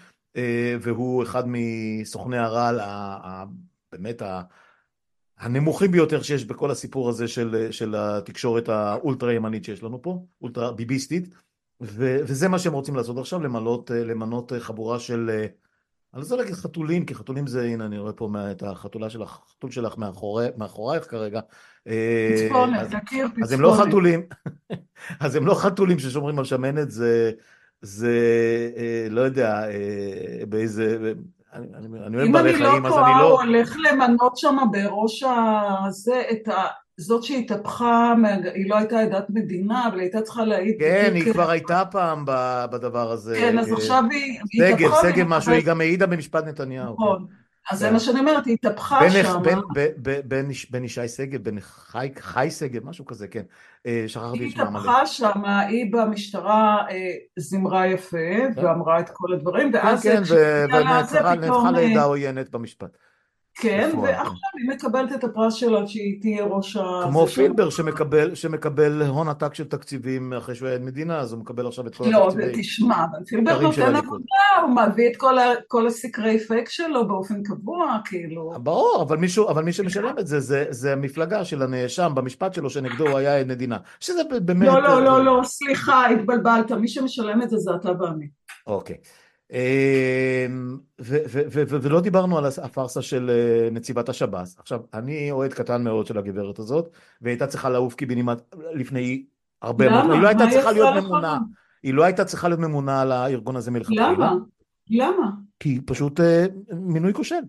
והוא 0.81 1.23
אחד 1.23 1.45
מסוכני 1.47 2.39
הרעל, 2.39 2.81
באמת 3.93 4.23
הנמוכים 5.39 5.91
ביותר 5.91 6.23
שיש 6.23 6.45
בכל 6.45 6.71
הסיפור 6.71 7.09
הזה 7.09 7.29
של, 7.29 7.69
של 7.71 7.95
התקשורת 7.95 8.69
האולטרה 8.69 9.33
ימנית 9.33 9.65
שיש 9.65 9.83
לנו 9.83 10.03
פה, 10.03 10.25
אולטרה 10.43 10.73
ביביסטית, 10.73 11.35
ו, 11.81 12.17
וזה 12.21 12.49
מה 12.49 12.59
שהם 12.59 12.73
רוצים 12.73 12.97
לעשות 12.97 13.19
עכשיו, 13.19 13.43
למנות, 13.43 13.91
למנות 13.95 14.53
חבורה 14.59 14.99
של, 14.99 15.31
אני 15.31 16.21
לא 16.21 16.23
רוצה 16.23 16.37
להגיד 16.37 16.55
חתולים, 16.55 17.07
כי 17.07 17.15
חתולים 17.15 17.47
זה, 17.47 17.63
הנה 17.63 17.87
אני 17.87 17.99
רואה 17.99 18.13
פה 18.13 18.29
את 18.51 18.63
החתולה 18.63 19.11
שלך, 19.11 19.39
החתול 19.47 19.71
שלך 19.71 19.99
מאחורי, 19.99 20.49
מאחורייך 20.57 21.11
כרגע. 21.11 21.41
פצפונת, 21.85 22.95
תכיר 23.05 23.27
פצפונת. 23.29 23.45
אז 23.45 23.53
הם 23.53 23.61
לא 23.61 23.77
חתולים, 23.79 24.23
אז 25.21 25.37
הם 25.37 25.47
לא 25.47 25.55
חתולים 25.55 25.99
ששומרים 25.99 26.39
על 26.39 26.45
שמנת, 26.45 26.91
זה, 26.91 27.33
זה 27.83 28.19
לא 29.11 29.21
יודע, 29.21 29.63
באיזה, 30.49 31.13
אני 31.55 32.17
אוהב 32.17 32.33
בעלי 32.33 32.57
חיים, 32.57 32.67
אז 32.67 32.73
אני 32.73 32.81
לא... 32.81 32.81
אם 32.81 32.81
אני 32.81 32.85
לא 32.85 32.89
טועה, 32.89 33.21
הוא 33.21 33.43
הולך 33.43 33.77
למנות 33.85 34.37
שם 34.37 34.57
בראש 34.73 35.23
הזה 35.87 36.23
את 36.33 36.49
ה... 36.49 36.84
זאת 36.97 37.23
שהתהפכה, 37.25 38.15
היא 38.55 38.71
לא 38.71 38.77
הייתה 38.77 39.01
עדת 39.01 39.31
מדינה, 39.31 39.89
אבל 39.89 39.95
היא 39.95 40.03
הייתה 40.03 40.23
צריכה 40.23 40.45
להעיד... 40.45 40.77
כן, 40.79 41.13
היא 41.15 41.33
כבר 41.33 41.51
הייתה 41.51 41.83
פעם 41.91 42.25
בדבר 42.71 43.11
הזה. 43.11 43.37
כן, 43.41 43.59
אז 43.59 43.73
עכשיו 43.73 44.05
היא... 44.11 44.41
שגב, 44.53 44.91
שגב 45.03 45.27
משהו, 45.29 45.53
היא 45.53 45.65
גם 45.65 45.81
העידה 45.81 46.07
במשפט 46.07 46.45
נתניהו. 46.45 46.93
נכון. 46.93 47.27
אז 47.71 47.79
זה 47.79 47.91
מה 47.91 48.01
שאני 48.01 48.21
אומרת, 48.21 48.47
היא 48.47 48.55
התהפכה 48.55 49.11
שם. 49.11 49.43
בן 50.71 50.85
ישי 50.85 51.09
שגב, 51.09 51.43
בן 51.43 51.57
חי 52.21 52.51
שגב, 52.51 52.85
משהו 52.85 53.07
כזה, 53.07 53.29
כן. 53.29 53.43
אה, 53.87 54.05
שכחתי 54.07 54.47
את 54.47 54.51
שמה 54.51 54.71
מלא. 54.71 54.79
היא 54.79 54.81
התהפכה 54.81 55.07
שם, 55.07 55.45
היא 55.45 55.93
במשטרה 55.93 56.85
אה, 56.91 57.11
זימרה 57.39 57.87
יפה, 57.87 58.17
כן. 58.55 58.65
ואמרה 58.65 59.01
את 59.01 59.11
כל 59.13 59.33
הדברים, 59.33 59.71
ואז... 59.75 60.03
כן, 60.03 60.23
כן, 60.25 60.67
ונהפכה 60.75 61.71
לעדה 61.71 62.03
עוינת 62.03 62.51
במשפט. 62.51 62.99
כן, 63.55 63.91
ועכשיו 64.03 64.33
היא 64.59 64.71
מקבלת 64.71 65.13
את 65.13 65.25
הפרס 65.25 65.55
שלה 65.55 65.87
שהיא 65.87 66.21
תהיה 66.21 66.45
ראש 66.45 66.77
ה... 66.77 66.83
כמו 67.05 67.27
פילבר 67.27 67.71
שמקבל, 67.71 68.35
שמקבל 68.35 69.03
הון 69.03 69.29
עתק 69.29 69.55
של 69.55 69.65
תקציבים 69.65 70.33
אחרי 70.33 70.55
שהוא 70.55 70.69
היה 70.69 70.79
מדינה, 70.79 71.19
אז 71.19 71.33
הוא 71.33 71.41
מקבל 71.41 71.67
עכשיו 71.67 71.87
את 71.87 71.95
כל 71.95 72.05
לא, 72.05 72.29
התקציבים. 72.29 72.49
לא, 72.49 72.63
תשמע, 72.63 73.05
פילבר 73.27 73.61
נותן 73.61 73.97
עבודה, 73.97 74.63
הוא 74.63 74.71
מביא 74.71 75.11
את 75.11 75.17
כל, 75.17 75.39
ה, 75.39 75.45
כל 75.69 75.87
הסקרי 75.87 76.39
פייק 76.39 76.69
שלו 76.69 77.09
באופן 77.09 77.43
קבוע, 77.43 77.99
כאילו. 78.05 78.53
ברור, 78.63 79.03
אבל, 79.03 79.17
מישהו, 79.17 79.49
אבל 79.49 79.65
מי 79.65 79.73
שמשלם 79.73 80.19
את 80.19 80.27
זה, 80.27 80.41
זה, 80.41 80.65
זה 80.71 80.93
המפלגה 80.93 81.45
של 81.45 81.63
הנאשם 81.63 82.13
במשפט 82.15 82.55
שלו 82.55 82.71
שנגדו 82.71 83.09
הוא 83.09 83.19
היה 83.19 83.45
מדינה. 83.45 83.77
שזה 84.01 84.23
באמת... 84.43 84.69
לא, 84.69 84.83
לא, 84.83 85.05
לא, 85.05 85.25
לא, 85.25 85.41
סליחה, 85.45 86.09
התבלבלת, 86.09 86.73
מי 86.73 86.89
שמשלם 86.89 87.43
את 87.43 87.51
זה 87.51 87.57
זה 87.57 87.71
אתה 87.81 87.91
ואני. 88.01 88.29
אוקיי. 88.67 88.97
אמ, 88.97 89.24
ולא 91.81 92.01
דיברנו 92.01 92.39
על 92.39 92.45
הפארסה 92.63 93.03
של 93.03 93.31
אה, 93.31 93.71
נציבת 93.71 94.09
השב"ס. 94.09 94.57
עכשיו, 94.59 94.81
אני 94.95 95.31
אוהד 95.31 95.53
קטן 95.53 95.85
מאוד 95.85 96.07
של 96.07 96.19
הגברת 96.19 96.59
הזאת, 96.59 96.89
והיא 97.21 97.33
הייתה 97.33 97.47
צריכה 97.47 97.71
לעוף 97.71 97.95
קיבינימט 97.95 98.55
לפני 98.75 99.25
הרבה 99.63 99.91
מאוד, 99.91 100.11
היא 100.11 100.21
לא 100.21 100.29
הייתה 100.29 100.45
צריכה 100.51 100.73
להיות 100.73 100.95
ממונה, 101.05 101.39
היא 101.83 101.95
לא 101.95 102.05
הייתה 102.05 102.25
צריכה 102.25 102.49
להיות 102.49 102.61
ממונה 102.61 103.01
על 103.01 103.13
הארגון 103.13 103.57
הזה 103.57 103.71
מלכתחילה. 103.71 104.13
למה? 104.13 104.35
למה? 104.91 105.31
כי 105.61 105.81
פשוט 105.87 106.21
מינוי 106.73 107.13
כושל. 107.13 107.41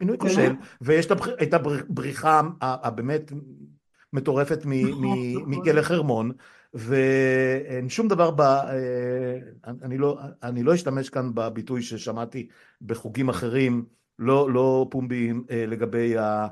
מינוי 0.00 0.18
כושל, 0.18 0.52
ויש 0.80 1.06
את 1.42 1.54
הבריחה 1.54 2.40
הבאמת 2.60 3.32
מטורפת 4.12 4.58
נכון. 4.58 5.18
מכלא 5.46 5.82
חרמון, 5.82 6.32
ואין 6.74 7.88
שום 7.88 8.08
דבר 8.08 8.30
ב... 8.36 8.40
אני 9.82 9.98
לא, 9.98 10.18
אני 10.42 10.62
לא 10.62 10.74
אשתמש 10.74 11.10
כאן 11.10 11.30
בביטוי 11.34 11.82
ששמעתי 11.82 12.48
בחוגים 12.82 13.28
אחרים, 13.28 13.84
לא, 14.18 14.50
לא 14.52 14.86
פומביים, 14.90 15.44
לגבי 15.50 16.18
ה... 16.18 16.46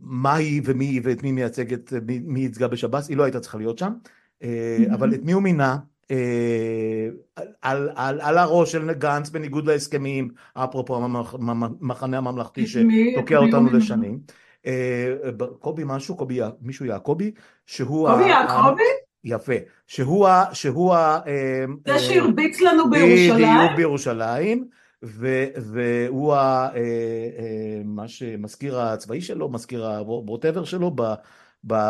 מה 0.00 0.34
היא 0.34 0.62
ומי 0.64 0.84
היא 0.84 1.00
ואת 1.04 1.22
מי 1.22 1.32
מייצגת, 1.32 1.92
מי, 2.06 2.18
מי 2.18 2.40
ייצגה 2.40 2.68
בשב"ס, 2.68 3.08
היא 3.08 3.16
לא 3.16 3.22
הייתה 3.22 3.40
צריכה 3.40 3.58
להיות 3.58 3.78
שם, 3.78 3.92
אבל 4.94 5.14
את 5.14 5.22
מי 5.22 5.32
הוא 5.32 5.42
מינה? 5.42 5.76
על, 7.62 7.90
על, 7.94 8.20
על 8.20 8.38
הראש 8.38 8.72
של 8.72 8.92
גנץ 8.92 9.30
בניגוד 9.30 9.66
להסכמים, 9.66 10.28
אפרופו 10.54 10.96
המחנה 10.96 12.18
הממלכתי 12.18 12.66
שתוקע 12.66 13.38
אותנו 13.38 13.70
לשנים. 13.72 14.20
קובי 15.58 15.82
משהו, 15.86 16.16
קובי, 16.16 16.40
מישהו 16.60 16.86
יעקבי, 16.86 17.32
שהוא... 17.70 18.10
קובי 18.10 18.28
יעקבי? 18.28 18.82
יפה, 19.24 19.52
שהוא 19.86 20.28
ה... 20.28 20.44
שהוא 20.52 20.94
ה... 20.94 21.20
זה 21.86 21.98
שהרביץ 21.98 22.60
לנו 22.60 22.90
בירושלים? 22.90 23.58
בדיוק 23.58 23.76
בירושלים. 23.76 24.68
והוא 25.02 26.34
מה 27.84 28.08
שמזכיר 28.08 28.80
הצבאי 28.80 29.20
שלו, 29.20 29.48
מזכיר 29.48 29.86
הווטאבר 29.86 30.64
שלו 30.64 30.96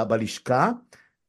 בלשכה, 0.08 0.70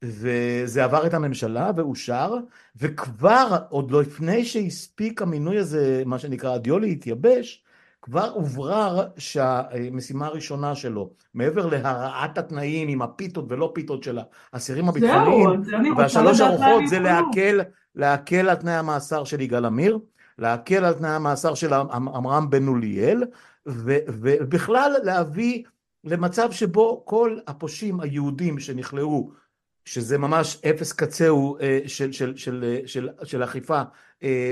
וזה 0.04 0.84
עבר 0.84 1.06
את 1.06 1.14
הממשלה 1.14 1.72
ואושר, 1.76 2.34
וכבר, 2.76 3.58
עוד 3.70 3.92
לפני 3.92 4.46
שהספיק 4.46 5.22
המינוי 5.22 5.58
הזה, 5.58 6.04
מה 6.06 6.20
שנקרא 6.20 6.54
הדיו 6.54 6.80
להתייבש, 6.80 7.64
כבר 8.02 8.30
הוברר 8.30 9.08
שהמשימה 9.18 10.26
הראשונה 10.26 10.76
שלו, 10.76 11.10
מעבר 11.34 11.68
להרעת 11.68 12.38
התנאים 12.38 12.88
עם 12.88 13.02
הפיתות 13.02 13.46
ולא 13.50 13.72
פיתות 13.76 14.04
של 14.04 14.20
האסירים 14.54 14.90
הביטחוניים, 14.90 15.62
והשלוש 15.98 16.42
ארוחות 16.42 16.88
זה 16.88 17.00
להקל, 17.00 17.62
להקל 17.96 18.50
על 18.50 18.56
תנאי 18.56 18.74
המאסר 18.74 19.24
של 19.24 19.42
יגאל 19.42 19.66
עמיר, 19.66 20.00
להקל 20.38 20.86
על 20.86 20.94
תנאי 20.94 21.12
המאסר 21.12 21.54
של 21.54 21.74
עמרם 21.74 22.50
בן 22.50 22.68
אוליאל, 22.68 23.24
ובכלל 23.66 24.96
להביא 25.04 25.64
למצב 26.04 26.52
שבו 26.52 27.04
כל 27.06 27.38
הפושעים 27.48 28.00
היהודים 28.00 28.60
שנכלאו 28.60 29.32
שזה 29.86 30.18
ממש 30.18 30.62
אפס 30.70 30.94
קצהו 30.94 31.58
של, 31.88 32.12
של, 32.12 32.36
של, 32.36 32.80
של, 32.86 33.10
של 33.24 33.44
אכיפה 33.44 33.82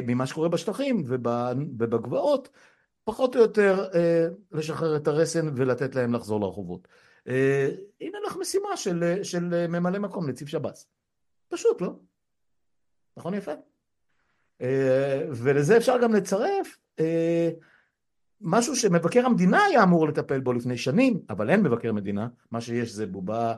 ממה 0.08 0.26
שקורה 0.26 0.50
בשטחים 0.50 1.04
ובגבעות, 1.08 2.50
פחות 3.10 3.36
או 3.36 3.42
יותר 3.42 3.88
לשחרר 4.52 4.96
את 4.96 5.08
הרסן 5.08 5.50
ולתת 5.56 5.96
להם 5.96 6.14
לחזור 6.14 6.42
לרחובות. 6.42 6.88
הנה 8.02 8.18
לך 8.26 8.38
משימה 8.38 8.78
של, 8.78 9.24
של 9.24 9.68
ממלא 9.68 10.00
מקום 10.00 10.30
נציב 10.30 10.48
שב"ס. 10.48 10.88
פשוט, 11.48 11.82
לא? 11.82 11.94
נכון 13.18 13.34
יפה? 13.34 13.52
ולזה 15.30 15.78
אפשר 15.78 15.98
גם 16.04 16.14
לצרף 16.14 16.78
משהו 18.42 18.76
שמבקר 18.76 19.26
המדינה 19.26 19.64
היה 19.64 19.84
אמור 19.84 20.08
לטפל 20.08 20.40
בו 20.40 20.54
לפני 20.54 20.78
שנים, 20.78 21.20
אבל 21.30 21.50
אין 21.50 21.64
מבקר 21.64 21.94
מדינה, 21.94 22.28
מה 22.52 22.62
שיש 22.62 22.92
זה 22.92 23.08
בובה 23.08 23.56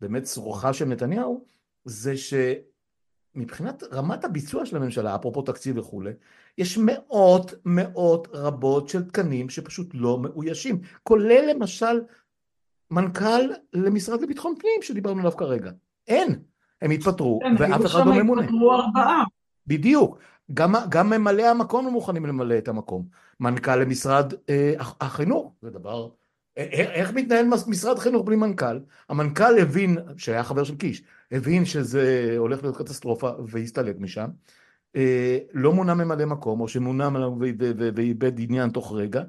באמת 0.00 0.24
סרוחה 0.24 0.72
של 0.72 0.84
נתניהו, 0.84 1.46
זה 1.84 2.14
שמבחינת 2.16 3.82
רמת 3.92 4.24
הביצוע 4.24 4.66
של 4.66 4.76
הממשלה, 4.76 5.14
אפרופו 5.14 5.42
תקציב 5.42 5.78
וכולי, 5.78 6.12
יש 6.58 6.78
מאות 6.78 7.54
מאות 7.64 8.28
רבות 8.32 8.88
של 8.88 9.04
תקנים 9.04 9.48
שפשוט 9.48 9.90
לא 9.94 10.18
מאוישים, 10.18 10.80
כולל 11.02 11.50
למשל 11.50 12.00
מנכ"ל 12.90 13.52
למשרד 13.72 14.22
לביטחון 14.22 14.54
פנים 14.58 14.82
שדיברנו 14.82 15.20
עליו 15.20 15.32
כרגע. 15.36 15.70
אין, 16.08 16.38
הם 16.82 16.90
התפטרו 16.90 17.40
כן, 17.42 17.54
ואף 17.58 17.86
אחד 17.86 18.06
לא 18.06 18.14
ממונה. 18.14 18.42
התפטרו 18.42 18.72
ארבעה. 18.72 19.24
בדיוק. 19.66 20.18
גם, 20.54 20.74
גם 20.88 21.10
ממלאי 21.10 21.46
המקום 21.46 21.84
לא 21.84 21.90
מוכנים 21.90 22.26
למלא 22.26 22.58
את 22.58 22.68
המקום. 22.68 23.04
מנכ"ל 23.40 23.76
למשרד 23.76 24.32
אה, 24.48 24.74
החינוך, 25.00 25.52
זה 25.62 25.70
דבר 25.70 26.08
איך 26.56 27.12
מתנהל 27.14 27.46
משרד 27.66 27.98
חינוך 27.98 28.26
בלי 28.26 28.36
מנכ"ל? 28.36 28.78
המנכ"ל 29.08 29.58
הבין, 29.58 29.98
שהיה 30.16 30.44
חבר 30.44 30.64
של 30.64 30.76
קיש, 30.76 31.02
הבין 31.32 31.64
שזה 31.64 32.34
הולך 32.38 32.62
להיות 32.62 32.76
קטסטרופה 32.76 33.30
והסתלק 33.46 33.96
משם, 33.98 34.28
לא 35.54 35.72
מונה 35.72 35.94
ממלא 35.94 36.24
מקום, 36.24 36.60
או 36.60 36.68
שמונה 36.68 37.08
ואיבד 37.94 38.40
עניין 38.40 38.70
תוך 38.70 38.92
רגע, 38.96 39.22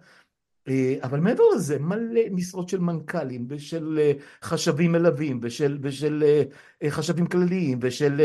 אה, 0.68 0.96
אבל 1.04 1.20
מעבר 1.20 1.44
לזה, 1.56 1.80
מלא 1.80 2.22
משרות 2.32 2.70
של 2.70 2.80
מנכ"לים 2.80 3.46
ושל 3.50 4.00
אה, 4.02 4.12
חשבים 4.44 4.92
מלווים 4.92 5.40
ושל, 5.44 5.78
ושל 5.82 6.24
חשבים 6.90 7.28
כלליים 7.28 7.80
ושל 7.82 8.22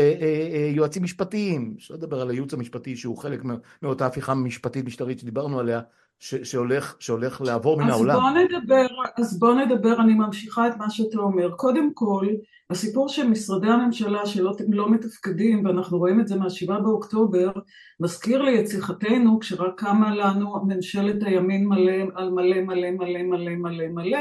יועצים 0.73 1.03
משפטיים, 1.03 1.73
אפשר 1.77 1.93
לדבר 1.93 2.21
על 2.21 2.29
הייעוץ 2.29 2.53
המשפטי 2.53 2.95
שהוא 2.95 3.17
חלק 3.17 3.41
מאותה 3.81 4.05
הפיכה 4.05 4.33
משפטית 4.33 4.85
משטרית 4.85 5.19
שדיברנו 5.19 5.59
עליה, 5.59 5.81
ש, 6.19 6.35
שהולך, 6.35 6.95
שהולך 6.99 7.41
לעבור 7.41 7.81
מן 7.81 7.89
העולם. 7.89 8.15
אז 8.15 8.21
בוא 8.21 8.29
נדבר, 8.31 8.85
אז 9.17 9.39
בוא 9.39 9.53
נדבר, 9.53 10.01
אני 10.01 10.13
ממשיכה 10.13 10.67
את 10.67 10.77
מה 10.77 10.89
שאתה 10.89 11.17
אומר. 11.17 11.51
קודם 11.51 11.93
כל, 11.93 12.27
הסיפור 12.69 13.09
של 13.09 13.27
משרדי 13.27 13.67
הממשלה 13.67 14.25
שלא 14.25 14.51
לא 14.69 14.91
מתפקדים, 14.91 15.65
ואנחנו 15.65 15.97
רואים 15.97 16.19
את 16.19 16.27
זה 16.27 16.35
מהשבעה 16.35 16.79
באוקטובר, 16.79 17.51
מזכיר 17.99 18.41
לי 18.41 18.59
את 18.59 18.67
שיחתנו 18.67 19.39
כשרק 19.39 19.73
קמה 19.79 20.15
לנו 20.15 20.65
ממשלת 20.67 21.23
הימין 21.23 21.67
מלא 21.67 21.93
על 22.15 22.29
מלא 22.29 22.61
מלא 22.61 22.91
מלא 22.91 23.23
מלא 23.23 23.55
מלא 23.55 23.87
מלא, 23.87 24.19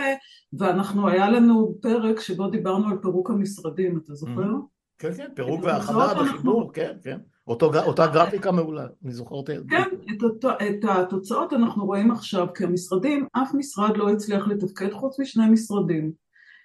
ואנחנו, 0.59 1.09
היה 1.09 1.31
לנו 1.31 1.75
פרק 1.83 2.21
שבו 2.21 2.47
דיברנו 2.47 2.89
על 2.89 2.99
פירוק 3.03 3.31
המשרדים, 3.31 3.99
אתה 4.05 4.15
זוכר? 4.15 4.33
Mm-hmm. 4.33 4.75
כן, 4.99 5.15
כן, 5.17 5.29
פירוק 5.35 5.65
והאחדה 5.65 6.15
בחיבור, 6.15 6.73
כן, 6.73 6.93
כן. 7.03 7.19
אותו, 7.47 7.71
אותה 7.87 8.07
גרפיקה 8.07 8.53
מעולה, 8.53 8.87
אני 9.05 9.13
זוכר 9.13 9.35
אותה. 9.35 9.53
כן, 9.69 9.83
את, 10.17 10.23
אותו, 10.23 10.49
את 10.51 10.85
התוצאות 10.89 11.53
אנחנו 11.53 11.87
רואים 11.87 12.11
עכשיו, 12.11 12.47
כי 12.55 12.65
המשרדים, 12.65 13.27
אף 13.33 13.55
משרד 13.55 13.97
לא 13.97 14.11
הצליח 14.11 14.49
לתפקד 14.49 14.93
חוץ 14.93 15.21
משני 15.21 15.51
משרדים. 15.51 16.24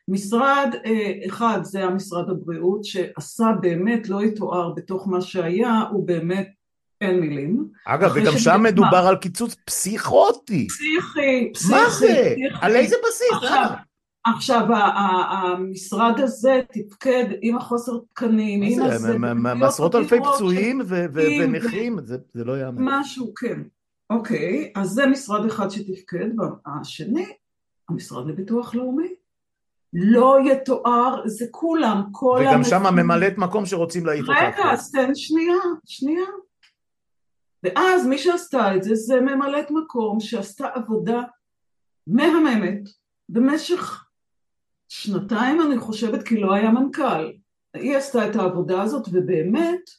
משרד 0.09 0.75
אה, 0.85 1.11
אחד 1.27 1.59
זה 1.63 1.83
המשרד 1.83 2.29
הבריאות, 2.29 2.83
שעשה 2.83 3.45
באמת, 3.61 4.09
לא 4.09 4.23
יתואר 4.23 4.73
בתוך 4.75 5.07
מה 5.07 5.21
שהיה, 5.21 5.83
הוא 5.91 6.07
באמת 6.07 6.49
אין 7.01 7.19
מילים. 7.19 7.67
אגב, 7.85 8.11
וגם 8.15 8.37
שם 8.37 8.63
מדובר 8.63 9.05
על 9.07 9.15
קיצוץ 9.15 9.55
פסיכוטי. 9.65 10.67
פסיכי, 10.67 11.51
פסיכי. 11.53 11.73
מה 11.73 11.89
זה? 11.89 12.35
על 12.61 12.75
איזה 12.75 12.95
בסיס? 13.07 13.27
עכשיו, 13.33 13.69
עכשיו 14.25 14.67
המשרד 15.29 16.19
הזה 16.19 16.61
תפקד 16.73 17.25
עם 17.41 17.57
החוסר 17.57 17.97
תקנים, 18.13 18.61
עם 18.63 18.81
הזה, 18.85 19.17
מעשרות 19.17 19.95
אלפי 19.95 20.17
פצועים 20.33 20.81
ונכים, 21.13 21.99
זה 22.33 22.43
לא 22.43 22.59
יאמן. 22.61 22.81
משהו, 22.99 23.33
כן. 23.35 23.61
אוקיי, 24.09 24.71
אז 24.75 24.89
זה 24.89 25.05
משרד 25.07 25.45
אחד 25.45 25.69
שתפקד, 25.69 26.27
והשני, 26.37 27.25
המשרד 27.89 28.27
לביטוח 28.27 28.75
לאומי. 28.75 29.18
לא 29.93 30.37
יתואר, 30.45 31.21
זה 31.25 31.45
כולם, 31.51 32.03
כל... 32.11 32.39
וגם 32.41 32.63
שם 32.63 32.83
ממלאת 32.95 33.37
מקום 33.37 33.65
שרוצים 33.65 34.05
להעיף 34.05 34.29
אותה. 34.29 34.39
רגע, 34.39 34.71
אז 34.71 34.91
תן 34.91 35.15
שנייה, 35.15 35.57
שנייה. 35.85 36.25
ואז 37.63 38.07
מי 38.07 38.17
שעשתה 38.17 38.75
את 38.75 38.83
זה, 38.83 38.95
זה 38.95 39.21
ממלאת 39.21 39.71
מקום 39.71 40.19
שעשתה 40.19 40.67
עבודה 40.73 41.21
מהממת 42.07 42.81
במשך 43.29 44.05
שנתיים 44.89 45.61
אני 45.61 45.77
חושבת 45.77 46.23
כי 46.23 46.37
לא 46.41 46.53
היה 46.53 46.71
מנכ"ל. 46.71 47.31
היא 47.73 47.97
עשתה 47.97 48.29
את 48.29 48.35
העבודה 48.35 48.81
הזאת 48.81 49.07
ובאמת 49.11 49.89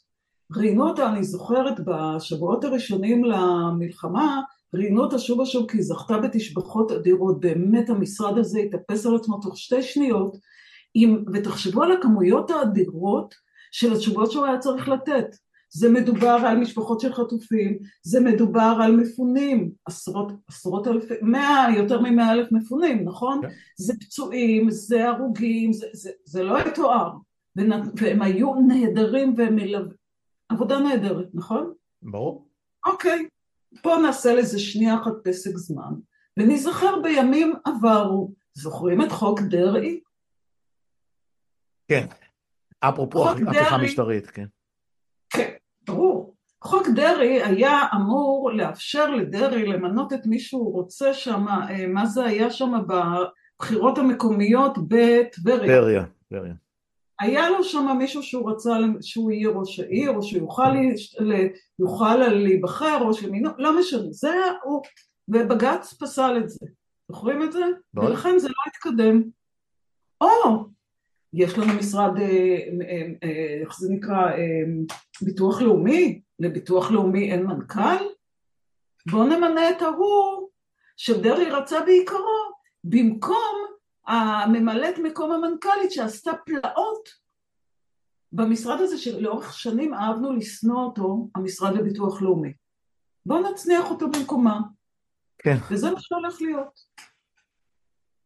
ראיינו 0.57 0.89
אותה, 0.89 1.09
אני 1.09 1.25
זוכרת 1.25 1.81
בשבועות 1.85 2.65
הראשונים 2.65 3.25
למלחמה, 3.25 4.41
ראיינו 4.75 5.03
אותה 5.03 5.19
שוב 5.19 5.41
ושוב 5.41 5.71
כי 5.71 5.77
היא 5.77 5.85
זכתה 5.85 6.19
בתשבחות 6.19 6.93
אדירות, 6.93 7.41
באמת 7.41 7.91
המשרד 7.91 8.39
הזה 8.39 8.59
התאפס 8.59 9.07
על 9.07 9.17
עצמו 9.17 9.41
תוך 9.41 9.59
שתי 9.59 9.83
שניות, 9.83 10.37
עם, 10.95 11.25
ותחשבו 11.35 11.83
על 11.83 11.93
הכמויות 11.93 12.51
האדירות 12.51 13.35
של 13.73 13.93
התשובות 13.93 14.31
שהוא 14.31 14.47
היה 14.47 14.59
צריך 14.59 14.89
לתת. 14.89 15.37
זה 15.73 15.91
מדובר 15.91 16.39
על 16.47 16.59
משפחות 16.59 17.01
של 17.01 17.13
חטופים, 17.13 17.79
זה 18.03 18.21
מדובר 18.21 18.77
על 18.83 18.97
מפונים, 18.97 19.71
עשרות, 19.87 20.33
עשרות 20.49 20.89
אלפי, 20.89 21.15
מאה, 21.23 21.67
יותר 21.77 22.01
ממאה 22.01 22.33
אלף 22.33 22.53
מפונים, 22.53 23.05
נכון? 23.05 23.41
Yeah. 23.45 23.49
כן. 23.49 23.55
זה 23.77 23.95
פצועים, 24.01 24.71
זה 24.71 25.09
הרוגים, 25.09 25.73
זה, 25.73 25.87
זה, 25.93 26.11
זה 26.25 26.43
לא 26.43 26.59
יתואר, 26.59 27.11
והם 27.57 28.23
היו 28.23 28.55
נהדרים 28.55 29.35
והם 29.37 29.57
מלווים, 29.57 29.97
עבודה 30.49 30.81
נהדרת, 30.81 31.27
נכון? 31.35 31.73
ברור. 32.03 32.49
אוקיי, 32.87 33.27
בואו 33.85 34.03
נעשה 34.03 34.35
לזה 34.35 34.59
שנייה 34.59 34.95
אחת 34.95 35.13
פסק 35.25 35.57
זמן, 35.57 35.93
ונזכר 36.37 37.01
בימים 37.03 37.55
עברו, 37.65 38.33
זוכרים 38.55 39.03
את 39.03 39.13
חוק 39.13 39.41
דרעי? 39.41 40.01
כן, 41.89 42.07
אפרופו 42.81 43.31
הפיכה 43.31 43.79
משטרית, 43.79 44.27
כן. 44.27 44.47
כן, 45.31 45.51
ברור. 45.87 46.35
חוק 46.63 46.89
דרעי 46.95 47.43
היה 47.43 47.81
אמור 47.95 48.51
לאפשר 48.55 49.11
לדרעי 49.11 49.67
למנות 49.67 50.13
את 50.13 50.27
מי 50.27 50.39
שהוא 50.39 50.73
רוצה 50.73 51.15
שם, 51.15 51.47
מה 51.89 52.07
זה 52.07 52.25
היה 52.25 52.51
שם 52.51 52.73
בבחירות 52.87 53.99
המקומיות 53.99 54.79
בטבריה. 54.89 56.05
טבריה. 56.29 56.55
היה 57.21 57.51
לו 57.51 57.65
שם 57.65 57.97
מישהו 57.99 58.23
שהוא 58.23 58.51
רצה 58.51 58.77
שהוא 59.01 59.31
יהיה 59.31 59.49
ראש 59.49 59.81
העיר, 59.81 60.11
או 60.11 60.23
שיוכל 60.23 62.17
להיבחר, 62.17 62.99
או 63.01 63.15
שמינו, 63.15 63.51
לא 63.59 63.81
משנה, 63.81 64.11
זה 64.11 64.35
הוא, 64.65 64.83
ובג"ץ 65.29 65.95
פסל 66.01 66.37
את 66.39 66.49
זה. 66.49 66.67
זוכרים 67.09 67.43
את 67.43 67.53
זה? 67.53 67.65
בוא. 67.95 68.05
ולכן 68.05 68.39
זה 68.39 68.49
לא 68.49 68.55
התקדם. 68.67 69.23
או, 70.21 70.65
יש 71.33 71.59
לנו 71.59 71.75
משרד, 71.79 72.17
אה, 72.17 72.59
אה, 72.89 73.07
אה, 73.23 73.59
איך 73.61 73.79
זה 73.79 73.93
נקרא, 73.93 74.31
ביטוח 75.23 75.63
לאומי, 75.63 76.21
לביטוח 76.39 76.91
לאומי 76.91 77.33
אין 77.33 77.47
מנכ"ל? 77.47 78.05
בואו 79.11 79.25
נמנה 79.25 79.71
את 79.71 79.83
ההוא 79.83 80.49
שדרעי 80.97 81.51
רצה 81.51 81.81
בעיקרו, 81.81 82.51
במקום 82.85 83.71
הממלאת 84.07 84.99
מקום 84.99 85.33
המנכ"לית 85.33 85.93
שעשתה 85.93 86.31
פלאות 86.47 87.09
במשרד 88.33 88.81
הזה 88.81 88.99
שלאורך 88.99 89.53
שנים 89.53 89.95
אהבנו 89.95 90.33
לשנוא 90.33 90.85
אותו, 90.85 91.29
המשרד 91.35 91.75
לביטוח 91.75 92.23
לאומי. 92.23 92.53
בואו 93.27 93.53
נצניח 93.53 93.91
אותו 93.91 94.11
במקומה. 94.11 94.61
כן. 95.39 95.57
וזה 95.71 95.91
מה 95.91 96.01
שהולך 96.01 96.43
להיות. 96.43 96.81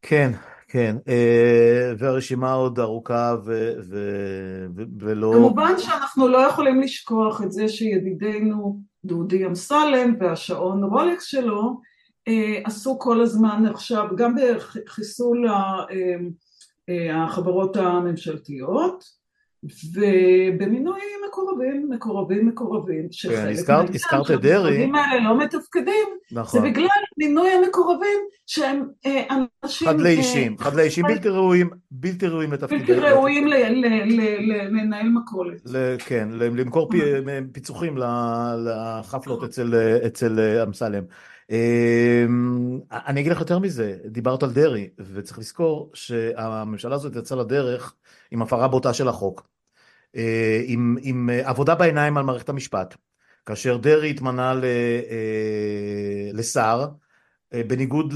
כן, 0.02 0.30
כן, 0.68 0.96
אה, 1.08 1.92
והרשימה 1.98 2.52
עוד 2.52 2.80
ארוכה 2.80 3.34
ו- 3.44 3.72
ו- 3.90 4.66
ו- 4.76 4.82
ולא... 4.98 5.32
כמובן 5.34 5.72
שאנחנו 5.78 6.28
לא 6.28 6.38
יכולים 6.38 6.80
לשכוח 6.80 7.42
את 7.42 7.52
זה 7.52 7.68
שידידנו 7.68 8.80
דודי 9.04 9.46
אמסלם 9.46 10.14
והשעון 10.20 10.84
רולקס 10.84 11.24
שלו 11.24 11.80
עשו 12.64 12.98
כל 12.98 13.20
הזמן 13.20 13.64
עכשיו 13.66 14.08
גם 14.16 14.34
בחיסול 14.34 15.48
אה, 16.88 17.24
החברות 17.24 17.76
הממשלתיות 17.76 19.04
ובמינוי 19.94 21.00
מקורבים, 21.28 21.90
מקורבים, 21.90 22.48
מקורבים, 22.48 23.08
שחלק 23.10 23.66
כן, 23.66 23.74
הזכרת, 23.94 24.30
את 24.30 24.40
דרעי. 24.40 24.76
שהמקורבים 24.76 24.94
האלה 24.94 25.24
לא 25.24 25.38
מתפקדים, 25.38 26.08
נכון. 26.32 26.60
זה 26.60 26.66
בגלל 26.68 26.86
מינוי 27.18 27.50
המקורבים 27.50 28.18
שהם 28.46 28.82
אה, 29.06 29.22
אנשים... 29.64 29.88
חדלי 29.88 30.10
אישים, 30.10 30.58
חדלי 30.58 30.82
אישים 30.82 31.04
בלתי 31.04 31.28
ראויים, 31.28 31.70
בלתי 31.90 32.26
ראויים 32.26 32.52
לתפקיד. 32.52 32.78
בלתי 32.78 32.92
ראויים 32.92 33.46
לנהל 34.70 35.08
מכולת. 35.08 35.60
כן, 35.98 36.28
למכור 36.32 36.90
פיצוחים 37.52 37.96
לחפלות 38.66 39.58
אצל 40.06 40.40
אמסלם. 40.62 41.04
אמ, 41.50 42.80
אני 42.92 43.20
אגיד 43.20 43.32
לך 43.32 43.40
יותר 43.40 43.58
מזה, 43.58 43.96
דיברת 44.06 44.42
על 44.42 44.52
דרעי, 44.52 44.88
וצריך 44.98 45.38
לזכור 45.38 45.90
שהממשלה 45.94 46.94
הזאת 46.94 47.16
יצאה 47.16 47.38
לדרך 47.38 47.94
עם 48.30 48.42
הפרה 48.42 48.68
בוטה 48.68 48.94
של 48.94 49.08
החוק, 49.08 49.48
אה, 50.16 50.62
עם, 50.64 50.96
עם 51.00 51.30
עבודה 51.44 51.74
בעיניים 51.74 52.16
על 52.16 52.24
מערכת 52.24 52.48
המשפט, 52.48 52.96
כאשר 53.46 53.76
דרעי 53.76 54.10
התמנה 54.10 54.52
אה, 54.52 56.30
לשר, 56.32 56.86
אה, 56.88 57.03
בניגוד 57.66 58.14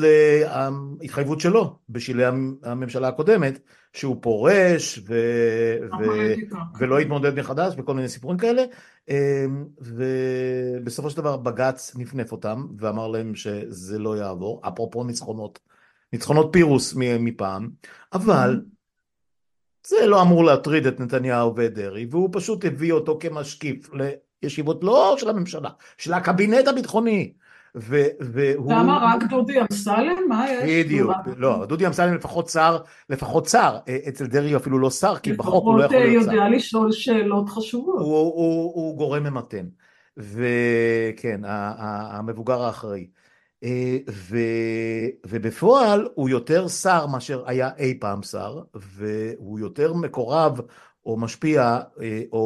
להתחייבות 1.01 1.41
שלו 1.41 1.77
בשלהי 1.89 2.27
הממשלה 2.63 3.09
הקודמת, 3.09 3.59
שהוא 3.93 4.17
פורש 4.21 4.99
ו... 5.09 5.15
ו... 6.01 6.05
ולא 6.79 7.01
יתמודד 7.01 7.39
מחדש 7.39 7.75
וכל 7.79 7.95
מיני 7.95 8.09
סיפורים 8.09 8.39
כאלה, 8.39 8.65
אמ, 9.09 9.65
ובסופו 9.79 11.11
של 11.11 11.17
דבר 11.17 11.37
בג"ץ 11.37 11.97
נפנף 11.97 12.33
אותם 12.33 12.67
ואמר 12.79 13.09
להם 13.09 13.35
שזה 13.35 13.99
לא 13.99 14.17
יעבור, 14.17 14.61
אפרופו 14.69 15.05
ניצחונות, 15.05 15.59
ניצחונות 16.13 16.49
פירוס 16.53 16.95
מפעם, 16.97 17.69
אבל 18.13 18.61
זה 19.87 20.07
לא 20.07 20.23
אמור 20.23 20.45
להטריד 20.45 20.87
את 20.87 21.01
נתניהו 21.01 21.57
ואת 21.57 21.75
דרעי, 21.75 22.07
והוא 22.11 22.29
פשוט 22.33 22.65
הביא 22.65 22.93
אותו 22.93 23.19
כמשקיף 23.21 23.91
לישיבות 24.43 24.85
לא 24.85 25.17
של 25.19 25.29
הממשלה, 25.29 25.71
של 25.99 26.13
הקבינט 26.13 26.69
הביטחוני. 26.69 27.33
והוא... 27.75 28.73
למה 28.73 29.15
רק 29.15 29.23
דודי 29.31 29.61
אמסלם? 29.61 30.29
מה 30.29 30.51
יש? 30.51 30.87
בדיוק, 30.87 31.13
לא, 31.37 31.67
דודי 31.67 31.87
אמסלם 31.87 32.15
לפחות 32.15 32.49
שר, 32.49 32.79
לפחות 33.11 33.49
שר, 33.49 33.79
אה, 33.89 33.99
אצל 34.09 34.27
דרעי 34.27 34.57
אפילו 34.57 34.79
לא 34.79 34.91
שר, 34.91 35.17
כי 35.17 35.33
בחוק 35.33 35.65
הוא 35.65 35.79
לא 35.79 35.85
יכול 35.85 35.97
להיות 35.97 36.13
שר. 36.13 36.19
לפחות 36.19 36.35
יודע 36.35 36.57
לשאול 36.57 36.93
שאלות 36.93 37.49
חשובות. 37.49 38.01
הוא, 38.01 38.19
הוא, 38.19 38.35
הוא, 38.35 38.75
הוא 38.75 38.97
גורם 38.97 39.23
ממתן, 39.23 39.67
וכן, 40.17 41.41
המבוגר 41.45 42.63
האחראי. 42.63 43.07
אה, 43.65 43.99
ו, 44.11 44.39
ובפועל 45.27 46.09
הוא 46.15 46.29
יותר 46.29 46.69
שר 46.69 47.07
מאשר 47.07 47.43
היה 47.47 47.71
אי 47.79 47.99
פעם 48.01 48.23
שר, 48.23 48.63
והוא 48.75 49.59
יותר 49.59 49.93
מקורב 49.93 50.61
או 51.07 51.17
משפיע 51.17 51.81
אה, 52.03 52.23
או, 52.33 52.39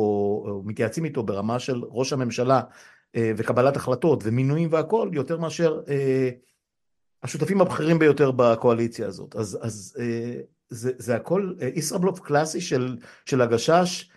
או 0.46 0.62
מתייעצים 0.64 1.04
איתו 1.04 1.22
ברמה 1.22 1.58
של 1.58 1.82
ראש 1.88 2.12
הממשלה 2.12 2.56
אה, 2.56 2.62
וקבלת 3.16 3.76
החלטות 3.76 4.20
ומינויים 4.24 4.68
והכל, 4.72 5.10
יותר 5.12 5.38
מאשר 5.38 5.80
אה, 5.88 6.30
השותפים 7.22 7.60
הבכירים 7.60 7.98
ביותר 7.98 8.30
בקואליציה 8.30 9.06
הזאת. 9.06 9.36
אז, 9.36 9.58
אז 9.62 9.96
אה, 10.00 10.40
זה, 10.68 10.92
זה 10.98 11.16
הכל 11.16 11.54
ישראבלוף 11.74 12.20
קלאסי 12.20 12.60
של, 12.60 12.96
של 13.26 13.40
הגשש 13.40 14.10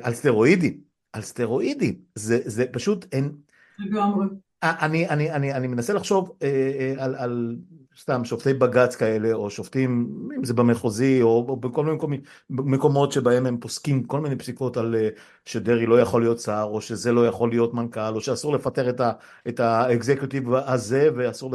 על 0.00 0.14
סטרואידים, 0.14 0.80
על 1.12 1.22
סטרואידים, 1.22 1.94
זה, 2.14 2.40
זה 2.44 2.66
פשוט 2.72 3.06
אין... 3.12 3.32
לגמרי. 3.78 4.26
אני, 4.62 5.08
אני, 5.08 5.30
אני, 5.30 5.52
אני 5.52 5.66
מנסה 5.66 5.92
לחשוב 5.92 6.36
על, 6.98 7.14
על 7.14 7.56
סתם 8.00 8.24
שופטי 8.24 8.54
בג"ץ 8.54 8.96
כאלה, 8.96 9.32
או 9.32 9.50
שופטים, 9.50 10.08
אם 10.36 10.44
זה 10.44 10.54
במחוזי, 10.54 11.22
או, 11.22 11.46
או 11.48 11.56
בכל 11.56 11.84
מיני 11.84 11.96
מקומות, 11.96 12.20
מקומות 12.50 13.12
שבהם 13.12 13.46
הם 13.46 13.58
פוסקים 13.60 14.04
כל 14.04 14.20
מיני 14.20 14.36
פסיקות 14.36 14.76
על 14.76 14.94
אה, 14.94 15.08
שדרעי 15.44 15.86
לא 15.86 16.00
יכול 16.00 16.22
להיות 16.22 16.40
שר, 16.40 16.66
או 16.70 16.80
שזה 16.80 17.12
לא 17.12 17.26
יכול 17.26 17.50
להיות 17.50 17.74
מנכ"ל, 17.74 18.14
או 18.14 18.20
שאסור 18.20 18.54
לפטר 18.54 18.88
את, 18.90 19.00
את 19.48 19.60
האקזקוטיב 19.60 20.54
הזה, 20.54 21.08
ואסור 21.16 21.54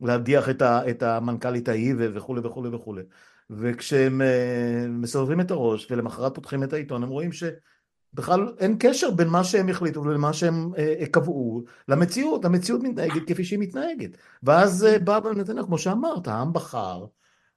להדיח 0.00 0.48
את, 0.48 0.62
את 0.62 1.02
המנכ"לית 1.02 1.68
ההיא, 1.68 1.94
וכולי 1.98 2.40
וכולי 2.44 2.68
וכולי. 2.68 3.02
וכשהם 3.50 4.22
אה, 4.22 4.86
מסובבים 4.88 5.40
את 5.40 5.50
הראש, 5.50 5.90
ולמחרת 5.90 6.34
פותחים 6.34 6.62
את 6.62 6.72
העיתון, 6.72 7.02
הם 7.02 7.08
רואים 7.08 7.32
ש... 7.32 7.44
בכלל 8.14 8.52
אין 8.58 8.76
קשר 8.78 9.10
בין 9.10 9.28
מה 9.28 9.44
שהם 9.44 9.68
החליטו 9.68 10.04
למה 10.04 10.32
שהם 10.32 10.70
אה, 10.78 10.94
אה, 11.00 11.06
קבעו 11.06 11.64
למציאות, 11.88 12.44
המציאות 12.44 12.82
מתנהגת 12.82 13.22
כפי 13.26 13.44
שהיא 13.44 13.58
מתנהגת. 13.58 14.10
ואז 14.42 14.84
אה, 14.84 14.98
בא 14.98 15.20
נתניהו, 15.36 15.66
כמו 15.66 15.78
שאמרת, 15.78 16.28
העם 16.28 16.52
בחר, 16.52 17.04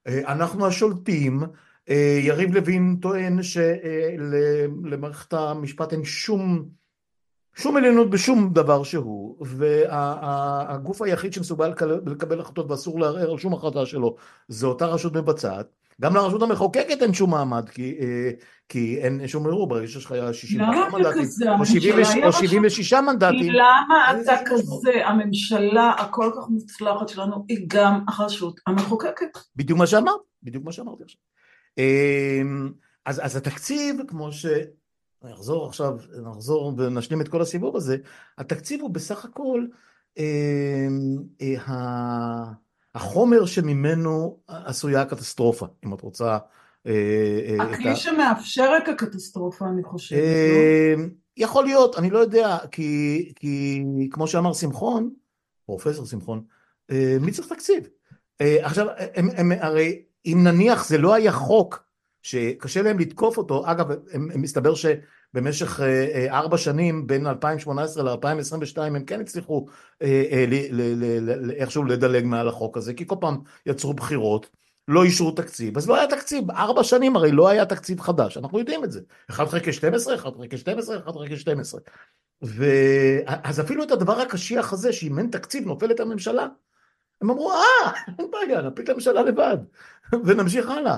אה, 0.08 0.34
אנחנו 0.34 0.68
השולטים, 0.68 1.44
אה, 1.90 2.20
יריב 2.22 2.56
לוין 2.56 2.98
טוען 3.02 3.40
שלמערכת 3.44 5.34
אה, 5.34 5.52
המשפט 5.52 5.94
אין 5.94 6.04
שום, 6.04 6.70
שום 7.56 7.78
עליונות 7.78 8.10
בשום 8.10 8.54
דבר 8.54 8.84
שהוא, 8.84 9.38
והגוף 9.46 11.02
היחיד 11.02 11.34
שמסוגל 11.34 11.74
לקבל 12.06 12.40
החלטות 12.40 12.72
ואסור 12.72 13.00
לערער 13.00 13.32
על 13.32 13.38
שום 13.38 13.54
החלטה 13.54 13.86
שלו 13.86 14.16
זה 14.48 14.68
אותה 14.68 14.86
רשות 14.86 15.16
מבצעת. 15.16 15.68
גם 16.02 16.16
לרשות 16.16 16.42
המחוקקת 16.42 17.02
אין 17.02 17.14
שום 17.14 17.32
מעמד, 17.32 17.70
כי, 17.70 17.98
אה, 18.00 18.32
כי 18.70 18.98
אין 18.98 19.28
שום 19.28 19.48
ערעור, 19.48 19.68
ברגע 19.68 19.88
שיש 19.88 20.06
לך 20.06 20.14
60 20.32 20.62
מנדטים, 20.62 22.24
או 22.24 22.34
76 22.34 22.94
מנדטים. 22.94 23.54
למה 23.54 24.12
אתה 24.12 24.36
כזה? 24.46 25.08
הממשלה 25.08 25.90
הכל 25.90 26.32
כך 26.36 26.50
מוצלחת 26.50 27.10
שלנו 27.10 27.46
היא 27.50 27.66
גם 27.68 28.00
הרשות 28.08 28.60
המחוקקת. 28.68 29.38
בדיוק 29.56 29.80
מה 29.80 29.88
שאמרת, 29.88 30.20
בדיוק 30.44 30.66
מה 30.66 30.72
שאמרתי 30.72 31.04
עכשיו. 31.04 31.22
אמ, 31.78 32.72
אז, 33.06 33.26
אז 33.26 33.36
התקציב, 33.36 34.02
כמו 34.08 34.32
ש... 34.32 34.46
נחזור 35.24 35.68
עכשיו, 35.68 35.98
נחזור 36.24 36.74
ונשלים 36.78 37.22
את 37.22 37.28
כל 37.28 37.42
הסיבוב 37.42 37.76
הזה, 37.76 37.98
התקציב 38.38 38.82
הוא 38.82 38.90
בסך 38.90 39.26
הכל 39.26 39.66
אה, 40.18 40.88
אה, 41.42 42.44
החומר 42.96 43.46
שממנו 43.46 44.40
עשויה 44.48 45.02
הקטסטרופה, 45.02 45.66
אם 45.86 45.94
את 45.94 46.02
רוצה... 46.02 46.38
אה, 46.88 47.58
אה, 47.60 47.64
הכלי 47.64 47.96
שמאפשר 47.96 48.70
את 48.84 48.88
הקטסטרופה, 48.88 49.66
אני 49.66 49.84
חושבת. 49.84 50.20
אה, 50.20 50.94
יכול 51.38 51.66
להיות, 51.66 51.98
אני 51.98 52.10
לא 52.10 52.20
יודע, 52.20 52.58
כי, 52.72 53.34
כי 53.36 53.84
כמו 54.12 54.28
שאמר 54.28 54.54
שמחון, 54.54 55.10
פרופסור 55.66 56.06
שמחון, 56.06 56.44
מי 57.22 57.32
צריך 57.32 57.48
תקציב? 57.48 57.88
עכשיו, 58.40 58.88
הם, 59.16 59.30
הם, 59.36 59.52
הרי 59.60 60.02
אם 60.26 60.40
נניח 60.44 60.88
זה 60.88 60.98
לא 60.98 61.14
היה 61.14 61.32
חוק 61.32 61.87
שקשה 62.24 62.82
להם 62.82 63.00
לתקוף 63.00 63.38
אותו, 63.38 63.72
אגב, 63.72 63.92
הם, 63.92 64.28
הם 64.34 64.42
מסתבר 64.42 64.76
ש... 64.76 64.86
במשך 65.34 65.80
אה, 65.80 65.86
אה, 65.86 66.38
ארבע 66.38 66.58
שנים 66.58 67.08
בין 67.08 67.28
2018 67.28 68.04
ל-2022 68.04 68.82
הם 68.82 69.06
כן 69.06 69.22
הצליחו 69.22 69.66
אה, 70.02 70.46
איכשהו 71.52 71.84
לדלג 71.84 72.26
מעל 72.26 72.48
החוק 72.48 72.78
הזה 72.78 72.94
כי 72.94 73.08
כל 73.08 73.16
פעם 73.20 73.38
יצרו 73.66 73.94
בחירות 73.94 74.50
לא 74.88 75.04
אישרו 75.04 75.32
תקציב, 75.32 75.78
אז 75.78 75.90
לא 75.90 75.96
היה 75.96 76.08
תקציב, 76.08 76.52
ארבע 76.52 76.84
שנים 76.84 77.16
הרי 77.16 77.32
לא 77.32 77.48
היה 77.50 77.66
תקציב 77.66 78.02
חדש, 78.02 78.38
אנחנו 78.38 78.60
יודעים 78.60 78.84
את 78.84 78.92
זה, 78.92 79.02
1 79.30 79.48
חלקי 79.48 79.74
12, 79.74 80.16
1 80.16 80.36
חלקי 80.38 80.58
12, 80.58 80.98
1 80.98 81.14
חלקי 81.14 81.38
12. 81.38 81.82
ו... 82.44 82.66
אז 83.26 83.60
אפילו 83.60 83.84
את 83.84 83.92
הדבר 83.92 84.20
הקשיח 84.20 84.74
הזה, 84.74 84.94
שאם 84.94 85.20
אין 85.20 85.30
תקציב 85.32 85.66
נופלת 85.66 86.00
הממשלה, 86.00 86.48
הם 87.22 87.30
אמרו, 87.30 87.52
אה, 87.52 87.92
אין 88.20 88.32
בעיה, 88.32 88.62
נפיל 88.62 88.86
את 88.86 88.90
הממשלה 88.90 89.24
לבד, 89.24 89.58
ונמשיך 90.26 90.70
הלאה. 90.70 90.98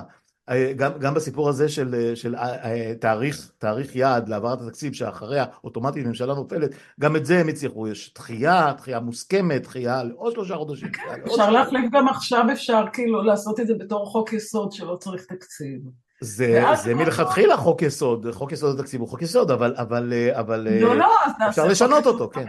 גם, 0.76 0.92
גם 0.98 1.14
בסיפור 1.14 1.48
הזה 1.48 1.68
של, 1.68 2.12
של 2.14 2.34
אה, 2.34 2.64
אה, 2.64 2.92
תאריך, 3.00 3.50
תאריך 3.58 3.96
יעד 3.96 4.28
להעברת 4.28 4.60
התקציב 4.60 4.92
שאחריה 4.92 5.44
אוטומטית 5.64 6.06
ממשלה 6.06 6.34
נופלת, 6.34 6.70
גם 7.00 7.16
את 7.16 7.26
זה 7.26 7.40
הם 7.40 7.48
הצליחו, 7.48 7.88
יש 7.88 8.14
דחייה, 8.14 8.72
דחייה 8.78 9.00
מוסכמת, 9.00 9.62
דחייה 9.62 10.02
לעוד 10.02 10.32
שלושה 10.32 10.56
חודשים. 10.56 10.88
כן, 10.88 11.20
אפשר 11.26 11.50
להחליף 11.50 11.90
גם 11.92 12.08
עכשיו, 12.08 12.44
אפשר 12.52 12.84
כאילו 12.92 13.22
לעשות 13.22 13.60
את 13.60 13.66
זה 13.66 13.74
בתור 13.74 14.06
חוק 14.06 14.32
יסוד 14.32 14.72
שלא 14.72 14.96
צריך 14.96 15.24
תקציב. 15.24 15.80
זה, 16.20 16.64
זה 16.82 16.94
מלכתחילה 16.94 17.56
חוק 17.56 17.82
יסוד, 17.82 18.26
חוק 18.32 18.52
יסוד 18.52 18.80
התקציב 18.80 19.00
הוא 19.00 19.08
חוק 19.08 19.22
יסוד, 19.22 19.50
אבל, 19.50 19.74
אבל, 19.76 20.12
אבל 20.32 20.68
לא, 20.80 20.96
לא, 20.96 21.06
אפשר 21.48 21.66
לשנות 21.66 22.06
אותו, 22.06 22.30
כן. 22.30 22.46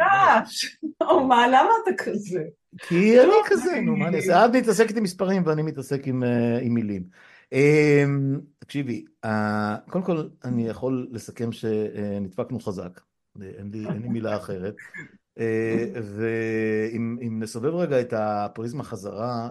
או 1.01 1.27
מה, 1.27 1.47
למה 1.47 1.69
אתה 1.83 2.03
כזה? 2.03 2.39
כי 2.77 3.21
אני 3.21 3.33
כזה, 3.45 3.81
נו, 3.81 3.95
מה 3.95 4.07
אני 4.07 4.17
אעשה? 4.17 4.45
את 4.45 4.51
מתעסקת 4.55 4.97
עם 4.97 5.03
מספרים 5.03 5.43
ואני 5.45 5.61
מתעסק 5.61 6.07
עם 6.07 6.23
מילים. 6.73 7.30
אמ, 7.51 8.39
תקשיבי, 8.59 9.05
קודם 9.89 10.03
כל 10.03 10.27
אני 10.43 10.67
יכול 10.67 11.07
לסכם 11.11 11.51
שנדפקנו 11.51 12.59
חזק, 12.59 13.01
אין 13.41 13.71
לי, 13.73 14.09
מילה 14.09 14.37
אחרת, 14.37 14.75
אה, 15.37 15.85
ואם 16.03 17.39
נסובב 17.39 17.75
רגע 17.75 18.01
את 18.01 18.13
הפריזמה 18.13 18.83
חזרה 18.83 19.49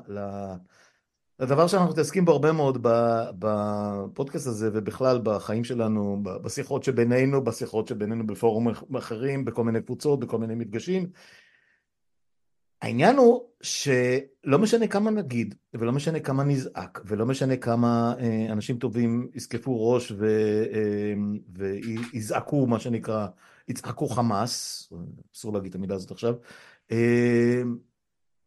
לדבר 1.40 1.66
שאנחנו 1.66 1.90
מתעסקים 1.90 2.24
בו 2.24 2.32
הרבה 2.32 2.52
מאוד 2.52 2.78
בפודקאסט 3.38 4.46
הזה 4.46 4.70
ובכלל 4.72 5.20
בחיים 5.22 5.64
שלנו, 5.64 6.22
בשיחות 6.22 6.84
שבינינו, 6.84 7.44
בשיחות 7.44 7.88
שבינינו 7.88 8.26
בפורומים 8.26 8.74
אחרים, 8.98 9.44
בכל 9.44 9.64
מיני 9.64 9.82
קבוצות, 9.82 10.20
בכל 10.20 10.38
מיני 10.38 10.54
מפגשים, 10.54 11.10
העניין 12.82 13.16
הוא 13.16 13.42
שלא 13.62 14.58
משנה 14.58 14.86
כמה 14.86 15.10
נגיד, 15.10 15.54
ולא 15.74 15.92
משנה 15.92 16.20
כמה 16.20 16.44
נזעק, 16.44 17.00
ולא 17.04 17.26
משנה 17.26 17.56
כמה 17.56 18.14
אה, 18.20 18.46
אנשים 18.52 18.78
טובים 18.78 19.28
יזקפו 19.34 19.92
ראש 19.92 20.12
ו, 20.12 20.26
אה, 20.72 21.14
ויזעקו, 21.52 22.66
מה 22.66 22.80
שנקרא, 22.80 23.26
יצעקו 23.68 24.08
חמאס, 24.08 24.88
אסור 25.36 25.52
להגיד 25.52 25.68
את 25.68 25.74
המילה 25.74 25.94
הזאת 25.94 26.10
עכשיו, 26.10 26.34
אה, 26.92 27.62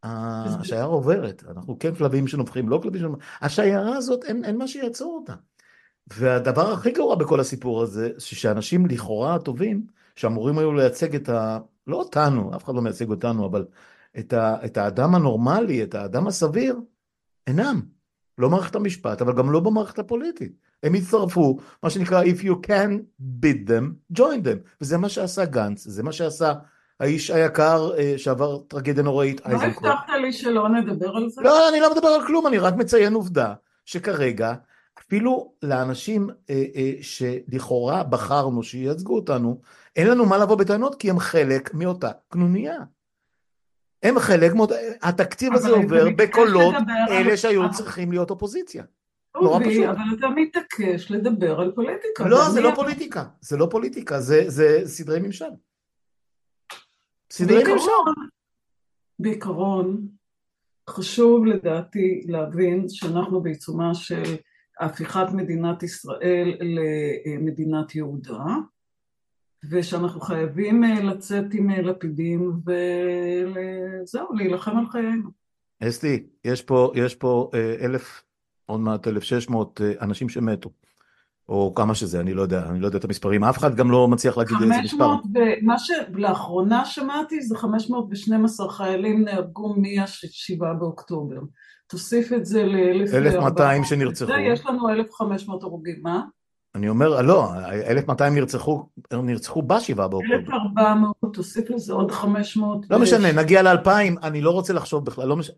השיירה 0.03 0.85
עוברת, 0.85 1.43
אנחנו 1.49 1.79
כן 1.79 1.95
כלבים 1.95 2.27
שנובחים, 2.27 2.69
לא 2.69 2.79
כלבים 2.83 3.01
שנובחים, 3.01 3.27
השיירה 3.41 3.97
הזאת, 3.97 4.23
אין, 4.23 4.45
אין 4.45 4.57
מה 4.57 4.67
שיעצור 4.67 5.15
אותה. 5.15 5.33
והדבר 6.13 6.71
הכי 6.71 6.91
גרוע 6.91 7.15
בכל 7.15 7.39
הסיפור 7.39 7.81
הזה, 7.81 8.09
שאנשים 8.17 8.85
לכאורה 8.85 9.35
הטובים, 9.35 9.85
שאמורים 10.15 10.57
היו 10.57 10.73
לייצג 10.73 11.15
את 11.15 11.29
ה... 11.29 11.59
לא 11.87 11.95
אותנו, 11.95 12.55
אף 12.55 12.63
אחד 12.63 12.75
לא 12.75 12.81
מייצג 12.81 13.09
אותנו, 13.09 13.45
אבל 13.45 13.65
את, 14.19 14.33
ה, 14.33 14.55
את 14.65 14.77
האדם 14.77 15.15
הנורמלי, 15.15 15.83
את 15.83 15.95
האדם 15.95 16.27
הסביר, 16.27 16.79
אינם. 17.47 17.81
לא 18.37 18.49
מערכת 18.49 18.75
המשפט, 18.75 19.21
אבל 19.21 19.33
גם 19.33 19.51
לא 19.51 19.59
במערכת 19.59 19.99
הפוליטית. 19.99 20.51
הם 20.83 20.93
הצטרפו, 20.93 21.57
מה 21.83 21.89
שנקרא, 21.89 22.23
If 22.23 22.43
you 22.43 22.67
can 22.67 23.21
bid 23.41 23.69
them, 23.69 24.17
join 24.19 24.45
them. 24.45 24.81
וזה 24.81 24.97
מה 24.97 25.09
שעשה 25.09 25.45
גנץ, 25.45 25.87
זה 25.87 26.03
מה 26.03 26.11
שעשה 26.11 26.53
האיש 26.99 27.31
היקר 27.31 27.91
אה, 27.97 28.13
שעבר 28.17 28.57
טרגדיה 28.67 29.03
נוראית, 29.03 29.41
לא 29.45 29.55
הבטחת 29.55 30.09
לי 30.21 30.33
שלא 30.33 30.69
נדבר 30.69 31.15
על 31.15 31.29
זה? 31.29 31.41
לא, 31.41 31.69
אני 31.69 31.79
לא 31.79 31.95
מדבר 31.95 32.07
על 32.07 32.27
כלום, 32.27 32.47
אני 32.47 32.57
רק 32.57 32.73
מציין 32.73 33.13
עובדה, 33.13 33.53
שכרגע, 33.85 34.53
אפילו 34.99 35.53
לאנשים 35.63 36.29
אה, 36.49 36.63
אה, 36.75 36.91
שלכאורה 37.01 38.03
בחרנו 38.03 38.63
שייצגו 38.63 39.15
אותנו, 39.15 39.61
אין 39.95 40.07
לנו 40.07 40.25
מה 40.25 40.37
לבוא 40.37 40.55
בטענות, 40.55 40.95
כי 40.95 41.09
הם 41.09 41.19
חלק 41.19 41.73
מאותה 41.73 42.11
קנוניה. 42.29 42.77
הם 44.03 44.19
חלק 44.19 44.53
מאוד, 44.53 44.71
התקציב 45.01 45.53
הזה 45.53 45.69
עובר 45.69 46.05
בקולות 46.17 46.75
אלה 47.09 47.37
שהיו 47.37 47.71
צריכים 47.71 48.11
להיות 48.11 48.29
אופוזיציה. 48.29 48.83
נורא 49.41 49.59
פשוט. 49.59 49.85
אבל 49.85 50.17
אתה 50.19 50.29
מתעקש 50.29 51.11
לדבר 51.11 51.61
על 51.61 51.71
פוליטיקה. 51.75 52.27
לא, 52.27 52.49
זה 52.49 52.61
לא 52.61 52.71
פוליטיקה, 52.75 53.23
זה 53.41 53.57
לא 53.57 53.67
פוליטיקה, 53.71 54.21
זה 54.21 54.81
סדרי 54.85 55.19
ממשל. 55.19 55.45
סדרי 57.31 57.73
ממשל. 57.73 57.91
בעיקרון, 59.19 60.07
חשוב 60.89 61.45
לדעתי 61.45 62.23
להבין 62.27 62.89
שאנחנו 62.89 63.41
בעיצומה 63.41 63.95
של 63.95 64.35
הפיכת 64.79 65.27
מדינת 65.33 65.83
ישראל 65.83 66.57
למדינת 67.25 67.95
יהודה. 67.95 68.43
ושאנחנו 69.69 70.21
חייבים 70.21 70.83
אה, 70.83 71.03
לצאת 71.03 71.45
עם 71.53 71.69
אה, 71.69 71.81
לפידים 71.81 72.59
וזהו, 72.65 74.33
להילחם 74.33 74.77
על 74.77 74.85
חיינו. 74.91 75.29
אסתי, 75.83 76.23
יש 76.45 76.61
פה, 76.61 76.91
יש 76.95 77.15
פה 77.15 77.49
אה, 77.53 77.75
אלף, 77.85 78.23
עוד 78.65 78.79
מעט 78.79 79.07
אלף 79.07 79.23
שש 79.23 79.49
מאות 79.49 79.81
אנשים 80.01 80.29
שמתו. 80.29 80.69
או 81.49 81.73
כמה 81.75 81.95
שזה, 81.95 82.19
אני 82.19 82.33
לא 82.33 82.41
יודע, 82.41 82.69
אני 82.69 82.79
לא 82.79 82.85
יודע 82.85 82.97
את 82.97 83.05
המספרים, 83.05 83.43
אף 83.43 83.57
אחד 83.57 83.75
גם 83.75 83.91
לא 83.91 84.07
מצליח 84.07 84.37
להגיד 84.37 84.57
איזה 84.61 84.73
מספר. 84.83 85.15
מה 85.61 85.75
שלאחרונה 85.79 86.85
שמעתי 86.85 87.41
זה 87.41 87.57
512 87.57 88.69
חיילים 88.69 89.23
נהרגו 89.23 89.75
מ-7 89.77 90.73
באוקטובר. 90.79 91.39
תוסיף 91.87 92.33
את 92.33 92.45
זה 92.45 92.63
ל-1,200 92.65 93.85
שנרצחו. 93.85 94.31
יש 94.31 94.65
לנו 94.65 94.89
1,500 94.89 95.63
הרוגים, 95.63 95.99
מה? 96.01 96.23
אני 96.75 96.89
אומר, 96.89 97.21
לא, 97.21 97.49
1,200 97.87 98.35
נרצחו, 98.35 98.85
נרצחו 99.13 99.61
בשבעה 99.61 100.07
באוקטובר. 100.07 100.35
1,400, 100.35 101.15
תוסיף 101.33 101.69
לזה 101.69 101.93
עוד 101.93 102.11
500. 102.11 102.85
לא 102.89 102.99
משנה, 102.99 103.31
נגיע 103.31 103.61
ל-2,000, 103.61 103.89
אני 104.23 104.41
לא 104.41 104.51
רוצה 104.51 104.73
לחשוב 104.73 105.05
בכלל, 105.05 105.27
לא 105.27 105.35
משנה, 105.35 105.55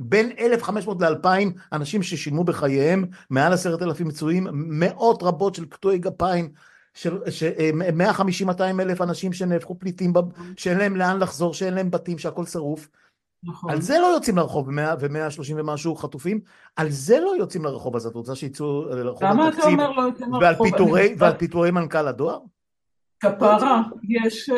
בין 0.00 0.32
1,500 0.38 1.02
ל-2,000 1.02 1.28
אנשים 1.72 2.02
ששילמו 2.02 2.44
בחייהם, 2.44 3.04
מעל 3.30 3.52
עשרת 3.52 3.82
אלפים 3.82 4.10
פצועים, 4.10 4.46
מאות 4.52 5.22
רבות 5.22 5.54
של 5.54 5.64
קטועי 5.64 5.98
גפיים, 5.98 6.52
של 6.94 7.18
150-200 8.48 8.62
אלף 8.80 9.00
אנשים 9.00 9.32
שנהפכו 9.32 9.78
פליטים, 9.78 10.12
שאין 10.56 10.78
להם 10.78 10.96
לאן 10.96 11.18
לחזור, 11.18 11.54
שאין 11.54 11.74
להם 11.74 11.90
בתים, 11.90 12.18
שהכל 12.18 12.46
שרוף. 12.46 12.88
נכון. 13.44 13.70
על 13.70 13.80
זה 13.80 13.98
לא 13.98 14.06
יוצאים 14.06 14.36
לרחוב, 14.36 14.68
ו-130 14.68 15.52
ומשהו 15.56 15.96
חטופים, 15.96 16.40
על 16.76 16.90
זה 16.90 17.20
לא 17.20 17.34
יוצאים 17.38 17.64
לרחוב, 17.64 17.96
אז 17.96 18.06
את 18.06 18.14
רוצה 18.14 18.34
שיצאו 18.34 18.84
לרחוב 18.84 19.24
למה 19.24 19.48
אתה 19.48 19.66
אומר 19.66 19.90
לא 19.90 20.02
יוצאים 20.02 20.32
לרחוב? 20.32 20.66
ועל 21.18 21.34
פיטורי 21.38 21.70
מנכ"ל 21.70 22.08
הדואר? 22.08 22.38
כפרה, 23.20 23.82
יש 24.08 24.50
uh, 24.50 24.54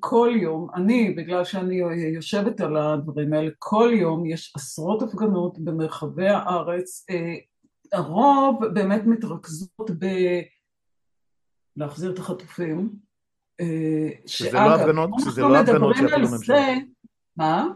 כל 0.00 0.30
יום, 0.40 0.68
אני, 0.74 1.10
בגלל 1.10 1.44
שאני 1.44 1.76
יושבת 2.14 2.60
על 2.60 2.76
הדברים 2.76 3.32
האלה, 3.32 3.50
כל 3.58 3.90
יום 3.94 4.26
יש 4.26 4.52
עשרות 4.56 5.02
הפגנות 5.02 5.58
במרחבי 5.58 6.28
הארץ, 6.28 7.06
uh, 7.10 7.14
הרוב 7.92 8.66
באמת 8.74 9.02
מתרכזות 9.06 9.90
ב... 9.98 10.06
להחזיר 11.76 12.12
את 12.12 12.18
החטופים. 12.18 12.90
Uh, 13.62 13.64
שזה 14.26 14.52
לא 14.52 14.74
הפגנות, 14.74 15.10
שזה 15.20 15.42
לא 15.42 15.58
הפגנות 15.58 15.96
של 15.96 16.14
הממשלה. 16.14 16.74
מה? 17.36 17.66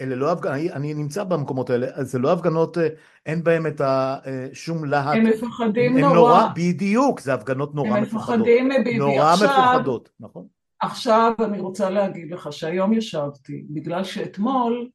אלה 0.00 0.16
לא 0.16 0.32
הפגנות, 0.32 0.54
אני, 0.54 0.72
אני 0.72 0.94
נמצא 0.94 1.24
במקומות 1.24 1.70
האלה, 1.70 1.86
אז 1.94 2.10
זה 2.10 2.18
לא 2.18 2.32
הפגנות, 2.32 2.78
אה, 2.78 2.88
אין 3.26 3.44
בהם 3.44 3.66
את 3.66 3.80
ה, 3.80 4.18
אה, 4.26 4.46
שום 4.52 4.84
להט. 4.84 5.16
הם 5.16 5.26
מפחדים 5.26 5.96
הם 5.96 6.00
נורא. 6.00 6.14
נורא. 6.14 6.48
בדיוק, 6.54 7.20
זה 7.20 7.34
הפגנות 7.34 7.74
נורא 7.74 7.96
הם 7.96 8.02
מפוחדות. 8.02 8.34
הם 8.34 8.40
מפחדים 8.40 8.68
מביבי. 8.68 8.98
נורא 8.98 9.32
עכשיו, 9.32 9.48
מפוחדות, 9.48 10.10
נכון. 10.20 10.46
עכשיו 10.80 11.32
אני 11.44 11.60
רוצה 11.60 11.90
להגיד 11.90 12.30
לך 12.30 12.52
שהיום 12.52 12.92
ישבתי, 12.92 13.64
בגלל 13.70 14.04
שאתמול 14.04 14.88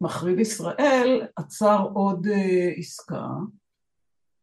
מחריב 0.00 0.38
ישראל 0.38 1.22
עצר 1.36 1.86
עוד 1.94 2.26
אה, 2.26 2.78
עסקה, 2.78 3.26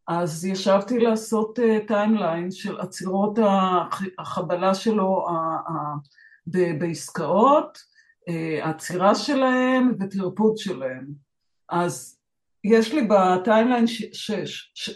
אז 0.08 0.44
ישבתי 0.44 0.98
לעשות 0.98 1.58
timeline 1.86 2.48
אה, 2.48 2.54
של 2.54 2.80
עצירות 2.80 3.38
החבלה 4.18 4.74
שלו 4.74 5.26
אה, 5.28 5.68
אה, 5.68 6.78
בעסקאות, 6.78 7.91
עצירה 8.62 9.14
שלהם 9.14 9.92
וטרפוד 10.00 10.56
שלהם. 10.56 11.06
אז 11.68 12.18
יש 12.64 12.94
לי 12.94 13.08
ב 13.08 13.16
timeline 13.16 13.84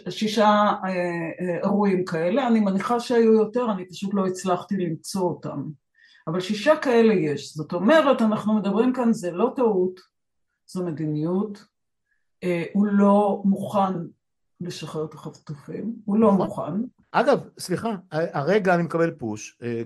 שישה 0.09 0.73
אירועים 1.63 2.05
כאלה, 2.05 2.47
אני 2.47 2.59
מניחה 2.59 2.99
שהיו 2.99 3.33
יותר, 3.33 3.71
אני 3.71 3.89
פשוט 3.89 4.13
לא 4.13 4.27
הצלחתי 4.27 4.77
למצוא 4.77 5.21
אותם. 5.21 5.63
אבל 6.27 6.39
שישה 6.39 6.75
כאלה 6.75 7.13
יש. 7.13 7.53
זאת 7.55 7.73
אומרת, 7.73 8.21
אנחנו 8.21 8.53
מדברים 8.53 8.93
כאן, 8.93 9.13
זה 9.13 9.31
לא 9.31 9.53
טעות, 9.55 9.99
זו 10.67 10.85
מדיניות. 10.85 11.65
הוא 12.73 12.85
לא 12.85 13.41
מוכן 13.45 13.93
לשחרר 14.61 15.05
את 15.05 15.13
החטופים, 15.13 15.95
הוא 16.05 16.17
לא 16.17 16.31
מוכן. 16.31 16.81
אגב, 17.19 17.39
סליחה, 17.59 17.95
הרגע 18.11 18.75
אני 18.75 18.83
מקבל 18.83 19.11
push, 19.11 19.57
אה, 19.63 19.81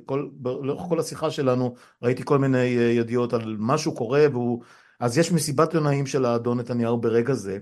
לאורך 0.63 0.89
כל 0.89 0.99
השיחה 0.99 1.31
שלנו 1.31 1.75
ראיתי 2.01 2.23
כל 2.25 2.37
מיני 2.37 2.77
אה, 2.77 2.83
ידיעות 2.83 3.33
על 3.33 3.55
משהו 3.59 3.95
קורה 3.95 4.25
והוא, 4.31 4.63
אז 4.99 5.17
יש 5.17 5.31
מסיבת 5.31 5.75
עונאים 5.75 6.05
של 6.05 6.25
האדון 6.25 6.59
נתניהו 6.59 6.97
ברגע 6.97 7.33
זה, 7.33 7.59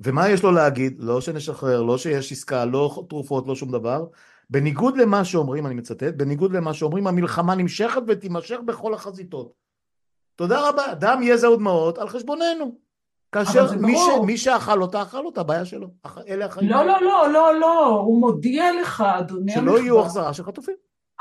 ומה 0.00 0.28
יש 0.28 0.42
לו 0.42 0.52
להגיד? 0.52 0.96
לא 0.98 1.20
שנשחרר, 1.20 1.82
לא 1.82 1.98
שיש 1.98 2.32
עסקה, 2.32 2.64
לא 2.64 3.04
תרופות, 3.08 3.46
לא 3.46 3.54
שום 3.54 3.72
דבר. 3.72 4.06
בניגוד 4.50 4.96
למה 4.96 5.24
שאומרים, 5.24 5.66
אני 5.66 5.74
מצטט, 5.74 6.14
בניגוד 6.16 6.52
למה 6.52 6.74
שאומרים, 6.74 7.06
המלחמה 7.06 7.54
נמשכת 7.54 8.02
ותימשך 8.08 8.58
בכל 8.66 8.94
החזיתות. 8.94 9.52
תודה 10.36 10.68
רבה, 10.68 10.94
דם, 10.94 11.20
יזע 11.22 11.50
ודמעות 11.50 11.98
על 11.98 12.08
חשבוננו. 12.08 12.85
כאשר 13.32 13.72
מי, 13.80 13.96
ש, 13.96 14.26
מי 14.26 14.36
שאכל 14.36 14.82
אותה, 14.82 15.02
אכל 15.02 15.26
אותה, 15.26 15.42
בעיה 15.42 15.64
שלו. 15.64 15.88
אלה 16.28 16.44
החיים. 16.44 16.70
לא, 16.70 16.84
לא, 16.84 17.00
לא, 17.00 17.32
לא, 17.32 17.60
לא, 17.60 17.86
הוא 17.86 18.20
מודיע 18.20 18.64
לך, 18.80 19.04
אדוני 19.18 19.52
הנכבד. 19.52 19.70
שלא 19.70 19.78
יהיו 19.78 20.00
החזרה 20.00 20.32
של 20.32 20.44
חטופים. 20.44 20.74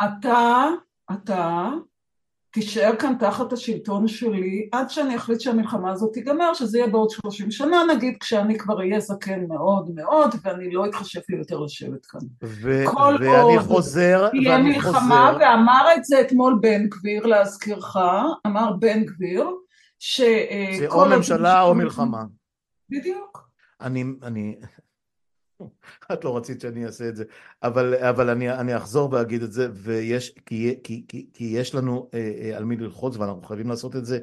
אתה, 0.04 0.68
אתה, 1.12 1.70
תישאר 2.56 2.96
כאן 3.00 3.14
תחת 3.20 3.54
השלטון 3.54 4.08
שלי 4.08 4.70
עד 4.72 4.90
שאני 4.90 5.16
אחליט 5.16 5.42
שהמלחמה 5.42 5.92
הזאת 5.92 6.14
תיגמר, 6.14 6.54
שזה 6.54 6.78
יהיה 6.78 6.88
בעוד 6.88 7.10
30 7.10 7.52
שנה 7.52 7.78
נגיד, 7.96 8.18
כשאני 8.20 8.58
כבר 8.58 8.80
אהיה 8.80 9.00
זקן 9.00 9.46
מאוד 9.48 9.90
מאוד, 9.96 10.36
ואני 10.44 10.72
לא 10.72 10.86
אתחשב 10.86 11.20
לי 11.30 11.38
יותר 11.38 11.60
לשבת 11.60 12.06
כאן. 12.06 12.20
ו- 12.44 12.84
ואני 13.20 13.60
חוזר, 13.60 14.30
תהיה 14.30 14.58
מלחמה, 14.58 15.32
חוזר. 15.32 15.38
ואמר 15.40 15.88
את 15.98 16.06
זה 16.06 16.22
אתמול 16.22 16.60
בן 16.62 16.88
גביר, 16.88 17.26
להזכירך, 17.26 17.98
אמר 18.48 18.72
בן 18.80 19.04
גביר, 19.04 19.50
ש... 20.00 20.22
זה 20.80 20.88
או 20.88 21.06
ממשלה 21.06 21.62
או 21.62 21.76
מלחמה. 21.76 22.24
בדיוק. 22.90 23.50
אני, 23.82 24.04
אני, 24.24 24.56
את 26.14 26.24
לא 26.24 26.38
רצית 26.38 26.62
שאני 26.62 26.86
אעשה 26.86 27.10
את 27.10 27.16
זה, 27.16 27.24
אבל, 27.64 27.96
אבל 27.96 28.30
אני, 28.30 28.52
אני 28.52 28.78
אחזור 28.78 29.14
ואגיד 29.14 29.44
את 29.44 29.52
זה, 29.52 29.70
ויש, 29.74 30.30
כי, 30.46 30.80
כי, 30.84 31.06
כי, 31.08 31.30
כי 31.34 31.44
יש 31.44 31.76
לנו 31.76 32.10
אה, 32.14 32.32
אה, 32.42 32.58
על 32.58 32.66
מי 32.66 32.78
ללחוץ 32.78 33.18
ואנחנו 33.18 33.42
חייבים 33.42 33.70
לעשות 33.70 33.96
את 33.96 34.06
זה, 34.06 34.20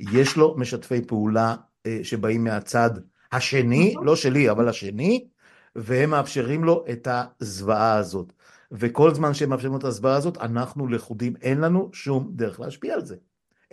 יש 0.00 0.36
לו 0.36 0.54
משתפי 0.58 1.02
פעולה 1.02 1.54
אה, 1.86 1.98
שבאים 2.02 2.44
מהצד 2.44 2.90
השני, 3.32 3.90
נכון. 3.92 4.06
לא 4.06 4.16
שלי, 4.16 4.50
אבל 4.50 4.68
השני, 4.68 5.28
והם 5.76 6.10
מאפשרים 6.10 6.64
לו 6.64 6.84
את 6.92 7.08
הזוועה 7.40 7.94
הזאת. 7.96 8.32
וכל 8.72 9.14
זמן 9.14 9.34
שהם 9.34 9.50
מאפשרים 9.50 9.72
לו 9.72 9.78
את 9.78 9.84
הזוועה 9.84 10.16
הזאת, 10.16 10.38
אנחנו 10.38 10.88
לכודים, 10.88 11.34
אין 11.42 11.60
לנו 11.60 11.90
שום 11.92 12.30
דרך 12.34 12.60
להשפיע 12.60 12.94
על 12.94 13.04
זה. 13.04 13.16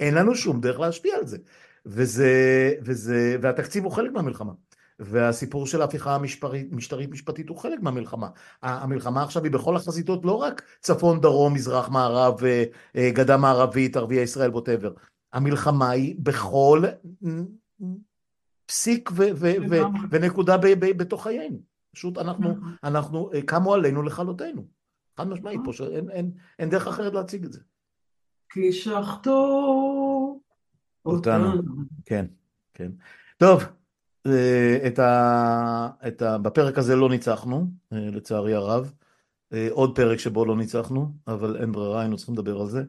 אין 0.01 0.13
לנו 0.13 0.35
שום 0.35 0.61
דרך 0.61 0.79
להשפיע 0.79 1.15
על 1.17 1.25
זה. 1.25 1.37
וזה, 1.85 2.73
וזה, 2.81 3.37
והתקציב 3.41 3.83
הוא 3.83 3.91
חלק 3.91 4.11
מהמלחמה. 4.11 4.51
והסיפור 4.99 5.67
של 5.67 5.81
ההפיכה 5.81 6.15
המשטרית 6.15 7.11
משפטית 7.11 7.49
הוא 7.49 7.57
חלק 7.57 7.79
מהמלחמה. 7.81 8.27
המלחמה 8.61 9.23
עכשיו 9.23 9.43
היא 9.43 9.51
בכל 9.51 9.75
החזיתות, 9.75 10.25
לא 10.25 10.31
רק 10.31 10.61
צפון, 10.79 11.21
דרום, 11.21 11.53
מזרח, 11.53 11.89
מערב, 11.89 12.43
אה, 12.43 12.63
אה, 12.95 13.11
גדה 13.13 13.37
מערבית, 13.37 13.97
ערביי 13.97 14.21
ישראל, 14.21 14.51
ווטאבר. 14.51 14.93
המלחמה 15.33 15.89
היא 15.89 16.15
בכל 16.19 16.83
פסיק 18.65 19.09
ו- 19.13 19.29
ו- 19.35 19.53
ו- 19.69 19.81
ונקודה 20.11 20.57
ב- 20.57 20.67
ב- 20.67 20.97
בתוך 20.97 21.23
חיינו. 21.23 21.59
פשוט 21.95 22.17
אנחנו, 22.17 22.51
נכון. 22.51 22.75
אנחנו, 22.83 23.29
אה, 23.33 23.41
קמו 23.41 23.73
עלינו 23.73 24.03
לכלותנו. 24.03 24.67
חד 25.17 25.27
משמעית 25.27 25.61
פה, 25.65 25.73
שאין 25.73 26.09
אין, 26.09 26.31
אין 26.59 26.69
דרך 26.69 26.87
אחרת 26.87 27.13
להציג 27.13 27.45
את 27.45 27.53
זה. 27.53 27.59
כי 28.53 28.73
שחטו 28.73 29.90
אותנו. 31.05 31.61
כן, 32.05 32.25
כן. 32.73 32.91
טוב. 33.37 33.63
אה, 34.27 34.77
את 34.87 34.99
ה, 34.99 35.89
את 36.07 36.21
ה, 36.21 36.37
בפרק 36.37 36.77
הזה 36.77 36.95
לא 36.95 37.09
ניצחנו, 37.09 37.67
אה, 37.93 37.97
לצערי 38.11 38.53
הרב. 38.53 38.93
אה, 39.53 39.67
עוד 39.71 39.95
פרק 39.95 40.19
שבו 40.19 40.45
לא 40.45 40.57
ניצחנו, 40.57 41.11
אבל 41.27 41.57
אין 41.61 41.71
ברירה, 41.71 42.01
היינו 42.01 42.17
צריכים 42.17 42.35
לדבר 42.35 42.61
על 42.61 42.67
זה. 42.67 42.83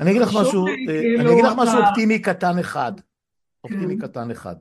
אני 0.00 0.10
אגיד 0.10 0.22
לך 0.22 0.28
משהו, 0.40 0.66
אני 1.18 1.32
אגיד 1.32 1.44
לך 1.44 1.52
משהו 1.56 1.78
אופטימי 1.78 2.18
קטן 2.18 2.58
אחד. 2.58 2.92
אופטימי 3.64 3.98
כן. 3.98 4.06
קטן 4.06 4.30
אחד. 4.30 4.56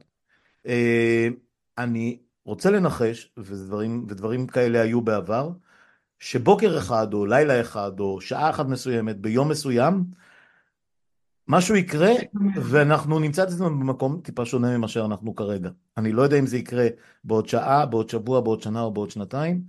אני 1.78 2.20
רוצה 2.45 2.72
לנחש, 2.72 3.32
ודברים, 3.38 4.05
ודברים 4.09 4.47
כאלה 4.47 4.82
היו 4.82 5.01
בעבר, 5.01 5.49
שבוקר 6.20 6.78
אחד 6.78 7.14
או 7.14 7.26
לילה 7.26 7.62
אחד 7.62 7.99
או 7.99 8.22
שעה 8.22 8.49
אחת 8.49 8.66
מסוימת 8.66 9.18
ביום 9.18 9.49
מסוים 9.49 10.03
משהו 11.52 11.76
יקרה 11.76 12.12
ואנחנו 12.56 13.20
נמצא 13.20 13.43
את 13.43 13.47
עצמנו 13.47 13.80
במקום 13.80 14.22
טיפה 14.24 14.45
שונה 14.45 14.78
ממה 14.78 14.88
שאנחנו 14.88 15.36
כרגע. 15.36 15.70
אני 15.97 16.12
לא 16.12 16.22
יודע 16.22 16.39
אם 16.39 16.45
זה 16.45 16.58
יקרה 16.58 16.88
בעוד 17.24 17.47
שעה, 17.47 17.86
בעוד 17.86 18.10
שבוע, 18.10 18.41
בעוד 18.41 18.62
שנה 18.62 18.82
או 18.82 18.91
בעוד 18.91 19.12
שנתיים, 19.12 19.62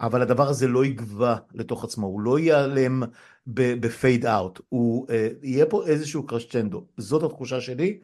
אבל 0.00 0.22
הדבר 0.22 0.48
הזה 0.48 0.68
לא 0.68 0.84
יגבה 0.84 1.36
לתוך 1.54 1.84
עצמו, 1.84 2.06
הוא 2.06 2.20
לא 2.20 2.38
ייעלם 2.38 3.02
בפייד 3.46 4.26
אאוט, 4.26 4.60
הוא 4.68 5.06
uh, 5.06 5.10
יהיה 5.42 5.66
פה 5.66 5.86
איזשהו 5.86 6.26
קרשצ'נדו, 6.26 6.84
זאת 6.96 7.22
התחושה 7.22 7.60
שלי, 7.60 7.98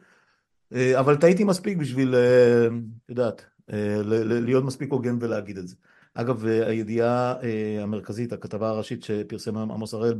uh, 0.73 0.77
אבל 0.99 1.15
טעיתי 1.15 1.43
מספיק 1.43 1.77
בשביל, 1.77 2.15
את 2.15 2.71
uh, 2.71 2.73
יודעת, 3.09 3.45
uh, 3.69 3.73
להיות 4.05 4.63
מספיק 4.63 4.91
הוגן 4.91 5.17
ולהגיד 5.21 5.57
את 5.57 5.67
זה. 5.67 5.75
אגב, 6.19 6.45
הידיעה 6.45 7.35
אה, 7.43 7.83
המרכזית, 7.83 8.33
הכתבה 8.33 8.69
הראשית 8.69 9.03
שפרסם 9.03 9.57
עמוס 9.57 9.93
הראל, 9.93 10.13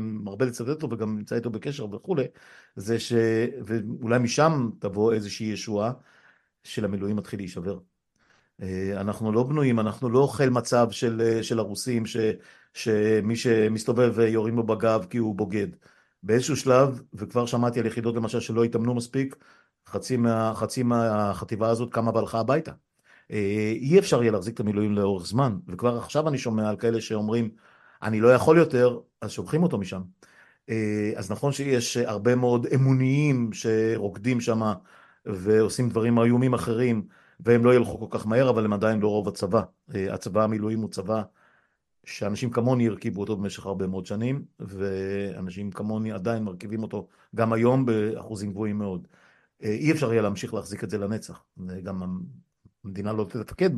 מרבה 0.00 0.44
לצטט 0.44 0.68
אותו 0.68 0.90
וגם 0.90 1.16
נמצא 1.18 1.36
איתו 1.36 1.50
בקשר 1.50 1.94
וכולי, 1.94 2.24
זה 2.76 3.00
ש... 3.00 3.12
ואולי 3.66 4.18
משם 4.18 4.70
תבוא 4.78 5.12
איזושהי 5.12 5.46
ישועה, 5.46 5.92
של 6.64 6.84
המילואים 6.84 7.16
מתחיל 7.16 7.40
להישבר. 7.40 7.78
אה, 8.62 9.00
אנחנו 9.00 9.32
לא 9.32 9.42
בנויים, 9.42 9.80
אנחנו 9.80 10.10
לא 10.10 10.18
אוכל 10.18 10.48
מצב 10.50 10.90
של, 10.90 11.42
של 11.42 11.58
הרוסים, 11.58 12.06
ש, 12.06 12.16
שמי 12.74 13.36
שמסתובב 13.36 14.18
יורים 14.18 14.56
לו 14.56 14.66
בגב 14.66 15.06
כי 15.10 15.18
הוא 15.18 15.34
בוגד. 15.34 15.68
באיזשהו 16.22 16.56
שלב, 16.56 17.02
וכבר 17.14 17.46
שמעתי 17.46 17.80
על 17.80 17.86
יחידות 17.86 18.14
למשל 18.14 18.40
שלא 18.40 18.64
התאמנו 18.64 18.94
מספיק, 18.94 19.36
חצי, 19.86 20.16
מה, 20.16 20.52
חצי 20.54 20.82
מהחטיבה 20.82 21.70
הזאת 21.70 21.92
קמה 21.92 22.10
והלכה 22.14 22.40
הביתה. 22.40 22.72
אה, 23.30 23.72
אי 23.76 23.98
אפשר 23.98 24.22
יהיה 24.22 24.32
להחזיק 24.32 24.54
את 24.54 24.60
המילואים 24.60 24.92
לאורך 24.92 25.26
זמן, 25.26 25.56
וכבר 25.68 25.98
עכשיו 25.98 26.28
אני 26.28 26.38
שומע 26.38 26.68
על 26.68 26.76
כאלה 26.76 27.00
שאומרים, 27.00 27.50
אני 28.02 28.20
לא 28.20 28.34
יכול 28.34 28.58
יותר, 28.58 28.98
אז 29.20 29.30
שולחים 29.30 29.62
אותו 29.62 29.78
משם. 29.78 30.02
אה, 30.70 31.12
אז 31.16 31.30
נכון 31.30 31.52
שיש 31.52 31.96
הרבה 31.96 32.34
מאוד 32.34 32.66
אמוניים 32.66 33.50
שרוקדים 33.52 34.40
שם 34.40 34.72
ועושים 35.26 35.88
דברים 35.88 36.18
איומים 36.18 36.54
אחרים, 36.54 37.06
והם 37.40 37.64
לא 37.64 37.74
ילכו 37.74 38.00
כל 38.00 38.18
כך 38.18 38.26
מהר, 38.26 38.50
אבל 38.50 38.64
הם 38.64 38.72
עדיין 38.72 39.00
לא 39.00 39.08
רוב 39.08 39.28
הצבא. 39.28 39.62
אה, 39.94 40.14
הצבא 40.14 40.44
המילואים 40.44 40.80
הוא 40.80 40.90
צבא 40.90 41.22
שאנשים 42.04 42.50
כמוני 42.50 42.88
הרכיבו 42.88 43.20
אותו 43.20 43.36
במשך 43.36 43.66
הרבה 43.66 43.86
מאוד 43.86 44.06
שנים, 44.06 44.44
ואנשים 44.58 45.70
כמוני 45.70 46.12
עדיין 46.12 46.44
מרכיבים 46.44 46.82
אותו 46.82 47.08
גם 47.34 47.52
היום 47.52 47.86
באחוזים 47.86 48.50
גבוהים 48.50 48.78
מאוד. 48.78 49.08
אי 49.62 49.92
אפשר 49.92 50.12
יהיה 50.12 50.22
להמשיך 50.22 50.54
להחזיק 50.54 50.84
את 50.84 50.90
זה 50.90 50.98
לנצח. 50.98 51.44
גם 51.82 52.20
המדינה 52.84 53.12
לא 53.12 53.24
תתפקד 53.24 53.70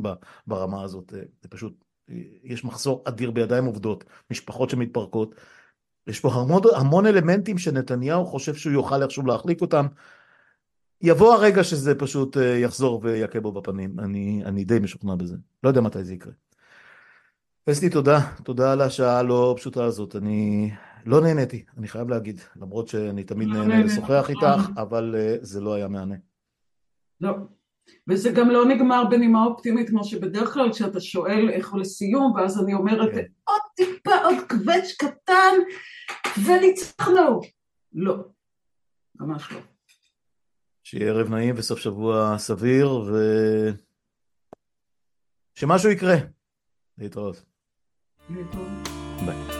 ברמה 0.47 0.83
הזאת, 0.83 1.13
אה, 1.13 1.21
זה 1.41 1.49
פשוט, 1.49 1.85
אה, 2.09 2.15
יש 2.43 2.65
מחסור 2.65 3.03
אדיר 3.07 3.31
בידיים 3.31 3.65
עובדות, 3.65 4.03
משפחות 4.31 4.69
שמתפרקות, 4.69 5.35
יש 6.07 6.19
פה 6.19 6.33
המון, 6.33 6.61
המון 6.75 7.05
אלמנטים 7.05 7.57
שנתניהו 7.57 8.25
חושב 8.25 8.55
שהוא 8.55 8.73
יוכל 8.73 9.03
איכשהו 9.03 9.25
להחליק 9.25 9.61
אותם, 9.61 9.85
יבוא 11.01 11.33
הרגע 11.33 11.63
שזה 11.63 11.95
פשוט 11.95 12.37
אה, 12.37 12.57
יחזור 12.57 12.99
ויכה 13.03 13.39
בו 13.39 13.51
בפנים, 13.51 13.99
אני, 13.99 14.41
אני 14.45 14.63
די 14.63 14.79
משוכנע 14.79 15.15
בזה, 15.15 15.35
לא 15.63 15.69
יודע 15.69 15.81
מתי 15.81 16.03
זה 16.03 16.13
יקרה. 16.13 16.33
אסתי 17.71 17.89
תודה, 17.89 18.19
תודה 18.43 18.71
על 18.71 18.81
השעה 18.81 19.19
הלא 19.19 19.53
פשוטה 19.57 19.83
הזאת, 19.83 20.15
אני 20.15 20.71
לא 21.05 21.21
נהניתי, 21.21 21.65
אני 21.77 21.87
חייב 21.87 22.09
להגיד, 22.09 22.41
למרות 22.55 22.87
שאני 22.87 23.23
תמיד 23.23 23.47
לא 23.47 23.65
נהנה 23.65 23.83
לשוחח 23.83 24.29
איתך, 24.29 24.69
אבל 24.77 25.15
זה 25.41 25.61
לא 25.61 25.73
היה 25.73 25.87
מהנה. 25.87 26.15
לא. 27.21 27.56
וזה 28.09 28.29
גם 28.29 28.49
לא 28.49 28.65
נגמר 28.65 29.03
בנימה 29.09 29.45
אופטימית, 29.45 29.89
כמו 29.89 30.03
שבדרך 30.03 30.53
כלל 30.53 30.73
כשאתה 30.73 30.99
שואל 30.99 31.49
איך 31.49 31.71
הוא 31.71 31.79
לסיום, 31.79 32.33
ואז 32.35 32.63
אני 32.63 32.73
אומרת, 32.73 33.11
כן. 33.13 33.23
עוד 33.43 33.61
טיפה, 33.75 34.15
עוד 34.23 34.35
קווץ' 34.49 34.95
קטן, 34.97 35.53
וניצחנו. 36.45 37.41
לא, 37.93 38.15
ממש 39.15 39.51
לא. 39.51 39.59
שיהיה 40.83 41.11
ערב 41.11 41.29
נעים 41.29 41.55
וסוף 41.57 41.79
שבוע 41.79 42.37
סביר, 42.37 42.89
ו... 42.89 43.13
שמשהו 45.55 45.89
יקרה. 45.89 46.15
להתראות. 46.97 47.43
להתראות. 48.29 48.67
ביי. 49.25 49.57